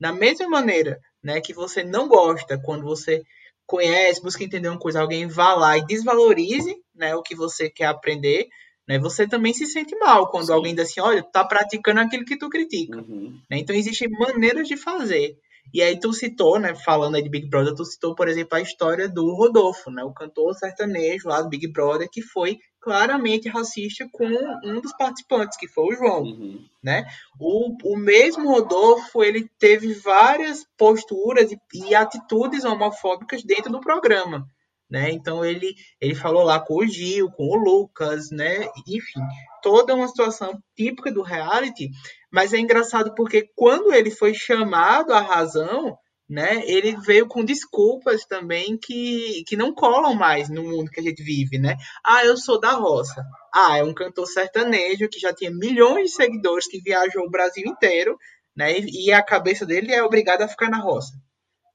Da 0.00 0.12
mesma 0.12 0.48
maneira, 0.48 0.98
né, 1.22 1.40
que 1.40 1.54
você 1.54 1.84
não 1.84 2.08
gosta 2.08 2.60
quando 2.60 2.82
você 2.82 3.22
conhece, 3.64 4.20
busca 4.20 4.42
entender 4.42 4.66
uma 4.66 4.80
coisa, 4.80 5.00
alguém 5.00 5.28
vá 5.28 5.54
lá 5.54 5.78
e 5.78 5.86
desvalorize, 5.86 6.76
né, 6.92 7.14
o 7.14 7.22
que 7.22 7.36
você 7.36 7.70
quer 7.70 7.86
aprender, 7.86 8.48
né? 8.88 8.98
Você 8.98 9.28
também 9.28 9.54
se 9.54 9.64
sente 9.64 9.96
mal 9.96 10.28
quando 10.28 10.46
Sim. 10.46 10.54
alguém 10.54 10.74
diz 10.74 10.90
assim, 10.90 11.00
olha, 11.00 11.22
tu 11.22 11.30
tá 11.30 11.44
praticando 11.44 12.00
aquilo 12.00 12.24
que 12.24 12.36
tu 12.36 12.48
critica. 12.48 12.98
Uhum. 12.98 13.40
Né? 13.48 13.58
Então 13.58 13.76
existem 13.76 14.08
maneiras 14.10 14.66
de 14.66 14.76
fazer. 14.76 15.38
E 15.72 15.82
aí 15.82 15.98
tu 15.98 16.12
citou, 16.12 16.58
né, 16.58 16.74
falando 16.74 17.16
aí 17.16 17.22
de 17.22 17.28
Big 17.28 17.48
Brother, 17.48 17.74
tu 17.74 17.84
citou, 17.84 18.14
por 18.14 18.28
exemplo, 18.28 18.56
a 18.56 18.60
história 18.60 19.08
do 19.08 19.34
Rodolfo, 19.34 19.90
né, 19.90 20.02
o 20.04 20.12
cantor 20.12 20.54
sertanejo 20.54 21.28
lá 21.28 21.42
do 21.42 21.48
Big 21.48 21.66
Brother, 21.68 22.08
que 22.10 22.22
foi 22.22 22.58
claramente 22.80 23.48
racista 23.48 24.08
com 24.12 24.26
um 24.64 24.80
dos 24.80 24.92
participantes, 24.96 25.58
que 25.58 25.66
foi 25.66 25.86
o 25.86 25.96
João, 25.98 26.22
uhum. 26.22 26.64
né? 26.80 27.04
O, 27.36 27.76
o 27.82 27.96
mesmo 27.96 28.48
Rodolfo, 28.48 29.24
ele 29.24 29.50
teve 29.58 29.92
várias 29.92 30.64
posturas 30.78 31.50
e, 31.50 31.58
e 31.74 31.96
atitudes 31.96 32.64
homofóbicas 32.64 33.42
dentro 33.42 33.72
do 33.72 33.80
programa, 33.80 34.48
né? 34.90 35.10
Então 35.10 35.44
ele 35.44 35.74
ele 36.00 36.14
falou 36.14 36.42
lá 36.42 36.60
com 36.60 36.76
o 36.78 36.86
Gil, 36.86 37.30
com 37.30 37.44
o 37.44 37.56
Lucas, 37.56 38.30
né? 38.30 38.68
Enfim, 38.86 39.20
toda 39.62 39.94
uma 39.94 40.08
situação 40.08 40.58
típica 40.76 41.12
do 41.12 41.22
reality, 41.22 41.90
mas 42.30 42.52
é 42.52 42.58
engraçado 42.58 43.14
porque 43.14 43.48
quando 43.54 43.92
ele 43.92 44.10
foi 44.10 44.32
chamado 44.34 45.12
à 45.12 45.20
razão, 45.20 45.96
né, 46.28 46.62
ele 46.66 46.96
veio 46.96 47.28
com 47.28 47.44
desculpas 47.44 48.24
também 48.24 48.76
que, 48.76 49.44
que 49.46 49.56
não 49.56 49.72
colam 49.72 50.12
mais 50.12 50.48
no 50.48 50.62
mundo 50.64 50.90
que 50.90 50.98
a 50.98 51.02
gente 51.02 51.22
vive, 51.22 51.56
né? 51.56 51.76
Ah, 52.04 52.24
eu 52.24 52.36
sou 52.36 52.58
da 52.58 52.72
roça. 52.72 53.24
Ah, 53.54 53.78
é 53.78 53.84
um 53.84 53.94
cantor 53.94 54.26
sertanejo 54.26 55.08
que 55.08 55.20
já 55.20 55.32
tinha 55.32 55.52
milhões 55.52 56.10
de 56.10 56.16
seguidores 56.16 56.66
que 56.66 56.80
viajou 56.80 57.24
o 57.24 57.30
Brasil 57.30 57.64
inteiro, 57.66 58.16
né? 58.56 58.76
E 58.80 59.12
a 59.12 59.22
cabeça 59.22 59.64
dele 59.64 59.92
é 59.92 60.02
obrigada 60.02 60.44
a 60.44 60.48
ficar 60.48 60.68
na 60.68 60.78
roça 60.78 61.12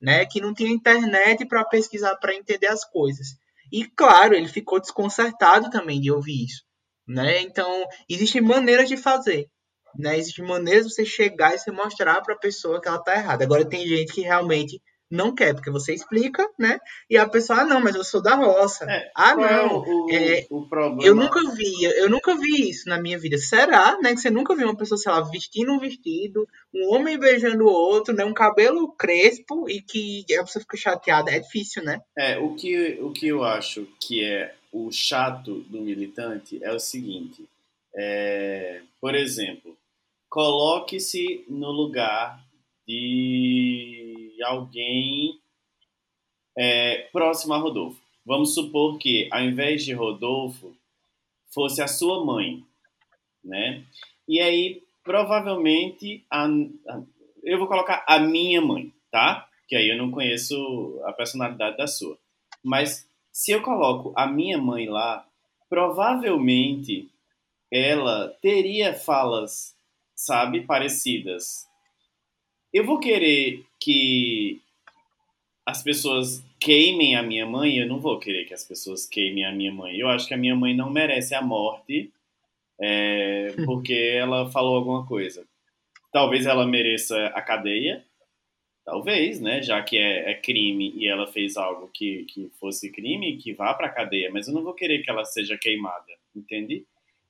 né, 0.01 0.25
que 0.25 0.41
não 0.41 0.53
tinha 0.53 0.71
internet 0.71 1.45
para 1.45 1.63
pesquisar, 1.63 2.15
para 2.15 2.35
entender 2.35 2.67
as 2.67 2.83
coisas. 2.83 3.27
E 3.71 3.85
claro, 3.85 4.33
ele 4.33 4.47
ficou 4.47 4.79
desconcertado 4.79 5.69
também 5.69 6.01
de 6.01 6.11
ouvir 6.11 6.45
isso, 6.45 6.63
né? 7.07 7.41
Então, 7.41 7.85
existem 8.09 8.41
maneiras 8.41 8.89
de 8.89 8.97
fazer, 8.97 9.47
né? 9.95 10.17
Existem 10.17 10.45
maneiras 10.45 10.87
de 10.87 10.93
você 10.93 11.05
chegar 11.05 11.53
e 11.53 11.57
você 11.57 11.71
mostrar 11.71 12.21
para 12.21 12.33
a 12.33 12.39
pessoa 12.39 12.81
que 12.81 12.87
ela 12.87 12.97
está 12.97 13.15
errada. 13.15 13.45
Agora 13.45 13.63
tem 13.63 13.87
gente 13.87 14.13
que 14.13 14.21
realmente 14.21 14.81
não 15.11 15.35
quer, 15.35 15.53
porque 15.53 15.69
você 15.69 15.93
explica, 15.93 16.49
né? 16.57 16.79
E 17.09 17.17
a 17.17 17.27
pessoa, 17.27 17.59
ah, 17.59 17.65
não, 17.65 17.81
mas 17.81 17.95
eu 17.95 18.03
sou 18.03 18.21
da 18.21 18.35
roça. 18.35 18.89
É, 18.89 19.11
ah, 19.15 19.31
é 19.31 19.35
não. 19.35 19.43
É 19.43 19.65
o, 19.67 20.09
é, 20.11 20.47
o 20.49 20.65
problema? 20.65 21.03
Eu 21.03 21.13
nunca 21.13 21.39
vi, 21.51 21.83
eu 21.83 22.09
nunca 22.09 22.35
vi 22.35 22.69
isso 22.69 22.87
na 22.87 22.99
minha 22.99 23.19
vida. 23.19 23.37
Será, 23.37 23.99
né? 24.01 24.13
Que 24.13 24.21
você 24.21 24.29
nunca 24.29 24.55
viu 24.55 24.67
uma 24.67 24.77
pessoa, 24.77 24.97
sei 24.97 25.11
lá, 25.11 25.19
vestindo 25.21 25.73
um 25.73 25.79
vestido, 25.79 26.47
um 26.73 26.95
homem 26.95 27.19
beijando 27.19 27.65
o 27.65 27.71
outro, 27.71 28.15
né? 28.15 28.23
Um 28.23 28.33
cabelo 28.33 28.93
crespo 28.93 29.69
e 29.69 29.81
que 29.81 30.25
a 30.33 30.43
pessoa 30.43 30.61
fica 30.61 30.77
chateada. 30.77 31.31
É 31.31 31.39
difícil, 31.39 31.83
né? 31.83 32.01
É, 32.17 32.37
o 32.37 32.55
que, 32.55 32.97
o 33.01 33.11
que 33.11 33.27
eu 33.27 33.43
acho 33.43 33.85
que 33.99 34.23
é 34.23 34.55
o 34.71 34.89
chato 34.91 35.59
do 35.63 35.81
militante 35.81 36.63
é 36.63 36.71
o 36.71 36.79
seguinte. 36.79 37.45
É, 37.93 38.81
por 39.01 39.13
exemplo, 39.13 39.75
coloque-se 40.29 41.43
no 41.49 41.71
lugar 41.71 42.41
de 42.91 44.43
alguém 44.43 45.39
é, 46.57 47.07
próximo 47.13 47.53
a 47.53 47.57
Rodolfo. 47.57 48.01
Vamos 48.25 48.53
supor 48.53 48.97
que, 48.97 49.29
ao 49.31 49.41
invés 49.41 49.85
de 49.85 49.93
Rodolfo, 49.93 50.75
fosse 51.53 51.81
a 51.81 51.87
sua 51.87 52.25
mãe, 52.25 52.61
né? 53.41 53.85
E 54.27 54.41
aí, 54.41 54.83
provavelmente, 55.03 56.25
a, 56.29 56.45
a, 56.45 57.01
eu 57.43 57.57
vou 57.57 57.67
colocar 57.67 58.03
a 58.05 58.19
minha 58.19 58.61
mãe, 58.61 58.91
tá? 59.09 59.47
Que 59.69 59.77
aí 59.77 59.89
eu 59.89 59.97
não 59.97 60.11
conheço 60.11 61.01
a 61.05 61.13
personalidade 61.13 61.77
da 61.77 61.87
sua. 61.87 62.17
Mas 62.61 63.07
se 63.31 63.51
eu 63.51 63.61
coloco 63.61 64.11
a 64.17 64.27
minha 64.27 64.57
mãe 64.57 64.89
lá, 64.89 65.25
provavelmente 65.69 67.09
ela 67.71 68.27
teria 68.41 68.93
falas, 68.93 69.73
sabe, 70.13 70.61
parecidas. 70.61 71.70
Eu 72.73 72.85
vou 72.85 72.99
querer 72.99 73.65
que 73.79 74.61
as 75.65 75.83
pessoas 75.83 76.43
queimem 76.59 77.15
a 77.15 77.23
minha 77.23 77.45
mãe, 77.45 77.77
eu 77.77 77.87
não 77.87 77.99
vou 77.99 78.19
querer 78.19 78.45
que 78.45 78.53
as 78.53 78.63
pessoas 78.63 79.05
queimem 79.05 79.45
a 79.45 79.51
minha 79.51 79.71
mãe. 79.71 79.97
Eu 79.97 80.09
acho 80.09 80.27
que 80.27 80.33
a 80.33 80.37
minha 80.37 80.55
mãe 80.55 80.75
não 80.75 80.89
merece 80.89 81.35
a 81.35 81.41
morte 81.41 82.11
é, 82.79 83.53
porque 83.65 83.93
ela 83.93 84.49
falou 84.49 84.75
alguma 84.75 85.05
coisa. 85.05 85.45
Talvez 86.11 86.45
ela 86.45 86.65
mereça 86.65 87.27
a 87.27 87.41
cadeia, 87.41 88.03
talvez, 88.85 89.39
né? 89.39 89.61
Já 89.61 89.81
que 89.81 89.97
é, 89.97 90.31
é 90.31 90.33
crime 90.33 90.93
e 90.95 91.07
ela 91.07 91.27
fez 91.27 91.57
algo 91.57 91.89
que, 91.93 92.25
que 92.25 92.49
fosse 92.59 92.91
crime, 92.91 93.37
que 93.37 93.53
vá 93.53 93.73
para 93.73 93.87
a 93.87 93.91
cadeia. 93.91 94.29
Mas 94.31 94.47
eu 94.47 94.53
não 94.53 94.63
vou 94.63 94.73
querer 94.73 95.01
que 95.03 95.09
ela 95.09 95.23
seja 95.25 95.57
queimada, 95.57 96.11
entende? 96.35 96.85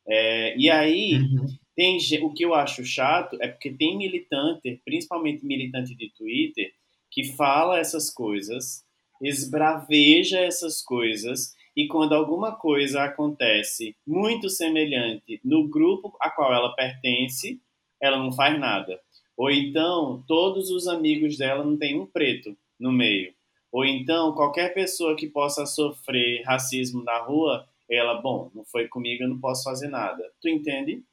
É, 0.08 0.58
e 0.58 0.69
aí, 0.69 1.13
uhum. 1.13 1.47
Tem, 1.75 1.97
o 2.21 2.34
que 2.34 2.43
eu 2.43 2.53
acho 2.53 2.84
chato 2.84 3.38
é 3.41 3.47
porque 3.47 3.71
tem 3.71 3.97
militante, 3.97 4.81
principalmente 4.84 5.45
militante 5.45 5.95
de 5.95 6.12
Twitter, 6.13 6.71
que 7.10 7.34
fala 7.36 7.79
essas 7.79 8.10
coisas, 8.13 8.84
esbraveja 9.21 10.39
essas 10.39 10.81
coisas, 10.81 11.53
e 11.75 11.88
quando 11.88 12.13
alguma 12.13 12.55
coisa 12.55 13.03
acontece 13.03 13.95
muito 14.05 14.49
semelhante 14.49 15.39
no 15.43 15.69
grupo 15.69 16.15
a 16.19 16.29
qual 16.29 16.53
ela 16.53 16.75
pertence, 16.75 17.62
ela 18.01 18.17
não 18.17 18.31
faz 18.31 18.60
nada. 18.60 18.99
Ou 19.38 19.49
então, 19.49 20.23
todos 20.27 20.69
os 20.69 20.88
amigos 20.88 21.38
dela 21.38 21.63
não 21.63 21.77
têm 21.77 21.99
um 21.99 22.05
preto 22.05 22.55
no 22.79 22.91
meio. 22.91 23.34
Ou 23.71 23.86
então, 23.86 24.34
qualquer 24.34 24.73
pessoa 24.73 25.15
que 25.15 25.27
possa 25.27 25.65
sofrer 25.65 26.43
racismo 26.43 27.03
na 27.03 27.19
rua, 27.19 27.65
ela, 27.89 28.21
bom, 28.21 28.51
não 28.53 28.65
foi 28.65 28.88
comigo, 28.88 29.23
eu 29.23 29.29
não 29.29 29.39
posso 29.39 29.63
fazer 29.63 29.88
nada. 29.88 30.23
Tu 30.41 30.49
entende? 30.49 31.03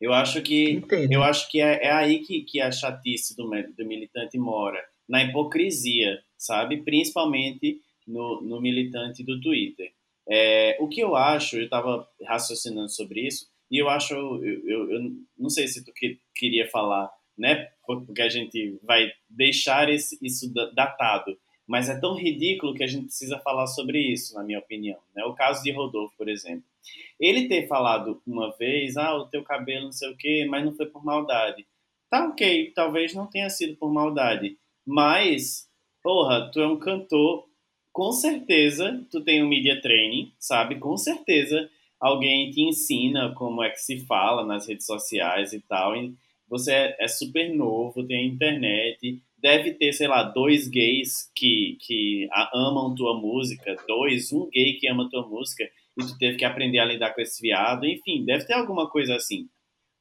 Eu 0.00 0.12
acho 0.12 0.40
que 0.42 0.70
Entendo. 0.70 1.12
eu 1.12 1.22
acho 1.22 1.50
que 1.50 1.60
é, 1.60 1.86
é, 1.86 1.90
aí 1.90 2.20
que, 2.20 2.42
que 2.42 2.60
a 2.60 2.70
chatice 2.70 3.36
do, 3.36 3.48
do 3.76 3.86
militante 3.86 4.38
mora, 4.38 4.82
na 5.08 5.24
hipocrisia, 5.24 6.22
sabe? 6.36 6.82
Principalmente 6.82 7.80
no, 8.06 8.40
no 8.40 8.60
militante 8.60 9.24
do 9.24 9.40
Twitter. 9.40 9.92
É, 10.28 10.76
o 10.80 10.88
que 10.88 11.00
eu 11.00 11.16
acho, 11.16 11.56
eu 11.56 11.64
estava 11.64 12.06
raciocinando 12.26 12.90
sobre 12.90 13.26
isso, 13.26 13.46
e 13.70 13.78
eu 13.78 13.88
acho, 13.88 14.14
eu, 14.14 14.44
eu, 14.64 14.90
eu, 14.90 15.12
não 15.38 15.50
sei 15.50 15.66
se 15.66 15.84
tu 15.84 15.92
que, 15.92 16.18
queria 16.34 16.68
falar, 16.68 17.10
né? 17.36 17.68
Porque 17.86 18.22
a 18.22 18.28
gente 18.28 18.78
vai 18.82 19.10
deixar 19.28 19.88
esse, 19.88 20.18
isso 20.22 20.52
datado. 20.74 21.36
Mas 21.66 21.90
é 21.90 22.00
tão 22.00 22.14
ridículo 22.14 22.74
que 22.74 22.82
a 22.82 22.86
gente 22.86 23.06
precisa 23.06 23.38
falar 23.40 23.66
sobre 23.66 24.00
isso, 24.00 24.34
na 24.34 24.42
minha 24.42 24.58
opinião. 24.58 24.98
Né? 25.14 25.22
O 25.24 25.34
caso 25.34 25.62
de 25.62 25.70
Rodolfo, 25.70 26.16
por 26.16 26.28
exemplo. 26.28 26.64
Ele 27.18 27.48
ter 27.48 27.66
falado 27.66 28.22
uma 28.26 28.56
vez, 28.56 28.96
ah, 28.96 29.16
o 29.16 29.26
teu 29.26 29.42
cabelo 29.42 29.86
não 29.86 29.92
sei 29.92 30.10
o 30.10 30.16
quê, 30.16 30.46
mas 30.48 30.64
não 30.64 30.72
foi 30.74 30.86
por 30.86 31.04
maldade. 31.04 31.66
Tá 32.10 32.26
ok, 32.26 32.72
talvez 32.74 33.14
não 33.14 33.26
tenha 33.26 33.50
sido 33.50 33.76
por 33.76 33.92
maldade. 33.92 34.56
Mas, 34.86 35.68
porra, 36.02 36.50
tu 36.50 36.60
é 36.60 36.66
um 36.66 36.78
cantor, 36.78 37.46
com 37.92 38.12
certeza 38.12 39.04
tu 39.10 39.22
tem 39.22 39.42
um 39.42 39.48
media 39.48 39.80
training, 39.80 40.32
sabe? 40.38 40.78
Com 40.78 40.96
certeza 40.96 41.68
alguém 42.00 42.50
te 42.50 42.62
ensina 42.62 43.34
como 43.34 43.62
é 43.62 43.70
que 43.70 43.80
se 43.80 44.06
fala 44.06 44.46
nas 44.46 44.68
redes 44.68 44.86
sociais 44.86 45.52
e 45.52 45.60
tal. 45.60 45.94
você 46.48 46.72
é, 46.72 46.96
é 47.00 47.08
super 47.08 47.52
novo, 47.54 48.06
tem 48.06 48.28
internet, 48.28 49.20
deve 49.36 49.72
ter, 49.74 49.92
sei 49.92 50.08
lá, 50.08 50.22
dois 50.22 50.68
gays 50.68 51.30
que, 51.34 51.76
que 51.80 52.28
amam 52.54 52.94
tua 52.94 53.18
música, 53.18 53.76
dois, 53.86 54.32
um 54.32 54.48
gay 54.50 54.74
que 54.74 54.88
ama 54.88 55.08
tua 55.10 55.26
música, 55.26 55.68
e 55.98 56.06
tu 56.06 56.16
teve 56.18 56.36
que 56.36 56.44
aprender 56.44 56.78
a 56.78 56.84
lidar 56.84 57.14
com 57.14 57.20
esse 57.20 57.40
viado, 57.42 57.86
enfim, 57.86 58.24
deve 58.24 58.46
ter 58.46 58.54
alguma 58.54 58.88
coisa 58.88 59.16
assim. 59.16 59.48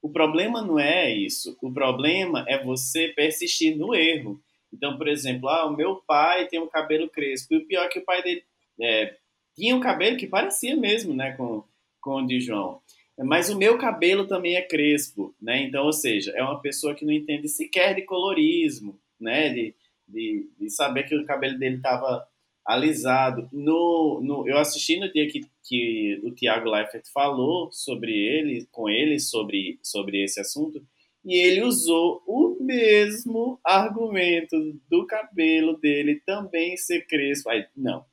O 0.01 0.09
problema 0.09 0.61
não 0.61 0.79
é 0.79 1.11
isso, 1.13 1.57
o 1.61 1.73
problema 1.73 2.45
é 2.47 2.63
você 2.63 3.09
persistir 3.09 3.75
no 3.75 3.95
erro. 3.95 4.39
Então, 4.71 4.97
por 4.97 5.07
exemplo, 5.07 5.49
ah, 5.49 5.65
o 5.65 5.75
meu 5.75 5.95
pai 6.07 6.47
tem 6.47 6.59
um 6.61 6.67
cabelo 6.67 7.09
crespo, 7.09 7.53
e 7.53 7.57
o 7.57 7.65
pior 7.65 7.85
é 7.85 7.89
que 7.89 7.99
o 7.99 8.05
pai 8.05 8.21
dele 8.21 8.43
é, 8.79 9.15
tinha 9.55 9.75
um 9.75 9.79
cabelo 9.79 10.17
que 10.17 10.27
parecia 10.27 10.75
mesmo, 10.75 11.15
né, 11.15 11.31
com, 11.31 11.63
com 11.99 12.21
o 12.21 12.27
de 12.27 12.39
João. 12.39 12.79
Mas 13.19 13.49
o 13.49 13.57
meu 13.57 13.77
cabelo 13.79 14.27
também 14.27 14.55
é 14.55 14.61
crespo, 14.61 15.33
né? 15.41 15.63
Então, 15.63 15.85
ou 15.85 15.93
seja, 15.93 16.31
é 16.35 16.43
uma 16.43 16.61
pessoa 16.61 16.93
que 16.93 17.03
não 17.03 17.11
entende 17.11 17.47
sequer 17.47 17.95
de 17.95 18.03
colorismo, 18.03 18.99
né? 19.19 19.49
De, 19.49 19.75
de, 20.07 20.47
de 20.59 20.69
saber 20.69 21.03
que 21.03 21.15
o 21.15 21.25
cabelo 21.25 21.57
dele 21.57 21.77
estava 21.77 22.23
alisado. 22.63 23.49
No, 23.51 24.21
no, 24.21 24.47
eu 24.47 24.59
assisti 24.59 24.99
no 24.99 25.11
dia 25.11 25.27
que, 25.27 25.41
que 25.67 26.21
o 26.23 26.31
Tiago 26.31 26.69
Leifert 26.69 27.05
falou 27.13 27.71
sobre 27.71 28.11
ele, 28.13 28.67
com 28.71 28.89
ele, 28.89 29.19
sobre, 29.19 29.79
sobre 29.83 30.23
esse 30.23 30.39
assunto, 30.39 30.85
e 31.25 31.35
ele 31.35 31.61
usou 31.61 32.23
o 32.25 32.57
mesmo 32.63 33.59
argumento 33.63 34.55
do 34.89 35.05
cabelo 35.05 35.77
dele 35.77 36.21
também 36.25 36.77
ser 36.77 37.05
crespo. 37.05 37.49
Aí, 37.49 37.65
não, 37.75 38.05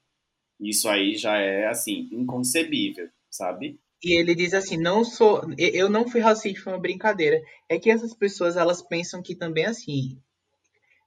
isso 0.58 0.88
aí 0.88 1.14
já 1.14 1.38
é, 1.38 1.66
assim, 1.66 2.08
inconcebível, 2.10 3.08
sabe? 3.30 3.78
E 4.02 4.18
ele 4.18 4.34
diz 4.34 4.52
assim, 4.52 4.76
não 4.76 5.04
sou, 5.04 5.42
eu 5.56 5.88
não 5.88 6.08
fui 6.08 6.20
racista, 6.20 6.60
foi 6.60 6.72
uma 6.72 6.80
brincadeira. 6.80 7.40
É 7.68 7.78
que 7.78 7.90
essas 7.90 8.12
pessoas, 8.14 8.56
elas 8.56 8.82
pensam 8.82 9.22
que 9.22 9.34
também, 9.34 9.64
assim, 9.64 10.18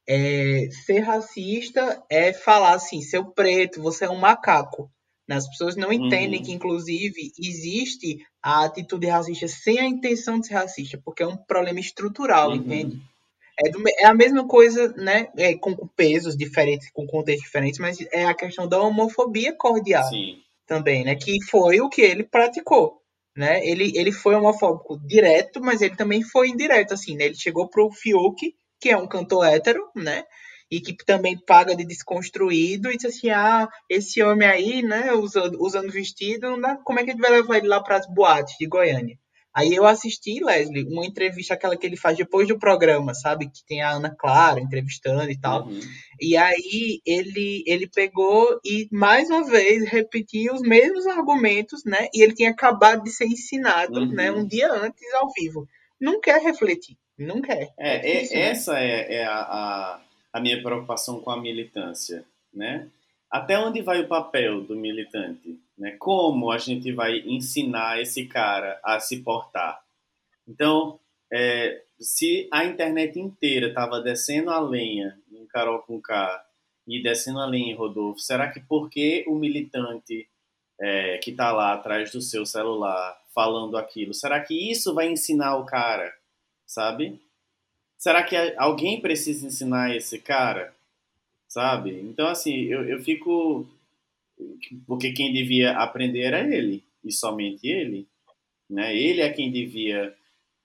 é, 0.08 0.70
ser 0.72 1.00
racista 1.00 2.04
é 2.10 2.32
falar 2.32 2.74
assim, 2.74 3.02
seu 3.02 3.26
preto, 3.26 3.82
você 3.82 4.06
é 4.06 4.10
um 4.10 4.16
macaco. 4.16 4.90
As 5.30 5.48
pessoas 5.48 5.76
não 5.76 5.92
entendem 5.92 6.40
uhum. 6.40 6.46
que, 6.46 6.54
inclusive, 6.54 7.32
existe 7.38 8.20
a 8.42 8.66
atitude 8.66 9.08
racista 9.08 9.48
sem 9.48 9.80
a 9.80 9.86
intenção 9.86 10.40
de 10.40 10.48
ser 10.48 10.54
racista, 10.54 11.02
porque 11.04 11.24
é 11.24 11.28
um 11.28 11.36
problema 11.36 11.80
estrutural, 11.80 12.50
uhum. 12.50 12.56
entende? 12.56 13.02
É, 13.60 13.70
do, 13.70 13.84
é, 13.88 14.06
a 14.06 14.14
mesma 14.14 14.48
coisa, 14.48 14.90
né? 14.94 15.28
É, 15.36 15.56
com, 15.56 15.76
com, 15.76 15.88
pesos 15.88 16.38
diferentes, 16.38 16.90
com 16.92 17.06
contextos 17.06 17.46
diferentes, 17.46 17.80
mas 17.80 17.98
é 18.12 18.26
a 18.26 18.34
questão 18.34 18.68
da 18.68 18.82
homofobia 18.82 19.54
cordial. 19.54 20.08
Sim 20.10 20.38
também, 20.68 21.04
né? 21.04 21.16
Que 21.16 21.42
foi 21.50 21.80
o 21.80 21.90
que 21.90 22.02
ele 22.02 22.24
praticou, 22.24 23.02
né? 23.36 23.66
Ele, 23.66 23.92
ele 23.96 24.12
foi 24.12 24.36
homofóbico 24.36 25.00
direto, 25.00 25.62
mas 25.62 25.82
ele 25.82 25.96
também 25.96 26.22
foi 26.22 26.50
indireto, 26.50 26.94
assim, 26.94 27.16
né? 27.16 27.26
Ele 27.26 27.36
chegou 27.36 27.68
pro 27.70 27.90
Fiuk, 27.90 28.54
que 28.80 28.90
é 28.90 28.98
um 28.98 29.08
cantor 29.08 29.48
hétero, 29.48 29.82
né? 29.96 30.26
E 30.70 30.82
que 30.82 30.96
também 31.06 31.38
paga 31.38 31.76
de 31.76 31.86
desconstruído 31.86 32.92
e 32.92 32.96
disse 32.96 33.08
assim, 33.08 33.30
ah, 33.30 33.68
esse 33.90 34.22
homem 34.22 34.48
aí, 34.48 34.82
né, 34.82 35.14
usando, 35.14 35.58
usando 35.62 35.92
vestido, 35.92 36.50
não 36.50 36.60
dá, 36.60 36.76
como 36.78 37.00
é 37.00 37.04
que 37.04 37.12
a 37.12 37.14
gente 37.14 37.22
vai 37.22 37.32
levar 37.32 37.58
ele 37.58 37.68
lá 37.68 37.82
para 37.82 37.98
as 37.98 38.06
boates 38.06 38.56
de 38.60 38.68
Goiânia? 38.68 39.18
Aí 39.58 39.74
eu 39.74 39.88
assisti, 39.88 40.40
Leslie, 40.40 40.84
uma 40.84 41.04
entrevista, 41.04 41.56
aquela 41.56 41.76
que 41.76 41.84
ele 41.88 41.98
faz 41.98 42.16
depois 42.16 42.48
do 42.48 42.60
programa, 42.60 43.16
sabe? 43.16 43.50
Que 43.50 43.66
tem 43.66 43.82
a 43.82 43.90
Ana 43.90 44.16
Clara 44.16 44.60
entrevistando 44.60 45.32
e 45.32 45.40
tal. 45.40 45.66
Uhum. 45.66 45.80
E 46.22 46.38
aí 46.38 47.02
ele, 47.04 47.64
ele 47.66 47.88
pegou 47.88 48.60
e, 48.64 48.88
mais 48.92 49.32
uma 49.32 49.44
vez, 49.50 49.84
repetiu 49.90 50.54
os 50.54 50.62
mesmos 50.62 51.08
argumentos, 51.08 51.84
né? 51.84 52.08
E 52.14 52.22
ele 52.22 52.36
tinha 52.36 52.52
acabado 52.52 53.02
de 53.02 53.10
ser 53.10 53.26
ensinado, 53.26 54.00
uhum. 54.00 54.12
né? 54.12 54.32
Um 54.32 54.46
dia 54.46 54.72
antes, 54.72 55.12
ao 55.16 55.32
vivo. 55.34 55.68
Não 56.00 56.22
quer 56.22 56.40
refletir, 56.40 56.96
não 57.18 57.42
quer. 57.42 57.70
É, 57.80 57.96
é 57.96 58.14
difícil, 58.14 58.38
né? 58.38 58.50
essa 58.50 58.74
né? 58.74 58.86
é, 58.86 59.16
é 59.16 59.26
a, 59.26 59.40
a, 59.40 60.02
a 60.38 60.40
minha 60.40 60.62
preocupação 60.62 61.20
com 61.20 61.32
a 61.32 61.42
militância, 61.42 62.24
né? 62.54 62.88
Até 63.30 63.58
onde 63.58 63.82
vai 63.82 64.02
o 64.02 64.08
papel 64.08 64.62
do 64.62 64.76
militante? 64.76 65.60
Né? 65.76 65.96
Como 65.98 66.52
a 66.52 66.60
gente 66.60 66.92
vai 66.92 67.20
ensinar 67.26 68.00
esse 68.00 68.26
cara 68.28 68.80
a 68.84 69.00
se 69.00 69.22
portar? 69.22 69.82
Então, 70.48 71.00
é, 71.34 71.84
se 72.00 72.48
a 72.52 72.64
internet 72.64 73.20
inteira 73.20 73.70
estava 73.70 74.00
descendo 74.00 74.52
a 74.52 74.60
lenha 74.60 75.20
em 75.32 75.46
Carol 75.48 75.80
com 75.80 76.00
K 76.00 76.46
e 76.88 77.02
descendo 77.02 77.40
a 77.40 77.48
lenha 77.48 77.74
em 77.74 77.76
Rodolfo, 77.76 78.20
será 78.20 78.50
que 78.50 78.60
porque 78.60 79.26
o 79.28 79.34
militante 79.34 80.30
é, 80.80 81.18
que 81.18 81.32
está 81.32 81.52
lá 81.52 81.74
atrás 81.74 82.12
do 82.12 82.22
seu 82.22 82.46
celular 82.46 83.20
falando 83.34 83.76
aquilo, 83.76 84.14
será 84.14 84.40
que 84.40 84.72
isso 84.72 84.94
vai 84.94 85.10
ensinar 85.10 85.58
o 85.58 85.66
cara, 85.66 86.14
sabe? 86.66 87.20
Será 87.98 88.24
que 88.24 88.36
alguém 88.58 89.02
precisa 89.02 89.48
ensinar 89.48 89.96
esse 89.96 90.20
cara, 90.20 90.74
sabe? 91.48 92.00
Então, 92.02 92.28
assim, 92.28 92.66
eu, 92.66 92.88
eu 92.88 93.02
fico 93.02 93.68
porque 94.86 95.14
quem 95.14 95.34
devia 95.34 95.78
aprender 95.78 96.22
era 96.22 96.56
ele 96.56 96.84
e 97.04 97.12
somente 97.12 97.68
ele, 97.68 98.08
né? 98.70 98.96
Ele 98.96 99.22
é 99.22 99.32
quem 99.32 99.52
devia 99.52 100.14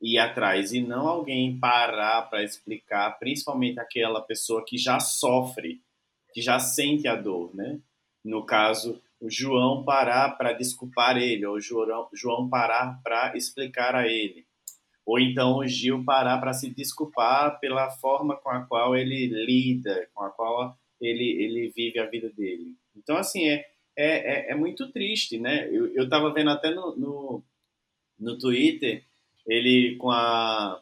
ir 0.00 0.18
atrás 0.18 0.72
e 0.72 0.80
não 0.80 1.06
alguém 1.06 1.58
parar 1.58 2.22
para 2.22 2.42
explicar, 2.42 3.18
principalmente 3.18 3.78
aquela 3.78 4.20
pessoa 4.20 4.64
que 4.66 4.76
já 4.76 4.98
sofre, 5.00 5.80
que 6.34 6.42
já 6.42 6.58
sente 6.58 7.06
a 7.06 7.14
dor, 7.14 7.54
né? 7.54 7.78
No 8.24 8.44
caso, 8.44 9.00
o 9.20 9.30
João 9.30 9.84
parar 9.84 10.36
para 10.36 10.52
desculpar 10.52 11.16
ele, 11.16 11.46
ou 11.46 11.56
o 11.56 11.60
João, 11.60 12.08
João 12.12 12.48
parar 12.48 13.00
para 13.02 13.36
explicar 13.36 13.94
a 13.94 14.06
ele. 14.06 14.44
Ou 15.04 15.18
então 15.18 15.56
o 15.56 15.66
Gil 15.66 16.04
parar 16.04 16.38
para 16.38 16.52
se 16.52 16.70
desculpar 16.70 17.58
pela 17.58 17.90
forma 17.90 18.36
com 18.36 18.50
a 18.50 18.60
qual 18.62 18.96
ele 18.96 19.26
lida, 19.26 20.08
com 20.14 20.22
a 20.22 20.30
qual 20.30 20.76
ele, 21.00 21.42
ele 21.42 21.72
vive 21.74 21.98
a 21.98 22.06
vida 22.06 22.30
dele. 22.30 22.74
Então, 22.96 23.16
assim, 23.16 23.48
é, 23.48 23.66
é, 23.96 24.50
é, 24.50 24.50
é 24.52 24.54
muito 24.54 24.90
triste, 24.92 25.38
né? 25.38 25.68
Eu, 25.70 26.04
estava 26.04 26.32
vendo 26.32 26.50
até 26.50 26.70
no, 26.70 26.96
no, 26.96 27.42
no, 28.18 28.38
Twitter 28.38 29.04
ele 29.46 29.96
com 29.96 30.10
a, 30.10 30.80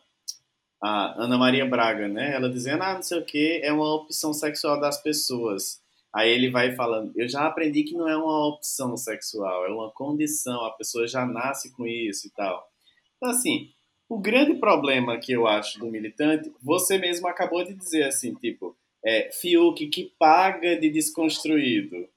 a 0.83 1.25
Ana 1.25 1.39
Maria 1.39 1.65
Braga, 1.65 2.07
né? 2.07 2.35
Ela 2.35 2.51
dizendo, 2.51 2.83
ah, 2.83 2.95
não 2.95 3.03
sei 3.03 3.19
o 3.19 3.25
que, 3.25 3.61
é 3.63 3.73
uma 3.73 3.95
opção 3.95 4.33
sexual 4.35 4.79
das 4.79 5.03
pessoas. 5.03 5.81
Aí 6.13 6.29
ele 6.31 6.51
vai 6.51 6.75
falando, 6.75 7.13
eu 7.17 7.29
já 7.29 7.47
aprendi 7.47 7.85
que 7.85 7.95
não 7.95 8.09
é 8.09 8.17
uma 8.17 8.49
opção 8.49 8.97
sexual, 8.97 9.65
é 9.65 9.69
uma 9.69 9.91
condição, 9.93 10.65
a 10.65 10.73
pessoa 10.73 11.07
já 11.07 11.25
nasce 11.25 11.71
com 11.71 11.87
isso 11.87 12.27
e 12.27 12.31
tal. 12.31 12.69
Então, 13.17 13.31
assim, 13.31 13.71
o 14.11 14.19
grande 14.19 14.55
problema 14.55 15.19
que 15.19 15.31
eu 15.31 15.47
acho 15.47 15.79
do 15.79 15.87
militante, 15.87 16.53
você 16.61 16.99
mesmo 16.99 17.29
acabou 17.29 17.65
de 17.65 17.73
dizer 17.73 18.03
assim, 18.03 18.35
tipo, 18.35 18.77
é, 19.05 19.31
Fiuk 19.33 19.87
que 19.87 20.13
paga 20.19 20.77
de 20.77 20.91
desconstruído. 20.91 22.09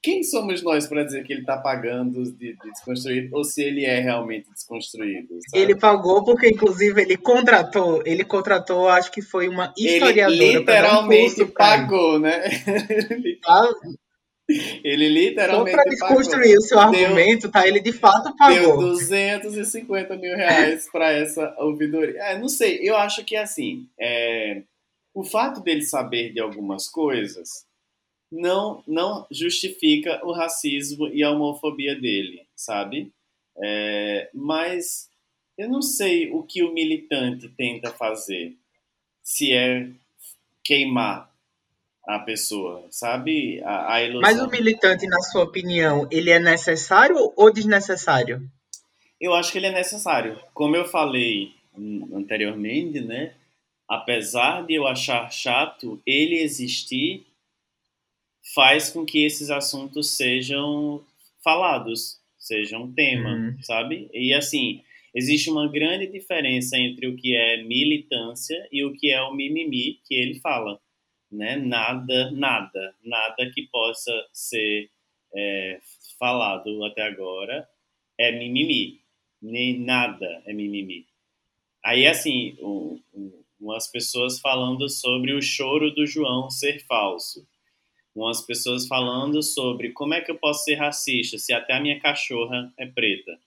quem 0.00 0.22
somos 0.22 0.62
nós 0.62 0.86
para 0.86 1.02
dizer 1.02 1.24
que 1.24 1.32
ele 1.32 1.40
está 1.40 1.56
pagando 1.56 2.22
de, 2.22 2.52
de, 2.52 2.70
desconstruído 2.70 3.36
ou 3.36 3.42
se 3.42 3.64
ele 3.64 3.84
é 3.84 3.98
realmente 3.98 4.48
desconstruído? 4.48 5.36
Sabe? 5.48 5.60
Ele 5.60 5.74
pagou 5.74 6.24
porque, 6.24 6.48
inclusive, 6.50 7.02
ele 7.02 7.16
contratou, 7.16 8.00
ele 8.06 8.24
contratou, 8.24 8.88
acho 8.88 9.10
que 9.10 9.20
foi 9.20 9.48
uma 9.48 9.74
historiadora. 9.76 10.40
Ele 10.40 10.58
literalmente 10.58 11.42
um 11.42 11.48
pagou, 11.48 12.20
né? 12.20 12.44
Ele 14.48 15.08
literalmente 15.08 15.76
Só 15.76 15.82
para 15.82 15.90
desconstruir 15.90 16.42
pagou. 16.42 16.58
o 16.58 16.62
seu 16.62 16.78
argumento, 16.78 17.42
deu, 17.42 17.50
tá? 17.50 17.66
Ele 17.66 17.80
de 17.80 17.92
fato 17.92 18.34
pagou. 18.36 18.78
Deu 18.78 18.90
250 18.90 20.16
mil 20.16 20.36
reais 20.36 20.88
para 20.90 21.10
essa 21.12 21.54
ouvidoria. 21.58 22.20
É, 22.22 22.38
não 22.38 22.48
sei, 22.48 22.78
eu 22.80 22.96
acho 22.96 23.24
que 23.24 23.34
assim, 23.34 23.88
é, 23.98 24.62
o 25.12 25.24
fato 25.24 25.60
dele 25.60 25.82
saber 25.82 26.32
de 26.32 26.40
algumas 26.40 26.88
coisas 26.88 27.66
não, 28.30 28.84
não 28.86 29.26
justifica 29.30 30.24
o 30.24 30.32
racismo 30.32 31.08
e 31.08 31.22
a 31.22 31.30
homofobia 31.30 31.94
dele, 31.94 32.46
sabe? 32.54 33.12
É, 33.58 34.28
mas 34.32 35.08
eu 35.58 35.68
não 35.68 35.82
sei 35.82 36.30
o 36.30 36.42
que 36.42 36.62
o 36.62 36.72
militante 36.72 37.48
tenta 37.48 37.90
fazer, 37.90 38.54
se 39.22 39.52
é 39.52 39.88
queimar 40.62 41.34
a 42.06 42.18
pessoa, 42.20 42.86
sabe? 42.90 43.60
A, 43.64 43.94
a 43.94 44.02
ilusão. 44.02 44.20
Mas 44.22 44.40
o 44.40 44.48
militante, 44.48 45.06
na 45.06 45.20
sua 45.20 45.44
opinião, 45.44 46.06
ele 46.10 46.30
é 46.30 46.38
necessário 46.38 47.16
ou 47.36 47.52
desnecessário? 47.52 48.40
Eu 49.20 49.34
acho 49.34 49.50
que 49.50 49.58
ele 49.58 49.66
é 49.66 49.72
necessário. 49.72 50.38
Como 50.54 50.76
eu 50.76 50.84
falei 50.84 51.52
anteriormente, 52.12 53.00
né? 53.00 53.34
apesar 53.88 54.66
de 54.66 54.74
eu 54.74 54.86
achar 54.86 55.30
chato, 55.30 56.00
ele 56.06 56.36
existir 56.36 57.24
faz 58.54 58.90
com 58.90 59.04
que 59.04 59.24
esses 59.24 59.50
assuntos 59.50 60.10
sejam 60.10 61.04
falados, 61.42 62.18
sejam 62.38 62.84
um 62.84 62.92
tema, 62.92 63.30
uhum. 63.30 63.62
sabe? 63.62 64.08
E 64.12 64.32
assim, 64.34 64.82
existe 65.14 65.50
uma 65.50 65.68
grande 65.68 66.06
diferença 66.06 66.76
entre 66.76 67.06
o 67.06 67.16
que 67.16 67.34
é 67.34 67.62
militância 67.62 68.68
e 68.72 68.84
o 68.84 68.92
que 68.92 69.10
é 69.10 69.20
o 69.22 69.34
mimimi 69.34 70.00
que 70.04 70.14
ele 70.14 70.38
fala, 70.40 70.80
né? 71.30 71.56
Nada, 71.56 72.30
nada, 72.30 72.94
nada 73.02 73.50
que 73.52 73.66
possa 73.68 74.12
ser 74.32 74.90
é, 75.34 75.80
falado 76.18 76.84
até 76.84 77.02
agora 77.02 77.68
é 78.18 78.32
mimimi, 78.32 79.00
nem 79.40 79.78
nada 79.78 80.42
é 80.46 80.52
mimimi 80.52 81.06
Aí, 81.86 82.04
assim, 82.04 82.56
um, 82.60 83.00
um, 83.14 83.44
umas 83.60 83.86
pessoas 83.86 84.40
falando 84.40 84.88
sobre 84.88 85.32
o 85.32 85.40
choro 85.40 85.92
do 85.92 86.04
João 86.04 86.50
ser 86.50 86.84
falso. 86.84 87.46
Umas 88.12 88.40
pessoas 88.40 88.88
falando 88.88 89.40
sobre 89.40 89.92
como 89.92 90.12
é 90.12 90.20
que 90.20 90.28
eu 90.28 90.36
posso 90.36 90.64
ser 90.64 90.74
racista 90.74 91.38
se 91.38 91.52
até 91.52 91.74
a 91.74 91.80
minha 91.80 92.00
cachorra 92.00 92.72
é 92.76 92.86
preta. 92.86 93.38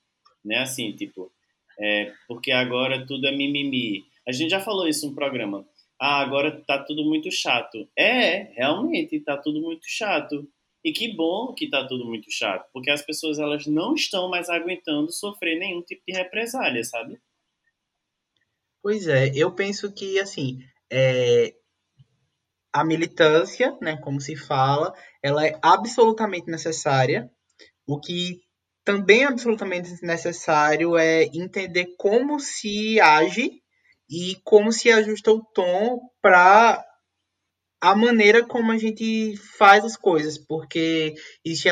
Né? 0.46 0.60
Assim, 0.60 0.94
tipo, 0.94 1.30
é, 1.78 2.14
porque 2.30 2.50
agora 2.52 3.06
tudo 3.06 3.28
é 3.28 3.32
mimimi. 3.36 4.06
A 4.26 4.32
gente 4.32 4.52
já 4.52 4.62
falou 4.62 4.88
isso 4.88 5.10
no 5.10 5.16
programa. 5.16 5.68
Ah, 6.00 6.22
agora 6.22 6.64
tá 6.66 6.84
tudo 6.84 7.04
muito 7.04 7.30
chato. 7.32 7.88
É, 7.98 8.54
realmente 8.54 9.20
tá 9.20 9.38
tudo 9.38 9.62
muito 9.62 9.84
chato. 9.86 10.48
E 10.84 10.94
que 10.94 11.14
bom 11.14 11.54
que 11.54 11.70
tá 11.70 11.86
tudo 11.86 12.06
muito 12.06 12.32
chato, 12.32 12.66
porque 12.72 12.90
as 12.90 13.02
pessoas 13.02 13.38
elas 13.38 13.66
não 13.68 13.94
estão 13.94 14.30
mais 14.30 14.50
aguentando 14.50 15.12
sofrer 15.12 15.60
nenhum 15.60 15.82
tipo 15.82 16.02
de 16.08 16.14
represália, 16.14 16.84
sabe? 16.86 17.20
Pois 18.82 19.06
é, 19.08 19.30
eu 19.36 19.54
penso 19.54 19.94
que 19.94 20.18
assim, 20.22 20.60
é, 20.90 21.54
a 22.72 22.86
militância, 22.86 23.78
né, 23.82 23.98
como 23.98 24.22
se 24.22 24.38
fala, 24.38 24.94
ela 25.22 25.46
é 25.46 25.60
absolutamente 25.62 26.50
necessária. 26.50 27.30
O 27.86 28.00
que 28.00 28.42
também 28.86 29.24
é 29.24 29.28
absolutamente 29.28 30.02
necessário 30.02 30.98
é 30.98 31.24
entender 31.26 31.96
como 31.98 32.40
se 32.40 33.02
age 33.02 33.62
e 34.10 34.38
como 34.44 34.72
se 34.72 34.92
ajusta 34.92 35.32
o 35.32 35.44
tom 35.54 36.00
para 36.22 36.84
a 37.82 37.96
maneira 37.96 38.46
como 38.46 38.72
a 38.72 38.78
gente 38.78 39.38
faz 39.58 39.86
as 39.86 39.96
coisas, 39.96 40.38
porque 40.38 41.16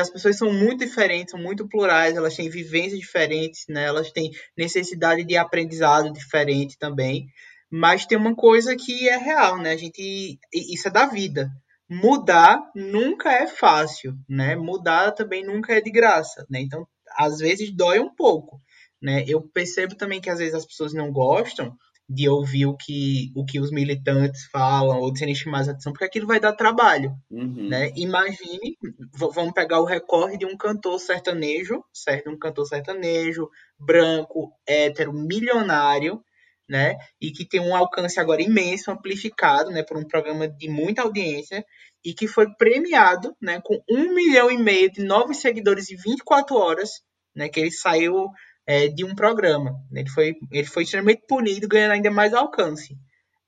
as 0.00 0.08
pessoas 0.08 0.38
são 0.38 0.50
muito 0.50 0.84
diferentes, 0.84 1.32
são 1.32 1.40
muito 1.40 1.68
plurais, 1.68 2.16
elas 2.16 2.34
têm 2.34 2.48
vivências 2.48 2.98
diferentes, 2.98 3.64
né? 3.68 3.84
Elas 3.84 4.10
têm 4.10 4.30
necessidade 4.56 5.22
de 5.24 5.36
aprendizado 5.36 6.12
diferente 6.12 6.78
também. 6.78 7.26
Mas 7.70 8.06
tem 8.06 8.16
uma 8.16 8.34
coisa 8.34 8.74
que 8.74 9.06
é 9.08 9.18
real, 9.18 9.58
né? 9.58 9.72
A 9.72 9.76
gente 9.76 10.38
isso 10.52 10.88
é 10.88 10.90
da 10.90 11.04
vida. 11.06 11.50
Mudar 11.90 12.58
nunca 12.74 13.30
é 13.30 13.46
fácil, 13.46 14.14
né? 14.26 14.56
Mudar 14.56 15.12
também 15.12 15.44
nunca 15.44 15.74
é 15.74 15.80
de 15.80 15.90
graça, 15.90 16.46
né? 16.48 16.60
Então, 16.60 16.86
às 17.18 17.38
vezes 17.38 17.70
dói 17.74 17.98
um 17.98 18.14
pouco, 18.14 18.60
né? 19.02 19.24
Eu 19.28 19.42
percebo 19.42 19.94
também 19.94 20.20
que 20.22 20.30
às 20.30 20.38
vezes 20.38 20.54
as 20.54 20.64
pessoas 20.64 20.94
não 20.94 21.12
gostam, 21.12 21.76
de 22.08 22.26
ouvir 22.28 22.64
o 22.64 22.74
que, 22.74 23.30
o 23.36 23.44
que 23.44 23.60
os 23.60 23.70
militantes 23.70 24.46
falam 24.46 24.98
ou 24.98 25.12
de 25.12 25.18
serem 25.18 25.34
chamados 25.34 25.68
a 25.68 25.72
atenção, 25.72 25.92
porque 25.92 26.06
aquilo 26.06 26.26
vai 26.26 26.40
dar 26.40 26.54
trabalho, 26.54 27.14
uhum. 27.30 27.68
né? 27.68 27.92
Imagine, 27.96 28.78
vamos 29.12 29.52
pegar 29.52 29.80
o 29.80 29.84
recorde 29.84 30.38
de 30.38 30.46
um 30.46 30.56
cantor 30.56 30.98
sertanejo, 30.98 31.84
certo? 31.92 32.30
Um 32.30 32.38
cantor 32.38 32.66
sertanejo, 32.66 33.50
branco, 33.78 34.50
hétero, 34.66 35.12
milionário, 35.12 36.22
né? 36.66 36.96
E 37.20 37.30
que 37.30 37.44
tem 37.46 37.60
um 37.60 37.76
alcance 37.76 38.18
agora 38.18 38.40
imenso, 38.40 38.90
amplificado, 38.90 39.70
né? 39.70 39.82
Por 39.82 39.98
um 39.98 40.06
programa 40.06 40.48
de 40.48 40.68
muita 40.68 41.02
audiência 41.02 41.62
e 42.02 42.14
que 42.14 42.26
foi 42.26 42.46
premiado, 42.54 43.36
né? 43.40 43.60
Com 43.62 43.82
um 43.90 44.14
milhão 44.14 44.50
e 44.50 44.56
meio 44.56 44.90
de 44.90 45.02
novos 45.02 45.38
seguidores 45.38 45.90
em 45.90 45.96
24 45.96 46.56
horas, 46.56 47.02
né? 47.34 47.50
Que 47.50 47.60
ele 47.60 47.70
saiu 47.70 48.30
é, 48.68 48.86
de 48.86 49.02
um 49.02 49.14
programa. 49.14 49.74
Ele 49.90 50.10
foi, 50.10 50.34
ele 50.52 50.66
foi 50.66 50.82
extremamente 50.82 51.22
punido, 51.26 51.66
ganhando 51.66 51.92
ainda 51.92 52.10
mais 52.10 52.34
alcance. 52.34 52.94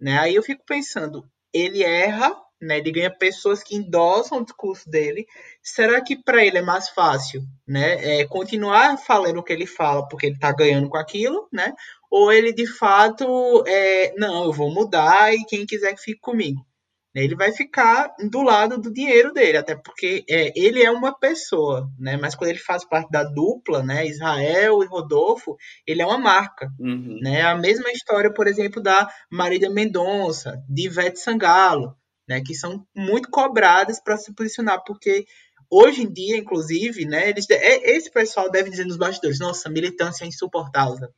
Né? 0.00 0.18
Aí 0.18 0.34
eu 0.34 0.42
fico 0.42 0.64
pensando, 0.66 1.22
ele 1.52 1.82
erra, 1.82 2.34
né? 2.58 2.78
ele 2.78 2.90
ganha 2.90 3.14
pessoas 3.14 3.62
que 3.62 3.76
endossam 3.76 4.38
o 4.38 4.44
discurso 4.44 4.88
dele. 4.88 5.26
Será 5.62 6.00
que 6.00 6.16
para 6.16 6.42
ele 6.42 6.56
é 6.56 6.62
mais 6.62 6.88
fácil 6.88 7.42
né? 7.68 8.20
É, 8.20 8.26
continuar 8.26 8.96
falando 8.96 9.38
o 9.38 9.42
que 9.42 9.52
ele 9.52 9.66
fala 9.66 10.08
porque 10.08 10.26
ele 10.26 10.36
está 10.36 10.50
ganhando 10.52 10.88
com 10.88 10.96
aquilo, 10.96 11.46
né? 11.52 11.74
ou 12.10 12.32
ele 12.32 12.52
de 12.52 12.66
fato, 12.66 13.62
é, 13.66 14.14
não, 14.16 14.44
eu 14.44 14.52
vou 14.52 14.72
mudar 14.72 15.34
e 15.34 15.44
quem 15.44 15.66
quiser 15.66 15.94
que 15.94 16.02
fique 16.02 16.20
comigo? 16.20 16.60
Ele 17.14 17.34
vai 17.34 17.52
ficar 17.52 18.14
do 18.30 18.42
lado 18.42 18.78
do 18.78 18.92
dinheiro 18.92 19.32
dele, 19.32 19.58
até 19.58 19.74
porque 19.74 20.24
é, 20.28 20.52
ele 20.54 20.82
é 20.82 20.90
uma 20.90 21.12
pessoa, 21.12 21.90
né? 21.98 22.16
Mas 22.16 22.34
quando 22.34 22.50
ele 22.50 22.58
faz 22.58 22.84
parte 22.84 23.10
da 23.10 23.24
dupla, 23.24 23.82
né? 23.82 24.06
Israel 24.06 24.82
e 24.82 24.86
Rodolfo, 24.86 25.56
ele 25.86 26.02
é 26.02 26.06
uma 26.06 26.18
marca, 26.18 26.70
uhum. 26.78 27.18
né? 27.20 27.42
A 27.42 27.56
mesma 27.56 27.90
história, 27.90 28.32
por 28.32 28.46
exemplo, 28.46 28.80
da 28.80 29.08
Marília 29.30 29.68
Mendonça, 29.68 30.62
de 30.68 30.86
Ivete 30.86 31.18
Sangalo, 31.18 31.96
né? 32.28 32.40
Que 32.40 32.54
são 32.54 32.86
muito 32.94 33.28
cobradas 33.28 34.00
para 34.00 34.16
se 34.16 34.32
posicionar, 34.32 34.84
porque 34.86 35.24
hoje 35.68 36.02
em 36.02 36.12
dia, 36.12 36.36
inclusive, 36.36 37.04
né? 37.06 37.28
Eles, 37.28 37.48
é, 37.50 37.90
esse 37.90 38.10
pessoal 38.10 38.48
deve 38.48 38.70
dizer 38.70 38.84
nos 38.84 38.96
bastidores, 38.96 39.40
nossa, 39.40 39.68
militância 39.68 40.24
é 40.24 40.28
insuportável. 40.28 41.08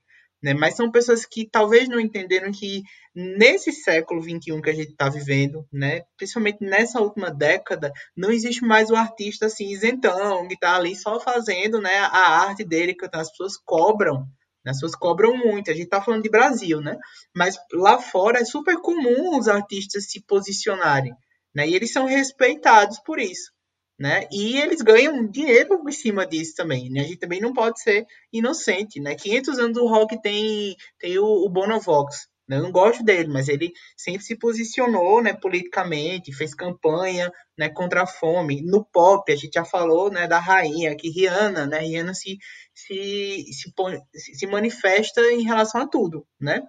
Né? 0.43 0.53
Mas 0.55 0.75
são 0.75 0.91
pessoas 0.91 1.25
que 1.25 1.49
talvez 1.49 1.89
não 1.89 2.01
entenderam 2.01 2.51
que 2.51 2.83
nesse 3.15 3.71
século 3.73 4.21
XXI 4.21 4.61
que 4.61 4.71
a 4.71 4.75
gente 4.75 4.91
está 4.91 5.09
vivendo, 5.09 5.67
né? 5.73 6.03
principalmente 6.17 6.59
nessa 6.61 7.01
última 7.01 7.31
década, 7.31 7.93
não 8.17 8.31
existe 8.31 8.65
mais 8.65 8.91
o 8.91 8.97
artista 8.97 9.47
assim 9.47 9.71
isentão, 9.71 10.49
que 10.49 10.55
está 10.55 10.77
ali 10.77 10.97
só 10.97 11.21
fazendo 11.21 11.81
né, 11.81 11.97
a 11.97 12.41
arte 12.41 12.65
dele, 12.65 12.95
que 12.95 13.07
as 13.13 13.31
pessoas 13.31 13.57
cobram. 13.57 14.27
Né? 14.65 14.71
As 14.71 14.79
pessoas 14.79 14.97
cobram 14.97 15.37
muito. 15.37 15.71
A 15.71 15.75
gente 15.75 15.85
está 15.85 16.03
falando 16.03 16.23
de 16.23 16.31
Brasil, 16.31 16.81
né? 16.81 16.97
Mas 17.35 17.57
lá 17.73 17.99
fora 18.01 18.41
é 18.41 18.45
super 18.45 18.77
comum 18.81 19.39
os 19.39 19.47
artistas 19.47 20.11
se 20.11 20.21
posicionarem. 20.25 21.13
Né? 21.55 21.69
E 21.69 21.75
eles 21.75 21.93
são 21.93 22.07
respeitados 22.07 22.99
por 22.99 23.21
isso 23.21 23.53
né? 23.99 24.27
E 24.33 24.59
eles 24.59 24.83
ganham 24.83 25.27
dinheiro 25.29 25.83
em 25.87 25.93
cima 25.93 26.27
disso 26.27 26.55
também, 26.57 26.91
né? 26.91 27.01
A 27.01 27.05
gente 27.05 27.19
também 27.19 27.41
não 27.41 27.53
pode 27.53 27.81
ser 27.81 28.07
inocente, 28.33 29.01
né? 29.01 29.15
500 29.15 29.59
anos 29.59 29.75
do 29.75 29.87
rock 29.87 30.21
tem, 30.21 30.77
tem 30.99 31.19
o, 31.19 31.25
o 31.25 31.49
Bonovox, 31.49 32.29
né? 32.49 32.57
Eu 32.59 32.63
não 32.65 32.73
gosto 32.73 33.05
dele, 33.05 33.29
mas 33.29 33.49
ele 33.49 33.73
sempre 33.97 34.25
se 34.25 34.37
posicionou, 34.37 35.23
né, 35.23 35.33
politicamente, 35.33 36.33
fez 36.35 36.55
campanha, 36.55 37.33
né, 37.57 37.69
contra 37.69 38.03
a 38.03 38.07
fome. 38.07 38.63
No 38.63 38.85
pop, 38.85 39.31
a 39.33 39.37
gente 39.37 39.55
já 39.55 39.65
falou, 39.65 40.11
né, 40.11 40.27
da 40.27 40.39
rainha, 40.39 40.97
que 40.97 41.09
Rihanna, 41.09 41.67
né? 41.67 41.79
Rihanna 41.81 42.15
se, 42.15 42.39
se, 42.75 43.45
se, 43.53 44.35
se 44.35 44.47
manifesta 44.47 45.21
em 45.33 45.43
relação 45.43 45.81
a 45.83 45.89
tudo, 45.89 46.27
né? 46.41 46.63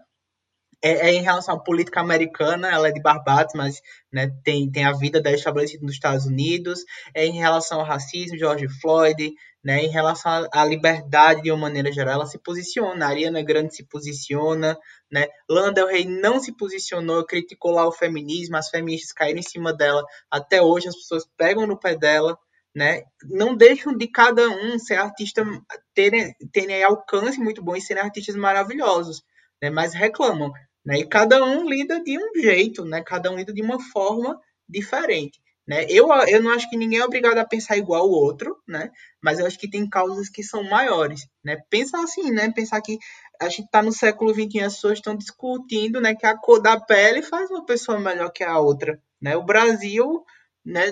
É, 0.83 1.07
é, 1.07 1.13
em 1.13 1.21
relação 1.21 1.55
à 1.55 1.59
política 1.59 2.01
americana, 2.01 2.69
ela 2.69 2.89
é 2.89 2.91
de 2.91 3.01
Barbados, 3.01 3.53
mas 3.55 3.81
né, 4.11 4.29
tem, 4.43 4.69
tem 4.69 4.83
a 4.83 4.91
vida 4.91 5.21
dela 5.21 5.35
estabelecida 5.35 5.85
nos 5.85 5.93
Estados 5.93 6.25
Unidos, 6.25 6.83
é 7.15 7.25
em 7.25 7.39
relação 7.39 7.79
ao 7.79 7.85
racismo, 7.85 8.37
George 8.37 8.67
Floyd, 8.81 9.33
né, 9.63 9.81
em 9.81 9.87
relação 9.87 10.45
à 10.51 10.65
liberdade 10.65 11.41
de 11.41 11.51
uma 11.51 11.57
maneira 11.57 11.89
geral, 11.89 12.15
ela 12.15 12.25
se 12.25 12.37
posiciona, 12.37 13.05
a 13.05 13.09
Ariana 13.09 13.41
Grande 13.41 13.73
se 13.73 13.85
posiciona, 13.85 14.77
né, 15.09 15.25
Lana 15.49 15.71
Del 15.71 15.87
Rey 15.87 16.03
não 16.03 16.37
se 16.37 16.51
posicionou, 16.51 17.25
criticou 17.25 17.71
lá 17.71 17.87
o 17.87 17.91
feminismo, 17.91 18.57
as 18.57 18.67
feministas 18.67 19.13
caíram 19.13 19.39
em 19.39 19.43
cima 19.43 19.71
dela, 19.71 20.03
até 20.29 20.61
hoje 20.61 20.89
as 20.89 20.95
pessoas 20.95 21.25
pegam 21.37 21.65
no 21.65 21.79
pé 21.79 21.95
dela, 21.95 22.37
né, 22.75 23.03
não 23.23 23.55
deixam 23.55 23.95
de 23.95 24.07
cada 24.07 24.49
um 24.49 24.77
ser 24.77 24.95
artista, 24.95 25.45
terem, 25.93 26.35
terem 26.51 26.83
alcance 26.83 27.39
muito 27.39 27.63
bom 27.63 27.73
e 27.73 27.81
serem 27.81 28.03
artistas 28.03 28.35
maravilhosos, 28.35 29.23
né, 29.61 29.69
mas 29.69 29.93
reclamam. 29.93 30.51
Né? 30.85 30.99
E 30.99 31.07
cada 31.07 31.43
um 31.43 31.67
lida 31.67 32.01
de 32.03 32.17
um 32.17 32.41
jeito, 32.41 32.83
né? 32.85 33.01
cada 33.01 33.31
um 33.31 33.35
lida 33.35 33.53
de 33.53 33.61
uma 33.61 33.79
forma 33.79 34.39
diferente. 34.67 35.39
Né? 35.65 35.85
Eu, 35.89 36.09
eu 36.27 36.41
não 36.41 36.51
acho 36.51 36.69
que 36.69 36.75
ninguém 36.75 36.99
é 36.99 37.05
obrigado 37.05 37.37
a 37.37 37.45
pensar 37.45 37.77
igual 37.77 38.01
ao 38.01 38.09
outro, 38.09 38.57
né? 38.67 38.91
mas 39.21 39.39
eu 39.39 39.45
acho 39.45 39.57
que 39.57 39.69
tem 39.69 39.89
causas 39.89 40.29
que 40.29 40.43
são 40.43 40.63
maiores. 40.63 41.25
Né? 41.43 41.57
Pensa 41.69 41.99
assim, 41.99 42.31
né? 42.31 42.51
pensar 42.51 42.81
que 42.81 42.97
a 43.39 43.49
gente 43.49 43.65
está 43.65 43.81
no 43.81 43.91
século 43.91 44.33
XXI 44.33 44.59
as 44.61 44.75
pessoas 44.75 44.99
estão 44.99 45.15
discutindo 45.15 45.99
né, 45.99 46.15
que 46.15 46.25
a 46.25 46.37
cor 46.37 46.61
da 46.61 46.79
pele 46.79 47.21
faz 47.21 47.49
uma 47.49 47.65
pessoa 47.65 47.99
melhor 47.99 48.31
que 48.31 48.43
a 48.43 48.59
outra. 48.59 49.01
Né? 49.21 49.35
O 49.35 49.43
Brasil 49.43 50.23
né, 50.65 50.85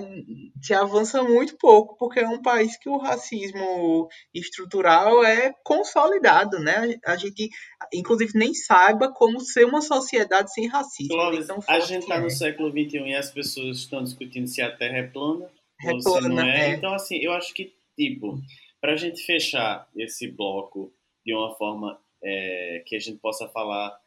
se 0.61 0.73
avança 0.73 1.23
muito 1.23 1.57
pouco, 1.57 1.95
porque 1.97 2.19
é 2.19 2.27
um 2.27 2.41
país 2.41 2.77
que 2.77 2.89
o 2.89 2.97
racismo 2.97 4.09
estrutural 4.33 5.23
é 5.23 5.53
consolidado, 5.63 6.59
né? 6.59 6.99
A 7.05 7.15
gente, 7.15 7.49
inclusive, 7.93 8.33
nem 8.35 8.53
saiba 8.53 9.11
como 9.13 9.39
ser 9.39 9.65
uma 9.65 9.81
sociedade 9.81 10.53
sem 10.53 10.67
racismo. 10.67 11.15
Clóvis, 11.15 11.47
a 11.67 11.79
gente 11.79 12.03
está 12.03 12.15
é. 12.15 12.19
no 12.19 12.29
século 12.29 12.69
XXI 12.69 12.97
e 12.97 13.15
as 13.15 13.31
pessoas 13.31 13.77
estão 13.77 14.03
discutindo 14.03 14.47
se 14.47 14.61
a 14.61 14.75
Terra 14.75 14.97
é 14.97 15.07
plana, 15.07 15.49
é 15.81 15.91
ou 15.91 15.99
plana, 15.99 16.21
se 16.21 16.29
não 16.29 16.43
é. 16.43 16.71
é. 16.71 16.73
Então, 16.75 16.93
assim, 16.93 17.17
eu 17.17 17.31
acho 17.31 17.53
que, 17.53 17.73
tipo, 17.97 18.41
para 18.81 18.93
a 18.93 18.97
gente 18.97 19.23
fechar 19.23 19.87
esse 19.95 20.27
bloco 20.27 20.91
de 21.25 21.33
uma 21.33 21.55
forma 21.55 21.97
é, 22.21 22.83
que 22.85 22.95
a 22.95 22.99
gente 22.99 23.19
possa 23.19 23.47
falar 23.47 23.97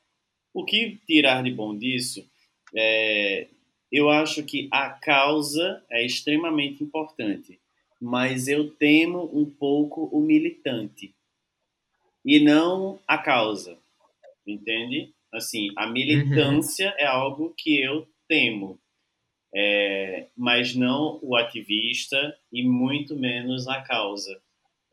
o 0.52 0.64
que 0.64 0.98
tirar 1.06 1.42
de 1.42 1.50
bom 1.50 1.76
disso, 1.76 2.28
é, 2.76 3.48
eu 3.94 4.10
acho 4.10 4.42
que 4.42 4.68
a 4.72 4.90
causa 4.90 5.80
é 5.88 6.04
extremamente 6.04 6.82
importante, 6.82 7.60
mas 8.00 8.48
eu 8.48 8.68
temo 8.68 9.30
um 9.32 9.48
pouco 9.48 10.06
o 10.06 10.20
militante 10.20 11.14
e 12.26 12.40
não 12.40 12.98
a 13.06 13.16
causa, 13.16 13.78
entende? 14.44 15.14
Assim, 15.32 15.68
a 15.76 15.86
militância 15.86 16.88
uhum. 16.88 16.96
é 16.98 17.06
algo 17.06 17.54
que 17.56 17.80
eu 17.80 18.04
temo, 18.26 18.80
é, 19.54 20.26
mas 20.36 20.74
não 20.74 21.20
o 21.22 21.36
ativista 21.36 22.36
e 22.52 22.64
muito 22.64 23.14
menos 23.14 23.68
a 23.68 23.80
causa. 23.80 24.42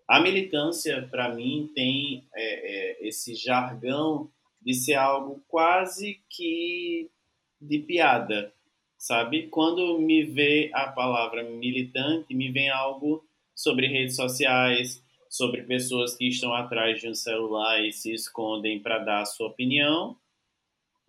A 0.08 0.22
militância, 0.22 1.08
para 1.10 1.34
mim, 1.34 1.72
tem 1.74 2.28
é, 2.36 2.44
é, 2.44 3.08
esse 3.08 3.34
jargão 3.34 4.30
de 4.62 4.76
ser 4.76 4.94
algo 4.94 5.44
quase 5.48 6.22
que 6.30 7.10
de 7.60 7.80
piada, 7.80 8.54
sabe? 9.02 9.48
Quando 9.48 9.98
me 9.98 10.24
vê 10.24 10.70
a 10.76 10.86
palavra 10.86 11.44
militante, 11.44 12.36
me 12.36 12.52
vem 12.52 12.70
algo 12.70 13.26
sobre 13.56 13.88
redes 13.88 14.16
sociais, 14.16 15.04
sobre 15.28 15.64
pessoas 15.64 16.16
que 16.16 16.28
estão 16.28 16.54
atrás 16.54 17.02
de 17.02 17.08
um 17.10 17.16
celular 17.16 17.84
e 17.84 17.92
se 17.92 18.14
escondem 18.14 18.80
para 18.80 19.00
dar 19.00 19.22
a 19.22 19.26
sua 19.26 19.48
opinião, 19.48 20.16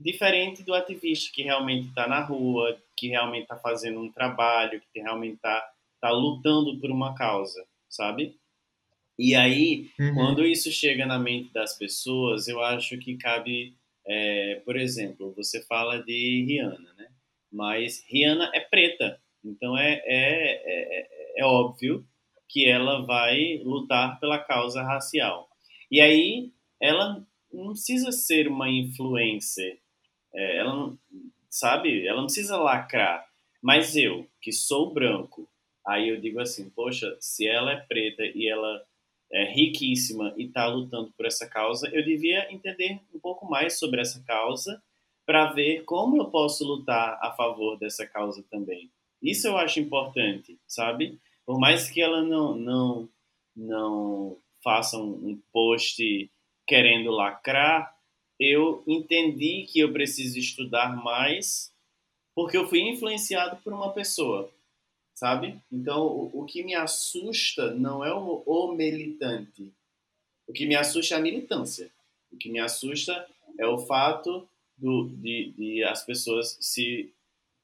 diferente 0.01 0.63
do 0.63 0.73
ativista 0.73 1.31
que 1.35 1.43
realmente 1.43 1.89
está 1.89 2.09
na 2.09 2.21
rua, 2.25 2.79
que 2.97 3.09
realmente 3.09 3.43
está 3.43 3.57
fazendo 3.57 4.01
um 4.01 4.11
trabalho, 4.11 4.81
que 4.91 5.01
realmente 5.01 5.35
está 5.35 5.63
tá 6.01 6.11
lutando 6.11 6.81
por 6.81 6.91
uma 6.91 7.15
causa, 7.15 7.63
sabe? 7.91 8.39
E 9.19 9.35
aí, 9.35 9.91
uhum. 10.01 10.15
quando 10.15 10.47
isso 10.47 10.73
chega 10.73 11.05
na 11.05 11.19
mente 11.19 11.53
das 11.53 11.77
pessoas, 11.77 12.49
eu 12.49 12.59
acho 12.63 12.97
que 12.97 13.19
cabe, 13.19 13.77
é, 14.07 14.63
por 14.65 14.79
exemplo, 14.79 15.35
você 15.37 15.63
fala 15.67 16.03
de 16.03 16.45
Rihanna, 16.47 16.95
né? 16.95 17.12
Mas 17.53 18.03
Rihanna 18.09 18.51
é 18.55 18.61
preta, 18.61 19.21
então 19.45 19.77
é, 19.77 20.03
é, 20.07 20.63
é, 20.65 21.41
é 21.41 21.45
óbvio 21.45 22.07
que 22.49 22.69
ela 22.69 23.05
vai 23.05 23.61
lutar 23.65 24.19
pela 24.21 24.39
causa 24.39 24.83
racial. 24.83 25.49
E 25.91 26.01
aí, 26.01 26.51
ela 26.81 27.25
não 27.53 27.73
precisa 27.73 28.11
ser 28.11 28.49
uma 28.49 28.71
influencer, 28.71 29.79
é, 30.35 30.59
ela 30.59 30.75
não, 30.75 30.99
sabe? 31.51 32.07
Ela 32.07 32.19
não 32.19 32.27
precisa 32.27 32.57
lacrar. 32.57 33.27
Mas 33.63 33.97
eu, 33.97 34.27
que 34.41 34.51
sou 34.51 34.93
branco, 34.93 35.49
aí 35.87 36.09
eu 36.09 36.21
digo 36.21 36.41
assim, 36.41 36.69
poxa, 36.71 37.17
se 37.21 37.47
ela 37.47 37.73
é 37.73 37.77
preta 37.77 38.23
e 38.25 38.49
ela 38.49 38.85
é, 39.31 39.45
riquíssima 39.53 40.35
e 40.37 40.47
está 40.47 40.67
lutando 40.67 41.13
por 41.17 41.27
essa 41.27 41.49
causa, 41.49 41.89
eu 41.93 42.05
devia 42.05 42.53
entender 42.53 43.01
um 43.15 43.21
pouco 43.21 43.49
mais 43.49 43.79
sobre 43.79 44.01
essa 44.01 44.23
causa 44.25 44.83
para 45.27 45.53
ver 45.53 45.85
como 45.85 46.17
eu 46.17 46.27
posso 46.27 46.65
lutar 46.65 47.19
a 47.23 47.33
favor 47.33 47.79
dessa 47.79 48.07
causa 48.07 48.45
também. 48.51 48.91
Isso 49.23 49.47
eu 49.47 49.57
acho 49.57 49.81
importante, 49.81 50.59
sabe? 50.67 51.19
Por 51.47 51.59
mais 51.59 51.91
que 51.91 52.01
ela 52.01 52.23
não 52.23 52.57
não 52.57 53.09
não 53.55 54.37
faça 54.63 54.97
um 54.99 55.41
post 55.53 56.31
querendo 56.67 57.11
lacrar, 57.11 57.95
eu 58.39 58.83
entendi 58.87 59.67
que 59.71 59.81
eu 59.81 59.93
preciso 59.93 60.39
estudar 60.39 60.97
mais 60.97 61.73
porque 62.35 62.57
eu 62.57 62.67
fui 62.67 62.81
influenciado 62.81 63.57
por 63.63 63.73
uma 63.73 63.93
pessoa 63.93 64.51
sabe? 65.23 65.57
Então, 65.71 66.05
o, 66.05 66.43
o 66.43 66.45
que 66.45 66.65
me 66.65 66.75
assusta 66.75 67.73
não 67.73 68.05
é 68.05 68.13
o, 68.13 68.43
o 68.45 68.73
militante. 68.73 69.73
O 70.49 70.53
que 70.53 70.67
me 70.67 70.75
assusta 70.75 71.15
é 71.15 71.19
a 71.19 71.21
militância. 71.21 71.93
O 72.33 72.37
que 72.37 72.51
me 72.51 72.59
assusta 72.59 73.27
é 73.57 73.65
o 73.65 73.79
fato 73.79 74.49
do, 74.83 75.09
de, 75.17 75.55
de 75.57 75.85
as 75.85 76.05
pessoas 76.05 76.59
se 76.61 77.15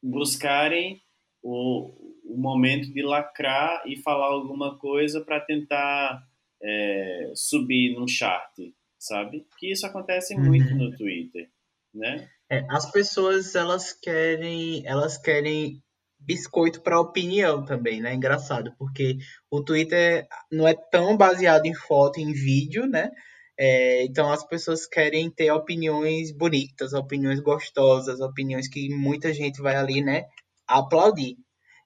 buscarem 0.00 1.02
o, 1.42 1.90
o 2.24 2.36
momento 2.36 2.92
de 2.92 3.02
lacrar 3.02 3.82
e 3.84 3.96
falar 3.96 4.26
alguma 4.26 4.78
coisa 4.78 5.20
para 5.20 5.40
tentar 5.40 6.22
é, 6.62 7.32
subir 7.34 7.98
num 7.98 8.06
chart, 8.06 8.54
sabe? 8.96 9.44
Que 9.58 9.72
isso 9.72 9.84
acontece 9.84 10.34
uhum. 10.34 10.44
muito 10.44 10.74
no 10.76 10.96
Twitter, 10.96 11.50
né? 11.92 12.30
É, 12.50 12.64
as 12.70 12.90
pessoas 12.90 13.54
elas 13.54 13.92
querem 13.92 14.86
elas 14.86 15.18
querem 15.18 15.82
biscoito 16.20 16.80
para 16.82 17.00
opinião 17.00 17.64
também, 17.64 18.00
né? 18.00 18.14
Engraçado, 18.14 18.72
porque 18.78 19.18
o 19.50 19.62
Twitter 19.62 20.26
não 20.50 20.66
é 20.66 20.74
tão 20.74 21.16
baseado 21.16 21.66
em 21.66 21.74
foto, 21.74 22.20
em 22.20 22.32
vídeo, 22.32 22.86
né? 22.86 23.10
É, 23.58 24.04
então 24.04 24.30
as 24.30 24.46
pessoas 24.46 24.86
querem 24.86 25.28
ter 25.28 25.50
opiniões 25.50 26.30
bonitas, 26.30 26.92
opiniões 26.92 27.40
gostosas, 27.40 28.20
opiniões 28.20 28.68
que 28.68 28.88
muita 28.94 29.34
gente 29.34 29.60
vai 29.60 29.74
ali, 29.74 30.00
né, 30.00 30.26
aplaudir. 30.66 31.36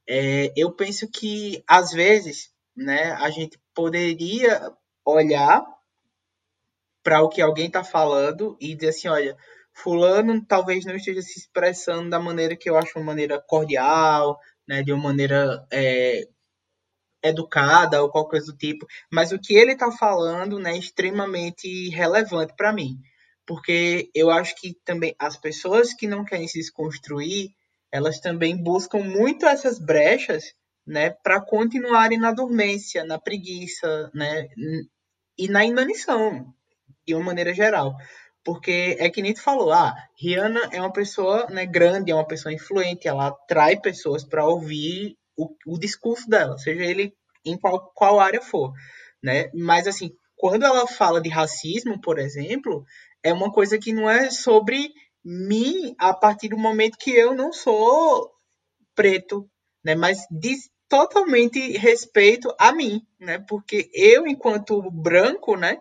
É, 0.06 0.52
eu 0.54 0.72
penso 0.72 1.08
que 1.10 1.64
às 1.66 1.92
vezes, 1.92 2.50
né, 2.76 3.12
a 3.12 3.30
gente 3.30 3.58
poderia 3.74 4.70
olhar 5.04 5.64
para 7.02 7.22
o 7.22 7.28
que 7.28 7.40
alguém 7.40 7.66
está 7.66 7.82
falando 7.82 8.56
e 8.60 8.74
dizer 8.74 8.90
assim, 8.90 9.08
olha, 9.08 9.36
fulano 9.72 10.44
talvez 10.44 10.84
não 10.84 10.94
esteja 10.94 11.22
se 11.22 11.38
expressando 11.38 12.10
da 12.10 12.20
maneira 12.20 12.54
que 12.54 12.68
eu 12.68 12.76
acho 12.76 12.98
uma 12.98 13.06
maneira 13.06 13.40
cordial, 13.40 14.38
né, 14.68 14.82
de 14.82 14.92
uma 14.92 15.02
maneira 15.02 15.66
é, 15.72 16.28
educada 17.22 18.02
ou 18.02 18.10
qualquer 18.10 18.30
coisa 18.38 18.52
do 18.52 18.58
tipo, 18.58 18.86
mas 19.10 19.32
o 19.32 19.38
que 19.38 19.54
ele 19.54 19.72
está 19.72 19.90
falando 19.90 20.58
né, 20.58 20.72
é 20.72 20.78
extremamente 20.78 21.88
relevante 21.90 22.54
para 22.56 22.72
mim, 22.72 22.98
porque 23.46 24.10
eu 24.14 24.30
acho 24.30 24.54
que 24.56 24.74
também 24.84 25.14
as 25.18 25.36
pessoas 25.36 25.94
que 25.94 26.06
não 26.06 26.24
querem 26.24 26.48
se 26.48 26.58
desconstruir, 26.58 27.50
elas 27.90 28.20
também 28.20 28.56
buscam 28.56 28.98
muito 28.98 29.46
essas 29.46 29.78
brechas 29.78 30.54
né, 30.86 31.10
para 31.10 31.40
continuarem 31.40 32.18
na 32.18 32.32
dormência, 32.32 33.04
na 33.04 33.18
preguiça, 33.18 34.10
né, 34.14 34.48
e 35.38 35.48
na 35.48 35.64
inanição, 35.64 36.52
de 37.06 37.14
uma 37.14 37.24
maneira 37.24 37.54
geral. 37.54 37.94
Porque 38.44 38.96
é 38.98 39.08
que 39.08 39.22
nem 39.22 39.32
tu 39.32 39.40
falou, 39.40 39.72
ah, 39.72 39.94
Rihanna 40.20 40.70
é 40.72 40.80
uma 40.80 40.92
pessoa 40.92 41.46
né, 41.48 41.64
grande, 41.64 42.10
é 42.10 42.14
uma 42.14 42.26
pessoa 42.26 42.52
influente, 42.52 43.06
ela 43.06 43.28
atrai 43.28 43.78
pessoas 43.78 44.24
para 44.24 44.44
ouvir 44.44 45.16
o, 45.36 45.54
o, 45.66 45.78
discurso 45.78 46.28
dela, 46.28 46.58
seja 46.58 46.82
ele 46.82 47.14
em 47.44 47.58
qual, 47.58 47.90
qual 47.94 48.20
área 48.20 48.40
for, 48.40 48.72
né? 49.22 49.50
Mas 49.54 49.86
assim, 49.86 50.10
quando 50.36 50.64
ela 50.64 50.86
fala 50.86 51.20
de 51.20 51.28
racismo, 51.28 52.00
por 52.00 52.18
exemplo, 52.18 52.84
é 53.22 53.32
uma 53.32 53.50
coisa 53.50 53.78
que 53.78 53.92
não 53.92 54.08
é 54.08 54.30
sobre 54.30 54.92
mim 55.24 55.94
a 55.98 56.12
partir 56.12 56.48
do 56.48 56.58
momento 56.58 56.98
que 56.98 57.10
eu 57.10 57.34
não 57.34 57.52
sou 57.52 58.30
preto, 58.94 59.48
né? 59.84 59.94
Mas 59.94 60.26
diz 60.30 60.70
totalmente 60.88 61.78
respeito 61.78 62.54
a 62.58 62.72
mim, 62.72 63.00
né? 63.18 63.38
Porque 63.48 63.90
eu, 63.94 64.26
enquanto 64.26 64.90
branco, 64.90 65.56
né? 65.56 65.78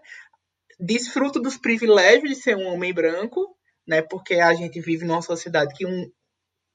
desfruto 0.81 1.39
dos 1.39 1.57
privilégios 1.57 2.29
de 2.29 2.35
ser 2.35 2.57
um 2.57 2.67
homem 2.73 2.91
branco, 2.91 3.55
né? 3.87 4.01
Porque 4.01 4.35
a 4.35 4.53
gente 4.53 4.81
vive 4.81 5.05
numa 5.05 5.21
sociedade 5.21 5.73
que 5.75 5.85
um, 5.85 6.11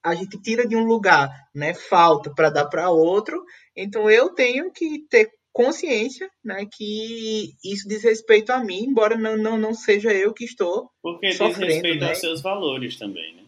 a 0.06 0.14
gente 0.14 0.40
tira 0.40 0.66
de 0.66 0.76
um 0.76 0.84
lugar, 0.84 1.28
né? 1.52 1.74
Falta 1.74 2.32
para 2.32 2.48
dar 2.48 2.66
para 2.66 2.90
outro. 2.90 3.42
Então 3.76 4.08
eu 4.08 4.30
tenho 4.30 4.70
que 4.70 5.00
ter 5.10 5.30
consciência, 5.52 6.30
né? 6.44 6.64
Que 6.64 7.54
isso 7.64 7.88
diz 7.88 8.04
respeito 8.04 8.50
a 8.50 8.62
mim, 8.62 8.84
embora 8.84 9.16
não, 9.16 9.36
não, 9.36 9.58
não 9.58 9.74
seja 9.74 10.12
eu 10.12 10.32
que 10.32 10.44
estou 10.44 10.88
Porque 11.02 11.32
sofrendo, 11.32 11.66
diz 11.66 11.74
respeito 11.74 12.00
né? 12.00 12.08
aos 12.10 12.18
seus 12.18 12.40
valores 12.40 12.96
também, 12.96 13.34
né? 13.34 13.42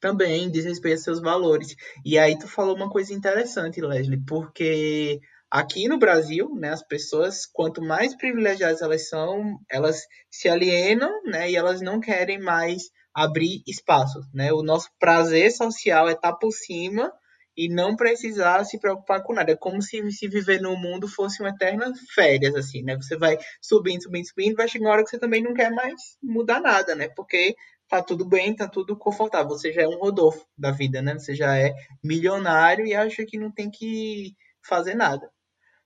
Também 0.00 0.50
diz 0.50 0.64
respeito 0.64 0.96
aos 0.96 1.04
seus 1.04 1.20
valores. 1.20 1.76
E 2.04 2.18
aí 2.18 2.36
tu 2.36 2.48
falou 2.48 2.74
uma 2.74 2.90
coisa 2.90 3.14
interessante, 3.14 3.80
Leslie, 3.80 4.22
porque 4.26 5.20
Aqui 5.54 5.86
no 5.86 5.98
Brasil, 5.98 6.52
né, 6.56 6.70
as 6.70 6.82
pessoas, 6.82 7.46
quanto 7.46 7.80
mais 7.80 8.12
privilegiadas 8.16 8.82
elas 8.82 9.08
são, 9.08 9.56
elas 9.70 10.02
se 10.28 10.48
alienam, 10.48 11.22
né, 11.22 11.48
e 11.48 11.54
elas 11.54 11.80
não 11.80 12.00
querem 12.00 12.40
mais 12.40 12.90
abrir 13.14 13.62
espaço, 13.66 14.20
né? 14.32 14.52
O 14.52 14.62
nosso 14.62 14.88
prazer 14.98 15.52
social 15.52 16.08
é 16.08 16.12
estar 16.12 16.32
por 16.34 16.52
cima 16.52 17.12
e 17.56 17.68
não 17.68 17.94
precisar 17.94 18.64
se 18.64 18.78
preocupar 18.78 19.22
com 19.22 19.32
nada. 19.32 19.52
É 19.52 19.56
como 19.56 19.80
se, 19.80 20.10
se 20.10 20.28
viver 20.28 20.60
no 20.60 20.76
mundo 20.76 21.06
fosse 21.06 21.40
uma 21.40 21.50
eterna 21.50 21.92
férias, 22.12 22.54
assim, 22.54 22.82
né? 22.82 22.96
Você 22.96 23.16
vai 23.16 23.38
subindo, 23.62 24.02
subindo, 24.02 24.26
subindo, 24.26 24.56
vai 24.56 24.68
chegar 24.68 24.86
uma 24.86 24.92
hora 24.92 25.04
que 25.04 25.10
você 25.10 25.18
também 25.18 25.42
não 25.42 25.54
quer 25.54 25.70
mais 25.70 25.94
mudar 26.22 26.60
nada, 26.60 26.94
né? 26.94 27.08
Porque 27.08 27.54
tá 27.88 28.02
tudo 28.02 28.24
bem, 28.24 28.56
tá 28.56 28.68
tudo 28.68 28.96
confortável. 28.96 29.48
Você 29.48 29.72
já 29.72 29.82
é 29.82 29.88
um 29.88 29.98
Rodolfo 29.98 30.44
da 30.58 30.72
vida, 30.72 31.00
né? 31.00 31.14
Você 31.14 31.34
já 31.34 31.56
é 31.56 31.72
milionário 32.02 32.84
e 32.84 32.94
acha 32.94 33.24
que 33.24 33.38
não 33.38 33.52
tem 33.52 33.70
que 33.70 34.34
fazer 34.60 34.94
nada. 34.94 35.30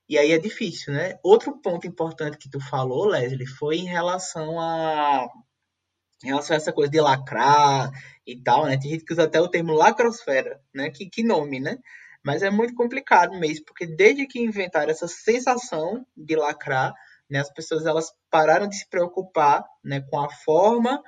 E 0.07 0.17
aí 0.17 0.31
é 0.31 0.39
difícil, 0.39 0.93
né? 0.93 1.19
Outro 1.23 1.61
ponto 1.61 1.85
importante 1.85 2.37
que 2.39 2.49
tu 2.49 2.59
falou, 2.59 3.05
Leslie, 3.05 3.45
foi 3.45 3.77
em 3.77 3.85
relação 3.85 4.59
a 4.59 5.27
em 6.23 6.27
relação 6.27 6.55
a 6.55 6.57
essa 6.57 6.73
coisa 6.73 6.91
de 6.91 6.99
lacrar 6.99 7.91
e 8.25 8.41
tal, 8.41 8.65
né? 8.65 8.77
Tem 8.77 8.91
gente 8.91 9.05
que 9.05 9.13
usa 9.13 9.23
até 9.23 9.39
o 9.39 9.47
termo 9.47 9.73
lacrosfera, 9.73 10.59
né? 10.73 10.89
Que, 10.89 11.09
que 11.09 11.23
nome, 11.23 11.59
né? 11.59 11.77
Mas 12.23 12.43
é 12.43 12.49
muito 12.49 12.75
complicado 12.75 13.37
mesmo, 13.39 13.65
porque 13.65 13.85
desde 13.85 14.27
que 14.27 14.39
inventaram 14.39 14.91
essa 14.91 15.07
sensação 15.07 16.05
de 16.15 16.35
lacrar, 16.35 16.93
né, 17.29 17.39
as 17.39 17.51
pessoas 17.51 17.85
elas 17.85 18.11
pararam 18.29 18.67
de 18.67 18.75
se 18.75 18.89
preocupar 18.89 19.63
né, 19.83 20.01
com 20.01 20.19
a 20.19 20.29
forma 20.29 21.01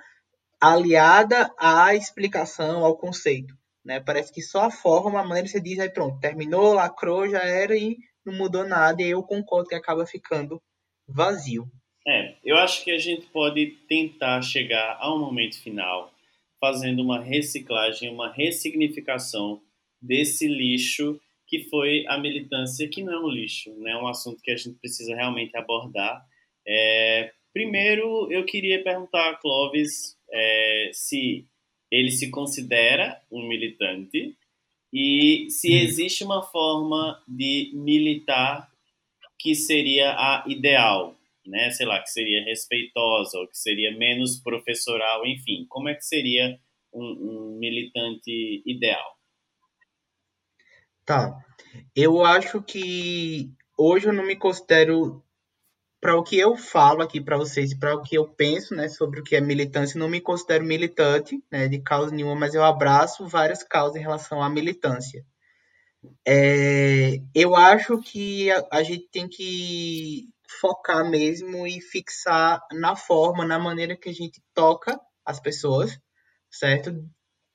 aliada 0.59 1.51
à 1.57 1.95
explicação, 1.95 2.85
ao 2.85 2.95
conceito. 2.95 3.57
Né? 3.83 3.99
Parece 3.99 4.31
que 4.31 4.41
só 4.41 4.65
a 4.65 4.71
forma, 4.71 5.19
a 5.19 5.23
maneira 5.23 5.47
que 5.47 5.51
você 5.51 5.59
diz, 5.59 5.79
aí 5.79 5.89
pronto, 5.89 6.19
terminou, 6.19 6.73
lacrou, 6.73 7.27
já 7.27 7.39
era 7.39 7.75
e 7.75 7.97
não 8.23 8.33
mudou 8.33 8.65
nada 8.65 9.01
e 9.01 9.09
eu 9.09 9.23
concordo 9.23 9.69
que 9.69 9.75
acaba 9.75 10.05
ficando 10.05 10.61
vazio. 11.07 11.69
É, 12.07 12.35
eu 12.43 12.57
acho 12.57 12.83
que 12.83 12.91
a 12.91 12.97
gente 12.97 13.27
pode 13.27 13.67
tentar 13.87 14.41
chegar 14.41 14.97
ao 14.99 15.19
momento 15.19 15.61
final 15.61 16.13
fazendo 16.59 17.01
uma 17.01 17.19
reciclagem, 17.19 18.09
uma 18.09 18.31
ressignificação 18.31 19.61
desse 20.01 20.47
lixo 20.47 21.19
que 21.47 21.69
foi 21.69 22.05
a 22.07 22.17
militância, 22.17 22.87
que 22.87 23.03
não 23.03 23.13
é 23.13 23.19
um 23.19 23.29
lixo, 23.29 23.73
né? 23.79 23.91
é 23.91 23.97
um 23.97 24.07
assunto 24.07 24.41
que 24.41 24.51
a 24.51 24.55
gente 24.55 24.79
precisa 24.79 25.15
realmente 25.15 25.55
abordar. 25.57 26.25
É, 26.65 27.31
Primeiro, 27.53 28.31
eu 28.31 28.45
queria 28.45 28.81
perguntar 28.81 29.29
a 29.29 29.35
Clóvis 29.35 30.15
é, 30.31 30.91
se 30.93 31.45
ele 31.91 32.09
se 32.09 32.29
considera 32.31 33.21
um 33.29 33.45
militante 33.45 34.35
e 34.93 35.47
se 35.49 35.69
hum. 35.69 35.77
existe 35.79 36.23
uma 36.23 36.41
forma 36.41 37.21
de 37.27 37.71
militar 37.73 38.69
que 39.37 39.53
seria 39.53 40.11
a 40.11 40.45
ideal, 40.47 41.17
né? 41.45 41.71
Sei 41.71 41.85
lá, 41.85 42.01
que 42.01 42.09
seria 42.09 42.43
respeitosa 42.43 43.37
ou 43.37 43.47
que 43.47 43.57
seria 43.57 43.95
menos 43.97 44.41
professoral, 44.41 45.25
enfim. 45.25 45.65
Como 45.69 45.89
é 45.89 45.95
que 45.95 46.05
seria 46.05 46.59
um, 46.93 47.03
um 47.03 47.57
militante 47.59 48.63
ideal? 48.65 49.17
Tá. 51.05 51.37
Eu 51.95 52.23
acho 52.23 52.61
que 52.61 53.51
hoje 53.77 54.07
eu 54.07 54.13
não 54.13 54.25
me 54.25 54.35
considero 54.35 55.23
para 56.01 56.17
o 56.17 56.23
que 56.23 56.37
eu 56.37 56.57
falo 56.57 57.03
aqui 57.03 57.21
para 57.21 57.37
vocês 57.37 57.75
para 57.77 57.95
o 57.95 58.01
que 58.01 58.17
eu 58.17 58.27
penso, 58.27 58.73
né, 58.75 58.89
sobre 58.89 59.19
o 59.19 59.23
que 59.23 59.35
é 59.35 59.41
militância, 59.41 59.99
não 59.99 60.09
me 60.09 60.19
considero 60.19 60.65
militante, 60.65 61.41
né, 61.51 61.67
de 61.67 61.79
causa 61.79 62.13
nenhuma, 62.13 62.35
mas 62.35 62.55
eu 62.55 62.63
abraço 62.63 63.27
várias 63.27 63.61
causas 63.61 63.97
em 63.97 64.01
relação 64.01 64.41
à 64.41 64.49
militância. 64.49 65.23
É, 66.27 67.21
eu 67.35 67.55
acho 67.55 67.99
que 67.99 68.49
a, 68.49 68.67
a, 68.71 68.83
gente 68.83 69.07
tem 69.11 69.27
que 69.27 70.27
focar 70.59 71.09
mesmo 71.09 71.65
e 71.65 71.81
fixar 71.81 72.61
na 72.73 72.95
forma, 72.95 73.45
na 73.45 73.59
maneira 73.59 73.95
que 73.95 74.09
a 74.09 74.13
gente 74.13 74.41
toca 74.53 74.99
as 75.25 75.39
pessoas, 75.39 75.97
certo? 76.51 76.91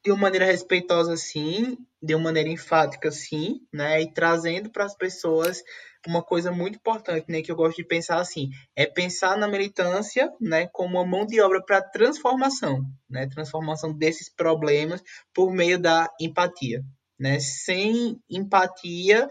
De 0.04 0.12
uma 0.12 0.22
maneira 0.22 0.46
respeitosa, 0.46 1.16
sim, 1.16 1.76
de 2.00 2.14
uma 2.14 2.24
maneira 2.24 2.48
enfática, 2.48 3.10
sim, 3.10 3.60
né? 3.72 4.00
E 4.00 4.12
trazendo 4.12 4.70
para 4.70 4.84
as 4.84 4.96
pessoas 4.96 5.62
uma 6.06 6.22
coisa 6.22 6.52
muito 6.52 6.76
importante, 6.76 7.26
né, 7.28 7.42
que 7.42 7.50
eu 7.50 7.56
gosto 7.56 7.76
de 7.76 7.84
pensar 7.84 8.20
assim, 8.20 8.50
é 8.76 8.86
pensar 8.86 9.36
na 9.36 9.48
militância, 9.48 10.32
né, 10.40 10.68
como 10.68 10.98
uma 10.98 11.04
mão 11.04 11.26
de 11.26 11.40
obra 11.40 11.62
para 11.62 11.82
transformação, 11.82 12.84
né, 13.10 13.26
transformação 13.26 13.92
desses 13.92 14.32
problemas 14.32 15.02
por 15.34 15.52
meio 15.52 15.78
da 15.78 16.08
empatia, 16.20 16.82
né, 17.18 17.40
sem 17.40 18.20
empatia, 18.30 19.28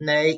né, 0.00 0.32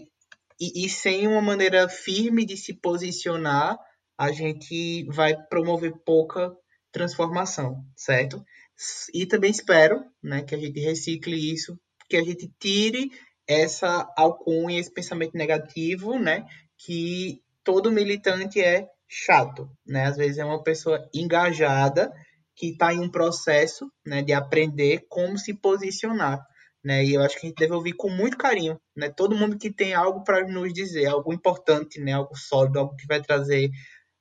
e, 0.60 0.84
e 0.84 0.88
sem 0.88 1.26
uma 1.26 1.40
maneira 1.40 1.88
firme 1.88 2.44
de 2.44 2.56
se 2.56 2.74
posicionar, 2.74 3.78
a 4.16 4.32
gente 4.32 5.04
vai 5.10 5.36
promover 5.48 5.92
pouca 6.04 6.52
transformação, 6.90 7.84
certo? 7.96 8.44
E 9.14 9.26
também 9.26 9.50
espero, 9.50 10.02
né, 10.22 10.42
que 10.42 10.54
a 10.54 10.58
gente 10.58 10.80
recicle 10.80 11.52
isso, 11.52 11.78
que 12.08 12.16
a 12.16 12.22
gente 12.22 12.50
tire 12.58 13.10
essa 13.46 14.12
alcunha, 14.16 14.78
esse 14.78 14.92
pensamento 14.92 15.36
negativo, 15.36 16.18
né? 16.18 16.44
Que 16.76 17.40
todo 17.64 17.92
militante 17.92 18.60
é 18.60 18.86
chato, 19.08 19.70
né? 19.86 20.06
Às 20.06 20.16
vezes 20.16 20.38
é 20.38 20.44
uma 20.44 20.62
pessoa 20.62 21.08
engajada 21.14 22.12
que 22.54 22.70
está 22.70 22.92
em 22.92 22.98
um 22.98 23.08
processo, 23.08 23.90
né, 24.04 24.20
de 24.20 24.32
aprender 24.32 25.06
como 25.08 25.38
se 25.38 25.54
posicionar, 25.54 26.44
né? 26.84 27.04
E 27.04 27.14
eu 27.14 27.22
acho 27.22 27.38
que 27.38 27.46
a 27.46 27.48
gente 27.48 27.58
deve 27.58 27.74
ouvir 27.74 27.92
com 27.92 28.08
muito 28.08 28.36
carinho, 28.36 28.80
né? 28.96 29.10
Todo 29.10 29.36
mundo 29.36 29.58
que 29.58 29.70
tem 29.70 29.94
algo 29.94 30.22
para 30.24 30.46
nos 30.46 30.72
dizer, 30.72 31.06
algo 31.06 31.32
importante, 31.32 32.00
né? 32.00 32.12
Algo 32.12 32.36
sólido, 32.36 32.78
algo 32.78 32.96
que 32.96 33.06
vai 33.06 33.20
trazer 33.20 33.70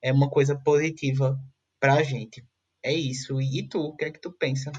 é 0.02 0.12
uma 0.12 0.30
coisa 0.30 0.56
positiva 0.56 1.38
para 1.80 1.96
a 1.96 2.04
gente. 2.04 2.44
É 2.84 2.94
isso. 2.94 3.42
E 3.42 3.68
tu, 3.68 3.80
o 3.80 3.96
que 3.96 4.06
é 4.06 4.12
que 4.12 4.22
tu 4.22 4.32
pensa? 4.32 4.72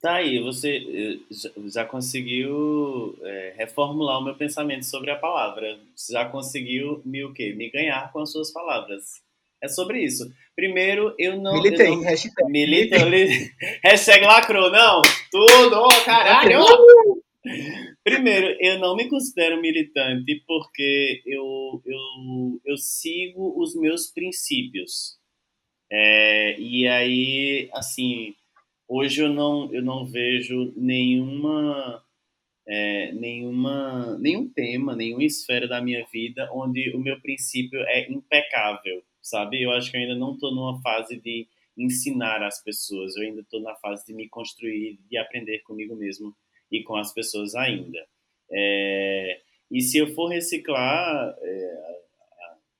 Tá 0.00 0.14
aí, 0.14 0.40
você 0.40 0.76
eh, 0.76 1.34
já 1.66 1.84
conseguiu 1.84 3.18
é, 3.20 3.54
reformular 3.56 4.18
o 4.18 4.24
meu 4.24 4.36
pensamento 4.36 4.84
sobre 4.84 5.10
a 5.10 5.18
palavra. 5.18 5.78
Já 6.08 6.24
conseguiu 6.24 7.02
me 7.04 7.24
o 7.24 7.32
quê? 7.32 7.52
Me 7.52 7.68
ganhar 7.68 8.12
com 8.12 8.20
as 8.20 8.30
suas 8.30 8.52
palavras. 8.52 9.20
É 9.62 9.68
sobre 9.68 10.04
isso. 10.04 10.24
Primeiro, 10.54 11.14
eu 11.18 11.40
não. 11.40 11.54
Militei, 11.54 11.88
eu 11.88 11.96
não, 11.96 12.02
hashtag. 12.02 12.50
Militei. 12.50 13.50
hashtag 13.82 14.24
lacrou, 14.24 14.70
não. 14.70 15.02
Tudo, 15.30 15.88
caralho! 16.04 16.64
Primeiro, 18.04 18.56
eu 18.60 18.78
não 18.78 18.96
me 18.96 19.08
considero 19.08 19.60
militante 19.60 20.42
porque 20.46 21.22
eu, 21.26 21.82
eu, 21.84 22.60
eu 22.64 22.76
sigo 22.76 23.60
os 23.60 23.74
meus 23.74 24.06
princípios. 24.08 25.18
É, 25.90 26.58
e 26.58 26.86
aí, 26.86 27.70
assim, 27.72 28.34
hoje 28.88 29.22
eu 29.22 29.28
não, 29.28 29.72
eu 29.72 29.82
não 29.82 30.06
vejo 30.06 30.72
nenhuma, 30.76 32.02
é, 32.66 33.12
nenhuma, 33.12 34.18
nenhum 34.18 34.48
tema, 34.48 34.94
nenhuma 34.94 35.24
esfera 35.24 35.66
da 35.66 35.80
minha 35.80 36.04
vida 36.12 36.48
onde 36.52 36.94
o 36.94 36.98
meu 36.98 37.20
princípio 37.20 37.80
é 37.80 38.10
impecável, 38.10 39.02
sabe? 39.28 39.62
Eu 39.62 39.70
acho 39.72 39.90
que 39.90 39.96
eu 39.96 40.00
ainda 40.00 40.14
não 40.14 40.34
estou 40.34 40.54
numa 40.54 40.80
fase 40.80 41.20
de 41.20 41.46
ensinar 41.76 42.42
as 42.42 42.62
pessoas, 42.62 43.16
eu 43.16 43.22
ainda 43.22 43.40
estou 43.40 43.60
na 43.60 43.74
fase 43.76 44.04
de 44.06 44.12
me 44.12 44.28
construir, 44.28 44.98
de 45.08 45.16
aprender 45.16 45.60
comigo 45.60 45.94
mesmo 45.94 46.34
e 46.70 46.82
com 46.82 46.96
as 46.96 47.12
pessoas 47.12 47.54
ainda. 47.54 48.04
É, 48.50 49.40
e 49.70 49.80
se 49.80 49.98
eu 49.98 50.08
for 50.14 50.28
reciclar 50.28 51.36
é, 51.40 51.98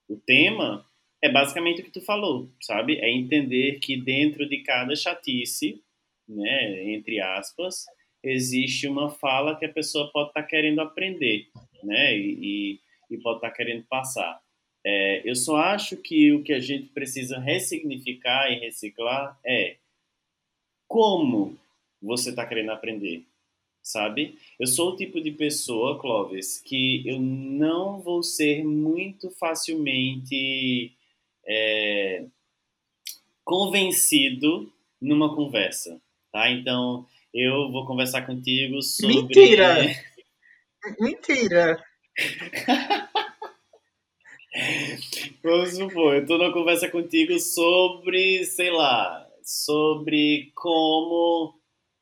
o 0.08 0.16
tema, 0.16 0.84
é 1.22 1.30
basicamente 1.30 1.80
o 1.80 1.84
que 1.84 1.92
tu 1.92 2.00
falou, 2.00 2.50
sabe? 2.60 2.98
É 2.98 3.10
entender 3.10 3.78
que 3.80 3.96
dentro 3.96 4.48
de 4.48 4.62
cada 4.62 4.96
chatice 4.96 5.82
né, 6.28 6.92
entre 6.92 7.20
aspas, 7.20 7.86
existe 8.22 8.86
uma 8.86 9.08
fala 9.08 9.56
que 9.56 9.64
a 9.64 9.72
pessoa 9.72 10.10
pode 10.12 10.28
estar 10.28 10.42
tá 10.42 10.46
querendo 10.46 10.80
aprender, 10.80 11.48
né, 11.82 12.16
e, 12.16 12.80
e 13.10 13.18
pode 13.18 13.38
estar 13.38 13.50
tá 13.50 13.56
querendo 13.56 13.84
passar. 13.84 14.38
É, 14.90 15.20
eu 15.22 15.36
só 15.36 15.56
acho 15.56 15.98
que 15.98 16.32
o 16.32 16.42
que 16.42 16.50
a 16.50 16.58
gente 16.58 16.88
precisa 16.88 17.38
ressignificar 17.38 18.50
e 18.50 18.58
reciclar 18.58 19.38
é 19.44 19.76
como 20.86 21.58
você 22.00 22.30
está 22.30 22.46
querendo 22.46 22.70
aprender, 22.70 23.22
sabe? 23.82 24.38
Eu 24.58 24.66
sou 24.66 24.92
o 24.92 24.96
tipo 24.96 25.20
de 25.20 25.30
pessoa, 25.30 26.00
Clóvis, 26.00 26.58
que 26.58 27.06
eu 27.06 27.20
não 27.20 28.00
vou 28.00 28.22
ser 28.22 28.64
muito 28.64 29.30
facilmente 29.32 30.90
é, 31.46 32.24
convencido 33.44 34.72
numa 34.98 35.36
conversa. 35.36 36.00
Tá? 36.32 36.50
Então, 36.50 37.06
eu 37.34 37.70
vou 37.70 37.84
conversar 37.84 38.24
contigo 38.24 38.80
sobre. 38.80 39.16
Mentira! 39.16 39.84
Mentira! 40.98 41.84
Vamos 45.48 45.70
supor, 45.70 46.14
eu 46.14 46.20
estou 46.20 46.36
numa 46.36 46.52
conversa 46.52 46.90
contigo 46.90 47.38
sobre, 47.40 48.44
sei 48.44 48.70
lá, 48.70 49.26
sobre 49.42 50.52
como 50.54 51.54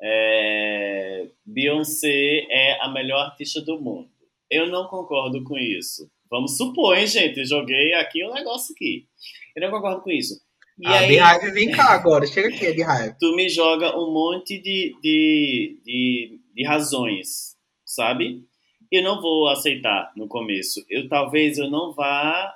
é, 0.03 1.28
Beyoncé 1.47 2.44
é 2.51 2.76
a 2.82 2.90
melhor 2.90 3.20
artista 3.20 3.61
do 3.61 3.80
mundo. 3.80 4.09
Eu 4.51 4.66
não 4.66 4.88
concordo 4.88 5.44
com 5.44 5.57
isso. 5.57 6.11
Vamos 6.28 6.57
supor, 6.57 6.99
hein, 6.99 7.07
gente? 7.07 7.38
Eu 7.38 7.47
joguei 7.47 7.94
aqui 7.94 8.24
um 8.24 8.34
negócio 8.34 8.74
aqui. 8.74 9.07
Eu 9.55 9.62
não 9.62 9.70
concordo 9.70 10.03
com 10.03 10.11
isso. 10.11 10.34
E 10.80 10.86
ah, 10.88 10.99
aí, 10.99 11.09
de 11.11 11.16
raiva, 11.16 11.51
vem 11.53 11.70
cá 11.70 11.92
agora, 11.92 12.26
chega 12.26 12.49
aqui, 12.49 12.72
de 12.72 12.82
raiva. 12.82 13.16
Tu 13.16 13.32
me 13.36 13.49
joga 13.49 13.97
um 13.97 14.12
monte 14.12 14.61
de, 14.61 14.92
de, 15.01 15.80
de, 15.84 16.40
de 16.53 16.64
razões, 16.66 17.57
sabe? 17.84 18.42
Eu 18.90 19.05
não 19.05 19.22
vou 19.22 19.47
aceitar 19.47 20.12
no 20.16 20.26
começo. 20.26 20.84
Eu 20.90 21.09
talvez 21.09 21.59
eu 21.59 21.70
não 21.70 21.92
vá 21.92 22.53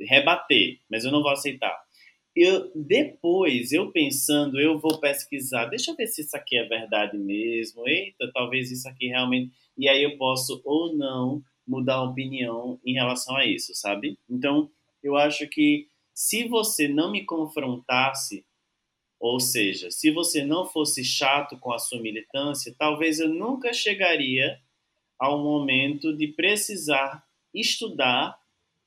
rebater, 0.00 0.80
mas 0.90 1.04
eu 1.04 1.12
não 1.12 1.22
vou 1.22 1.30
aceitar. 1.30 1.76
Eu 2.34 2.70
depois, 2.74 3.72
eu 3.72 3.90
pensando, 3.90 4.60
eu 4.60 4.78
vou 4.78 5.00
pesquisar. 5.00 5.66
Deixa 5.66 5.90
eu 5.90 5.96
ver 5.96 6.06
se 6.06 6.20
isso 6.20 6.36
aqui 6.36 6.58
é 6.58 6.64
verdade 6.64 7.16
mesmo. 7.16 7.88
Eita, 7.88 8.30
talvez 8.32 8.70
isso 8.70 8.86
aqui 8.86 9.06
realmente. 9.06 9.52
E 9.78 9.88
aí 9.88 10.02
eu 10.02 10.18
posso 10.18 10.60
ou 10.64 10.94
não 10.94 11.42
mudar 11.66 11.94
a 11.94 12.02
opinião 12.02 12.78
em 12.84 12.92
relação 12.92 13.34
a 13.36 13.46
isso, 13.46 13.74
sabe? 13.74 14.18
Então, 14.28 14.70
eu 15.02 15.16
acho 15.16 15.48
que 15.48 15.88
se 16.14 16.46
você 16.46 16.88
não 16.88 17.10
me 17.10 17.24
confrontasse, 17.24 18.44
ou 19.18 19.40
seja, 19.40 19.90
se 19.90 20.10
você 20.10 20.44
não 20.44 20.66
fosse 20.66 21.02
chato 21.02 21.58
com 21.58 21.72
a 21.72 21.78
sua 21.78 22.00
militância, 22.00 22.74
talvez 22.78 23.18
eu 23.18 23.28
nunca 23.28 23.72
chegaria 23.72 24.60
ao 25.18 25.42
momento 25.42 26.14
de 26.14 26.28
precisar 26.28 27.24
estudar 27.54 28.38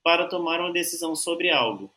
para 0.03 0.27
tomar 0.27 0.59
uma 0.59 0.71
decisão 0.71 1.15
sobre 1.15 1.49
algo. 1.49 1.91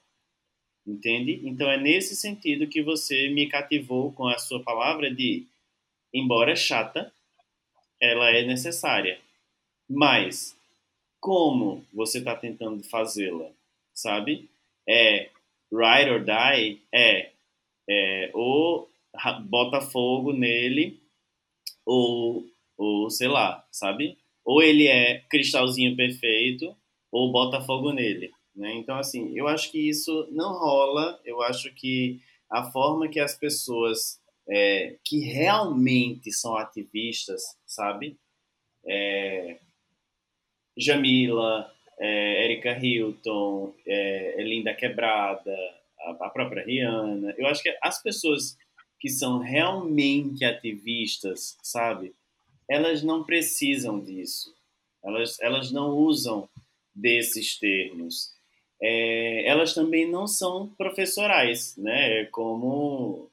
Entende? 0.86 1.40
Então 1.44 1.70
é 1.70 1.76
nesse 1.76 2.16
sentido 2.16 2.66
que 2.66 2.82
você 2.82 3.28
me 3.28 3.46
cativou 3.46 4.12
com 4.12 4.26
a 4.26 4.38
sua 4.38 4.62
palavra 4.62 5.12
de, 5.12 5.46
embora 6.12 6.56
chata, 6.56 7.12
ela 8.00 8.30
é 8.30 8.44
necessária. 8.44 9.20
Mas 9.88 10.58
como 11.20 11.86
você 11.92 12.18
está 12.18 12.34
tentando 12.34 12.82
fazê-la, 12.82 13.48
sabe? 13.94 14.50
é 14.88 15.30
ride 15.70 16.10
or 16.10 16.24
die, 16.24 16.80
é, 16.92 17.30
é 17.88 18.30
ou 18.34 18.88
bota 19.44 19.80
fogo 19.80 20.32
nele, 20.32 21.00
ou, 21.84 22.46
ou 22.76 23.10
sei 23.10 23.28
lá, 23.28 23.66
sabe? 23.70 24.16
Ou 24.44 24.62
ele 24.62 24.86
é 24.86 25.20
cristalzinho 25.30 25.96
perfeito, 25.96 26.76
ou 27.12 27.30
bota 27.30 27.60
fogo 27.60 27.92
nele. 27.92 28.32
Né? 28.56 28.72
Então, 28.74 28.96
assim, 28.96 29.36
eu 29.36 29.46
acho 29.46 29.70
que 29.70 29.88
isso 29.88 30.26
não 30.32 30.58
rola. 30.58 31.20
Eu 31.24 31.42
acho 31.42 31.72
que 31.74 32.20
a 32.50 32.64
forma 32.64 33.08
que 33.08 33.20
as 33.20 33.36
pessoas 33.36 34.20
é, 34.48 34.96
que 35.04 35.20
realmente 35.20 36.32
são 36.32 36.56
ativistas, 36.56 37.42
sabe? 37.66 38.18
É, 38.84 39.58
Jamila, 40.76 41.70
é, 42.00 42.44
Erika 42.44 42.76
Hilton, 42.76 43.74
é, 43.86 44.42
Linda 44.42 44.74
Quebrada, 44.74 45.54
a, 46.00 46.10
a 46.26 46.30
própria 46.30 46.64
Rihanna. 46.64 47.34
Eu 47.36 47.46
acho 47.46 47.62
que 47.62 47.76
as 47.80 48.02
pessoas 48.02 48.56
que 48.98 49.08
são 49.08 49.38
realmente 49.38 50.44
ativistas, 50.44 51.56
sabe? 51.62 52.14
Elas 52.68 53.02
não 53.02 53.24
precisam 53.24 54.00
disso. 54.00 54.54
Elas, 55.04 55.38
elas 55.40 55.72
não 55.72 55.90
usam 55.90 56.48
desses 56.94 57.58
termos. 57.58 58.32
É, 58.80 59.48
elas 59.48 59.74
também 59.74 60.10
não 60.10 60.26
são 60.26 60.68
professorais, 60.76 61.76
né? 61.76 62.24
Como 62.26 63.30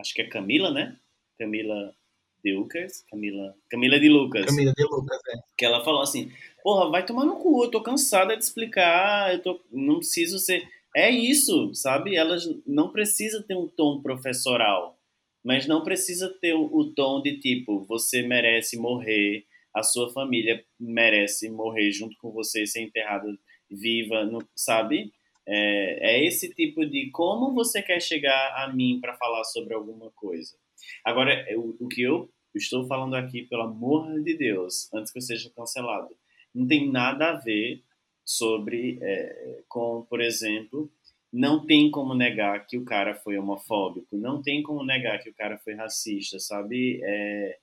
acho 0.00 0.14
que 0.14 0.22
é 0.22 0.28
Camila, 0.28 0.70
né? 0.70 0.96
Camila 1.38 1.94
de 2.42 2.52
Lucas, 2.52 3.04
Camila, 3.10 3.54
Camila 3.70 4.00
de 4.00 4.08
Lucas. 4.08 4.46
Camila 4.46 4.72
de 4.76 4.84
Lucas, 4.84 5.18
é. 5.28 5.38
Que 5.56 5.64
ela 5.64 5.84
falou 5.84 6.02
assim: 6.02 6.32
"Porra, 6.62 6.90
vai 6.90 7.04
tomar 7.04 7.24
no 7.24 7.36
cu, 7.36 7.64
eu 7.64 7.70
tô 7.70 7.82
cansada 7.82 8.36
de 8.36 8.42
explicar, 8.42 9.34
eu 9.34 9.42
tô, 9.42 9.60
não 9.70 9.96
preciso 9.96 10.38
ser 10.38 10.66
é 10.94 11.10
isso, 11.10 11.72
sabe? 11.74 12.16
Elas 12.16 12.44
não 12.66 12.90
precisa 12.90 13.42
ter 13.42 13.56
um 13.56 13.66
tom 13.66 14.02
professoral, 14.02 14.98
mas 15.42 15.66
não 15.66 15.82
precisa 15.82 16.28
ter 16.28 16.54
o, 16.54 16.64
o 16.64 16.92
tom 16.92 17.22
de 17.22 17.38
tipo, 17.38 17.80
você 17.84 18.22
merece 18.22 18.76
morrer, 18.76 19.44
a 19.74 19.82
sua 19.82 20.12
família 20.12 20.64
merece 20.78 21.50
morrer 21.50 21.90
junto 21.90 22.16
com 22.18 22.30
você, 22.30 22.66
ser 22.66 22.82
enterrada 22.82 23.26
viva, 23.70 24.24
no, 24.24 24.38
sabe? 24.54 25.12
É, 25.46 26.16
é, 26.16 26.24
esse 26.24 26.54
tipo 26.54 26.86
de 26.86 27.10
como 27.10 27.52
você 27.52 27.82
quer 27.82 28.00
chegar 28.00 28.62
a 28.62 28.72
mim 28.72 28.98
para 29.00 29.16
falar 29.16 29.44
sobre 29.44 29.74
alguma 29.74 30.10
coisa. 30.12 30.56
Agora, 31.04 31.44
o, 31.56 31.84
o 31.84 31.88
que 31.88 32.02
eu 32.02 32.30
estou 32.54 32.86
falando 32.86 33.14
aqui, 33.14 33.42
pelo 33.42 33.62
amor 33.62 34.22
de 34.22 34.36
Deus, 34.36 34.92
antes 34.92 35.10
que 35.10 35.18
eu 35.18 35.22
seja 35.22 35.50
cancelado, 35.56 36.14
não 36.54 36.66
tem 36.66 36.90
nada 36.90 37.30
a 37.30 37.38
ver 37.38 37.82
sobre, 38.24 38.98
é, 39.02 39.62
com, 39.68 40.06
por 40.08 40.20
exemplo, 40.20 40.90
não 41.32 41.64
tem 41.64 41.90
como 41.90 42.14
negar 42.14 42.66
que 42.66 42.76
o 42.76 42.84
cara 42.84 43.14
foi 43.14 43.38
homofóbico, 43.38 44.16
não 44.16 44.42
tem 44.42 44.62
como 44.62 44.84
negar 44.84 45.18
que 45.18 45.30
o 45.30 45.34
cara 45.34 45.58
foi 45.58 45.74
racista, 45.74 46.38
sabe? 46.38 47.00
É, 47.02 47.58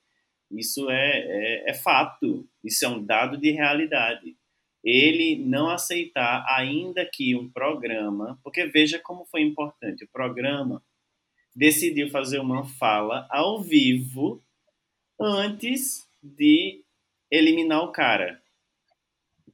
isso 0.52 0.90
é, 0.90 1.20
é, 1.20 1.70
é 1.72 1.74
fato, 1.74 2.48
isso 2.64 2.86
é 2.86 2.88
um 2.88 3.04
dado 3.04 3.38
de 3.38 3.52
realidade. 3.52 4.36
Ele 4.84 5.38
não 5.38 5.70
aceitar, 5.70 6.46
ainda 6.48 7.06
que 7.06 7.36
um 7.36 7.50
programa, 7.50 8.40
porque 8.44 8.66
veja 8.66 8.98
como 9.00 9.26
foi 9.26 9.42
importante, 9.42 10.06
o 10.06 10.10
programa 10.10 10.82
decidiu 11.56 12.10
fazer 12.10 12.40
uma 12.40 12.66
fala 12.66 13.28
ao 13.30 13.62
vivo 13.62 14.42
antes 15.20 16.08
de 16.24 16.82
eliminar 17.30 17.84
o 17.84 17.92
cara 17.92 18.42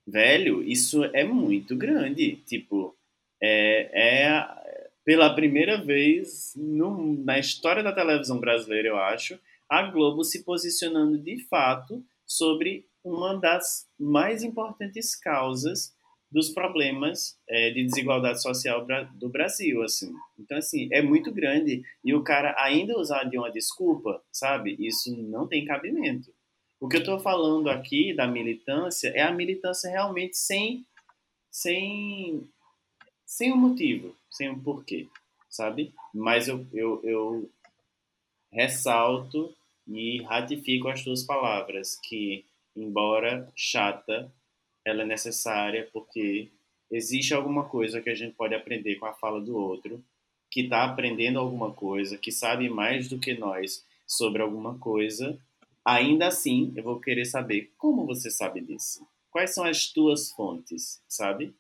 velho, 0.06 0.64
isso 0.64 1.04
é 1.06 1.24
muito 1.24 1.76
grande. 1.76 2.36
Tipo, 2.46 2.96
é, 3.42 3.90
é 3.94 4.48
pela 5.04 5.34
primeira 5.34 5.78
vez 5.78 6.54
no, 6.56 7.24
na 7.24 7.40
história 7.40 7.84
da 7.84 7.94
televisão 7.94 8.40
brasileira, 8.40 8.88
eu 8.90 8.98
acho, 8.98 9.40
a 9.70 9.84
Globo 9.84 10.24
se 10.24 10.44
posicionando 10.44 11.18
de 11.18 11.44
fato 11.48 12.04
sobre 12.26 12.88
uma 13.04 13.36
das 13.36 13.88
mais 14.00 14.44
importantes 14.44 15.16
causas 15.16 15.96
dos 16.32 16.50
problemas 16.50 17.38
é, 17.48 17.70
de 17.70 17.86
desigualdade 17.86 18.42
social 18.42 18.86
do 19.14 19.30
Brasil, 19.30 19.82
assim. 19.84 20.12
Então, 20.38 20.58
assim, 20.58 20.90
é 20.92 21.02
muito 21.02 21.32
grande 21.32 21.84
e 22.04 22.14
o 22.14 22.24
cara 22.24 22.56
ainda 22.58 22.98
usar 23.00 23.24
de 23.24 23.38
uma 23.38 23.52
desculpa, 23.52 24.22
sabe? 24.32 24.76
Isso 24.80 25.16
não 25.16 25.48
tem 25.48 25.64
cabimento. 25.64 26.34
O 26.80 26.90
que 26.90 26.98
eu 26.98 27.02
estou 27.02 27.20
falando 27.20 27.70
aqui 27.70 28.14
da 28.14 28.28
militância 28.28 29.10
é 29.10 29.22
a 29.22 29.32
militância 29.32 29.90
realmente 29.90 30.38
sem, 30.38 30.86
sem, 31.50 32.44
sem 33.26 33.54
um 33.54 33.58
motivo, 33.58 34.14
sem 34.30 34.50
um 34.50 34.60
porquê, 34.60 35.08
sabe? 35.50 35.94
Mas 36.14 36.48
eu, 36.48 36.66
eu, 36.74 37.00
eu 37.04 37.50
ressalto 38.56 39.54
e 39.88 40.22
ratifico 40.24 40.88
as 40.88 41.04
tuas 41.04 41.24
palavras, 41.24 42.00
que, 42.02 42.46
embora 42.76 43.52
chata, 43.56 44.32
ela 44.84 45.04
é 45.04 45.06
necessária 45.06 45.90
porque 45.92 46.50
existe 46.90 47.34
alguma 47.34 47.66
coisa 47.66 48.02
que 48.02 48.10
a 48.10 48.16
gente 48.16 48.36
pode 48.36 48.56
aprender 48.56 48.96
com 48.96 49.06
a 49.06 49.14
fala 49.14 49.42
do 49.42 49.58
outro, 49.58 50.04
que 50.50 50.62
está 50.62 50.86
aprendendo 50.86 51.40
alguma 51.40 51.72
coisa, 51.72 52.18
que 52.18 52.32
sabe 52.32 52.70
mais 52.70 53.10
do 53.10 53.20
que 53.20 53.34
nós 53.34 53.86
sobre 54.08 54.42
alguma 54.42 54.80
coisa 54.80 55.38
Ainda 55.86 56.30
assim, 56.30 56.74
eu 56.76 56.82
vou 56.82 57.00
querer 57.00 57.26
saber 57.26 57.72
como 57.78 58.08
você 58.08 58.32
sabe 58.32 58.60
disso. 58.60 59.08
Quais 59.30 59.54
são 59.54 59.64
as 59.64 59.86
tuas 59.86 60.32
fontes, 60.32 61.00
sabe? 61.08 61.54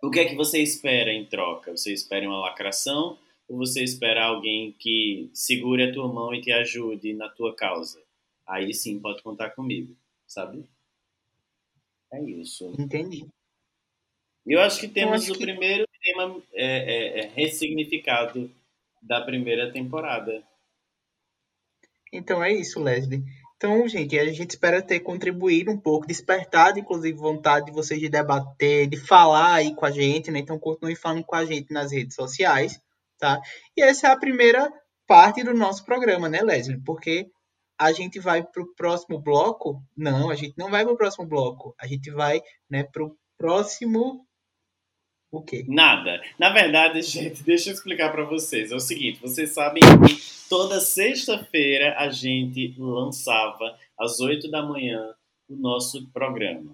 O 0.00 0.08
que 0.08 0.20
é 0.20 0.24
que 0.24 0.36
você 0.36 0.62
espera 0.62 1.12
em 1.12 1.26
troca? 1.26 1.76
Você 1.76 1.92
espera 1.92 2.28
uma 2.28 2.38
lacração 2.38 3.18
ou 3.48 3.56
você 3.56 3.82
espera 3.82 4.24
alguém 4.24 4.72
que 4.72 5.30
segure 5.32 5.82
a 5.82 5.92
tua 5.92 6.06
mão 6.06 6.34
e 6.34 6.40
te 6.40 6.52
ajude 6.52 7.14
na 7.14 7.28
tua 7.28 7.54
causa? 7.56 8.02
Aí 8.46 8.72
sim, 8.74 9.00
pode 9.00 9.22
contar 9.22 9.50
comigo, 9.50 9.96
sabe? 10.26 10.64
É 12.12 12.22
isso. 12.22 12.74
Entendi. 12.78 13.26
Eu 14.46 14.60
acho 14.60 14.80
que 14.80 14.88
temos 14.88 15.22
acho 15.22 15.32
o 15.32 15.38
que... 15.38 15.44
primeiro 15.44 15.86
tema 16.02 16.42
é, 16.54 16.64
é, 16.64 17.20
é, 17.20 17.28
ressignificado 17.28 18.50
da 19.02 19.20
primeira 19.20 19.70
temporada. 19.72 20.42
Então 22.12 22.42
é 22.42 22.52
isso, 22.52 22.80
Leslie. 22.80 23.22
Então, 23.56 23.88
gente, 23.88 24.16
a 24.18 24.32
gente 24.32 24.50
espera 24.50 24.80
ter 24.80 25.00
contribuído 25.00 25.70
um 25.72 25.76
pouco, 25.76 26.06
despertado, 26.06 26.78
inclusive, 26.78 27.18
vontade 27.18 27.66
de 27.66 27.72
vocês 27.72 27.98
de 28.00 28.08
debater, 28.08 28.88
de 28.88 28.96
falar 28.96 29.54
aí 29.54 29.74
com 29.74 29.84
a 29.84 29.90
gente, 29.90 30.30
né? 30.30 30.38
Então, 30.38 30.58
continue 30.58 30.94
falando 30.94 31.24
com 31.24 31.34
a 31.34 31.44
gente 31.44 31.72
nas 31.72 31.90
redes 31.90 32.14
sociais, 32.14 32.80
tá? 33.18 33.40
E 33.76 33.82
essa 33.82 34.08
é 34.08 34.10
a 34.10 34.18
primeira 34.18 34.70
parte 35.06 35.42
do 35.42 35.54
nosso 35.54 35.84
programa, 35.84 36.28
né, 36.28 36.40
Leslie? 36.42 36.82
Porque 36.84 37.26
a 37.78 37.92
gente 37.92 38.18
vai 38.18 38.42
para 38.42 38.62
o 38.62 38.74
próximo 38.74 39.20
bloco? 39.20 39.82
Não, 39.96 40.30
a 40.30 40.34
gente 40.34 40.54
não 40.56 40.70
vai 40.70 40.84
para 40.84 40.92
o 40.94 40.96
próximo 40.96 41.26
bloco. 41.26 41.74
A 41.80 41.86
gente 41.86 42.10
vai 42.10 42.40
né, 42.70 42.84
para 42.84 43.04
o 43.04 43.16
próximo 43.38 44.26
o 45.30 45.42
quê? 45.42 45.64
Nada. 45.68 46.20
Na 46.38 46.50
verdade, 46.50 47.00
gente, 47.02 47.42
deixa 47.42 47.70
eu 47.70 47.74
explicar 47.74 48.10
para 48.10 48.24
vocês. 48.24 48.72
É 48.72 48.74
o 48.74 48.80
seguinte, 48.80 49.20
vocês 49.20 49.50
sabem 49.50 49.82
que 49.82 50.48
toda 50.48 50.80
sexta-feira 50.80 51.94
a 51.98 52.08
gente 52.08 52.74
lançava 52.78 53.78
às 53.98 54.20
8 54.20 54.50
da 54.50 54.62
manhã 54.62 55.14
o 55.48 55.56
nosso 55.56 56.06
programa. 56.12 56.72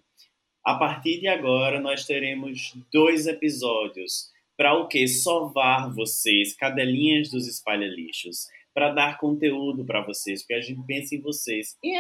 A 0.64 0.76
partir 0.76 1.20
de 1.20 1.28
agora 1.28 1.80
nós 1.80 2.04
teremos 2.04 2.74
dois 2.90 3.26
episódios 3.26 4.32
para 4.56 4.74
o 4.74 4.88
que 4.88 5.06
sovar 5.08 5.92
vocês, 5.92 6.54
cadelinhas 6.54 7.30
dos 7.30 7.46
espalha-lixos, 7.46 8.46
para 8.72 8.92
dar 8.92 9.18
conteúdo 9.18 9.84
para 9.84 10.04
vocês, 10.04 10.42
porque 10.42 10.54
a 10.54 10.60
gente 10.60 10.84
pensa 10.84 11.14
em 11.14 11.20
vocês. 11.20 11.76
E 11.82 11.94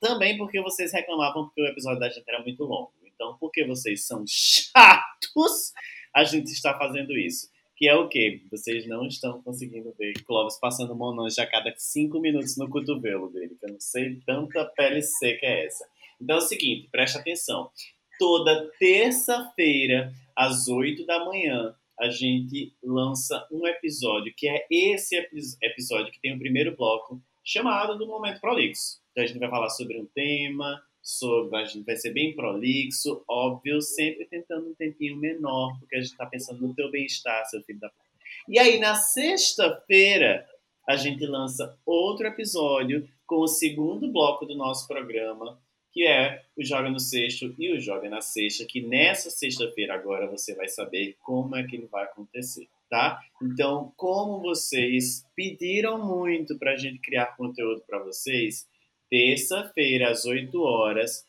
também 0.00 0.36
porque 0.38 0.60
vocês 0.60 0.92
reclamavam 0.92 1.46
porque 1.46 1.62
o 1.62 1.66
episódio 1.66 2.00
da 2.00 2.08
gente 2.08 2.24
era 2.26 2.42
muito 2.42 2.64
longo. 2.64 2.92
Então, 3.04 3.36
porque 3.38 3.64
vocês 3.64 4.06
são 4.06 4.24
chatos, 4.26 5.72
a 6.14 6.24
gente 6.24 6.50
está 6.50 6.76
fazendo 6.76 7.16
isso. 7.16 7.52
Que 7.76 7.88
é 7.88 7.94
o 7.94 8.08
quê? 8.08 8.40
Vocês 8.50 8.86
não 8.86 9.04
estão 9.06 9.42
conseguindo 9.42 9.92
ver 9.98 10.12
Clóvis 10.24 10.58
passando 10.60 10.94
Monange 10.94 11.40
a 11.40 11.46
cada 11.46 11.74
cinco 11.76 12.20
minutos 12.20 12.56
no 12.56 12.68
cotovelo 12.68 13.30
dele, 13.30 13.56
que 13.58 13.66
eu 13.66 13.72
não 13.72 13.80
sei 13.80 14.20
tanta 14.24 14.64
pele 14.76 15.02
seca 15.02 15.44
é 15.44 15.66
essa. 15.66 15.84
Então 16.20 16.36
é 16.36 16.38
o 16.38 16.42
seguinte, 16.42 16.88
preste 16.90 17.18
atenção. 17.18 17.70
Toda 18.16 18.70
terça-feira, 18.78 20.12
às 20.36 20.68
oito 20.68 21.04
da 21.04 21.24
manhã, 21.24 21.74
a 21.98 22.10
gente 22.10 22.74
lança 22.82 23.46
um 23.50 23.66
episódio, 23.66 24.32
que 24.36 24.48
é 24.48 24.66
esse 24.70 25.16
episódio 25.62 26.12
que 26.12 26.20
tem 26.20 26.34
o 26.34 26.38
primeiro 26.38 26.76
bloco, 26.76 27.22
chamado 27.44 27.96
do 27.96 28.06
Momento 28.06 28.40
Prolixo. 28.40 29.00
Então 29.12 29.24
a 29.24 29.26
gente 29.26 29.38
vai 29.38 29.48
falar 29.48 29.70
sobre 29.70 30.00
um 30.00 30.06
tema, 30.06 30.82
sobre, 31.02 31.56
a 31.56 31.64
gente 31.64 31.84
vai 31.84 31.96
ser 31.96 32.12
bem 32.12 32.34
prolixo, 32.34 33.22
óbvio, 33.28 33.80
sempre 33.80 34.24
tentando 34.24 34.70
um 34.70 34.74
tempinho 34.74 35.16
menor, 35.16 35.78
porque 35.78 35.96
a 35.96 36.00
gente 36.00 36.12
está 36.12 36.26
pensando 36.26 36.66
no 36.66 36.74
teu 36.74 36.90
bem-estar, 36.90 37.44
seu 37.46 37.62
filho 37.62 37.78
da 37.78 37.88
puta. 37.88 38.04
E 38.48 38.58
aí, 38.58 38.78
na 38.78 38.94
sexta-feira, 38.94 40.46
a 40.88 40.96
gente 40.96 41.24
lança 41.26 41.78
outro 41.84 42.26
episódio 42.26 43.08
com 43.26 43.36
o 43.36 43.46
segundo 43.46 44.10
bloco 44.10 44.46
do 44.46 44.56
nosso 44.56 44.88
programa, 44.88 45.58
que 45.94 46.04
é 46.04 46.42
o 46.56 46.64
Joga 46.64 46.90
no 46.90 46.98
Sexto 46.98 47.54
e 47.56 47.72
o 47.72 47.80
Joga 47.80 48.10
na 48.10 48.20
Sexta, 48.20 48.64
que 48.64 48.80
nessa 48.80 49.30
sexta-feira 49.30 49.94
agora 49.94 50.26
você 50.26 50.52
vai 50.52 50.68
saber 50.68 51.16
como 51.22 51.54
é 51.54 51.62
que 51.62 51.76
ele 51.76 51.86
vai 51.86 52.02
acontecer, 52.02 52.66
tá? 52.90 53.22
Então, 53.40 53.92
como 53.96 54.40
vocês 54.40 55.24
pediram 55.36 56.04
muito 56.04 56.58
para 56.58 56.72
a 56.72 56.76
gente 56.76 56.98
criar 56.98 57.36
conteúdo 57.36 57.80
para 57.86 58.00
vocês, 58.00 58.66
terça-feira, 59.08 60.10
às 60.10 60.24
8 60.24 60.60
horas, 60.60 61.24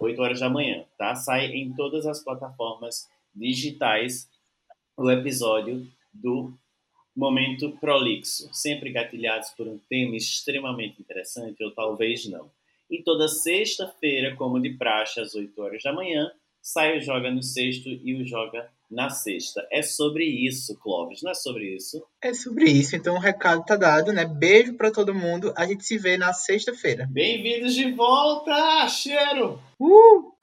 8 0.00 0.22
horas 0.22 0.38
da 0.38 0.48
manhã, 0.48 0.84
tá? 0.96 1.16
Sai 1.16 1.46
em 1.46 1.74
todas 1.74 2.06
as 2.06 2.22
plataformas 2.22 3.08
digitais 3.34 4.30
o 4.96 5.10
episódio 5.10 5.84
do 6.14 6.54
Momento 7.14 7.72
Prolixo, 7.80 8.48
sempre 8.54 8.92
gatilhados 8.92 9.50
por 9.50 9.66
um 9.66 9.78
tema 9.90 10.14
extremamente 10.14 11.00
interessante, 11.00 11.64
ou 11.64 11.72
talvez 11.72 12.24
não. 12.26 12.48
E 12.90 13.02
toda 13.02 13.26
sexta-feira, 13.26 14.36
como 14.36 14.60
de 14.60 14.70
praxe, 14.76 15.20
às 15.20 15.34
8 15.34 15.60
horas 15.60 15.82
da 15.82 15.92
manhã, 15.92 16.30
sai 16.62 16.98
o 16.98 17.00
Joga 17.00 17.30
no 17.30 17.42
Sexto 17.42 17.88
e 17.88 18.14
o 18.14 18.24
Joga 18.24 18.70
na 18.88 19.10
Sexta. 19.10 19.66
É 19.72 19.82
sobre 19.82 20.24
isso, 20.24 20.78
Clóvis, 20.78 21.20
não 21.22 21.32
é 21.32 21.34
sobre 21.34 21.74
isso? 21.74 22.04
É 22.22 22.32
sobre 22.32 22.70
isso, 22.70 22.94
então 22.94 23.16
o 23.16 23.20
recado 23.20 23.64
tá 23.64 23.76
dado, 23.76 24.12
né? 24.12 24.24
Beijo 24.24 24.74
para 24.74 24.92
todo 24.92 25.14
mundo, 25.14 25.52
a 25.56 25.66
gente 25.66 25.84
se 25.84 25.98
vê 25.98 26.16
na 26.16 26.32
sexta-feira. 26.32 27.08
Bem-vindos 27.10 27.74
de 27.74 27.90
volta, 27.90 28.88
cheiro! 28.88 29.60
Uh! 29.80 30.35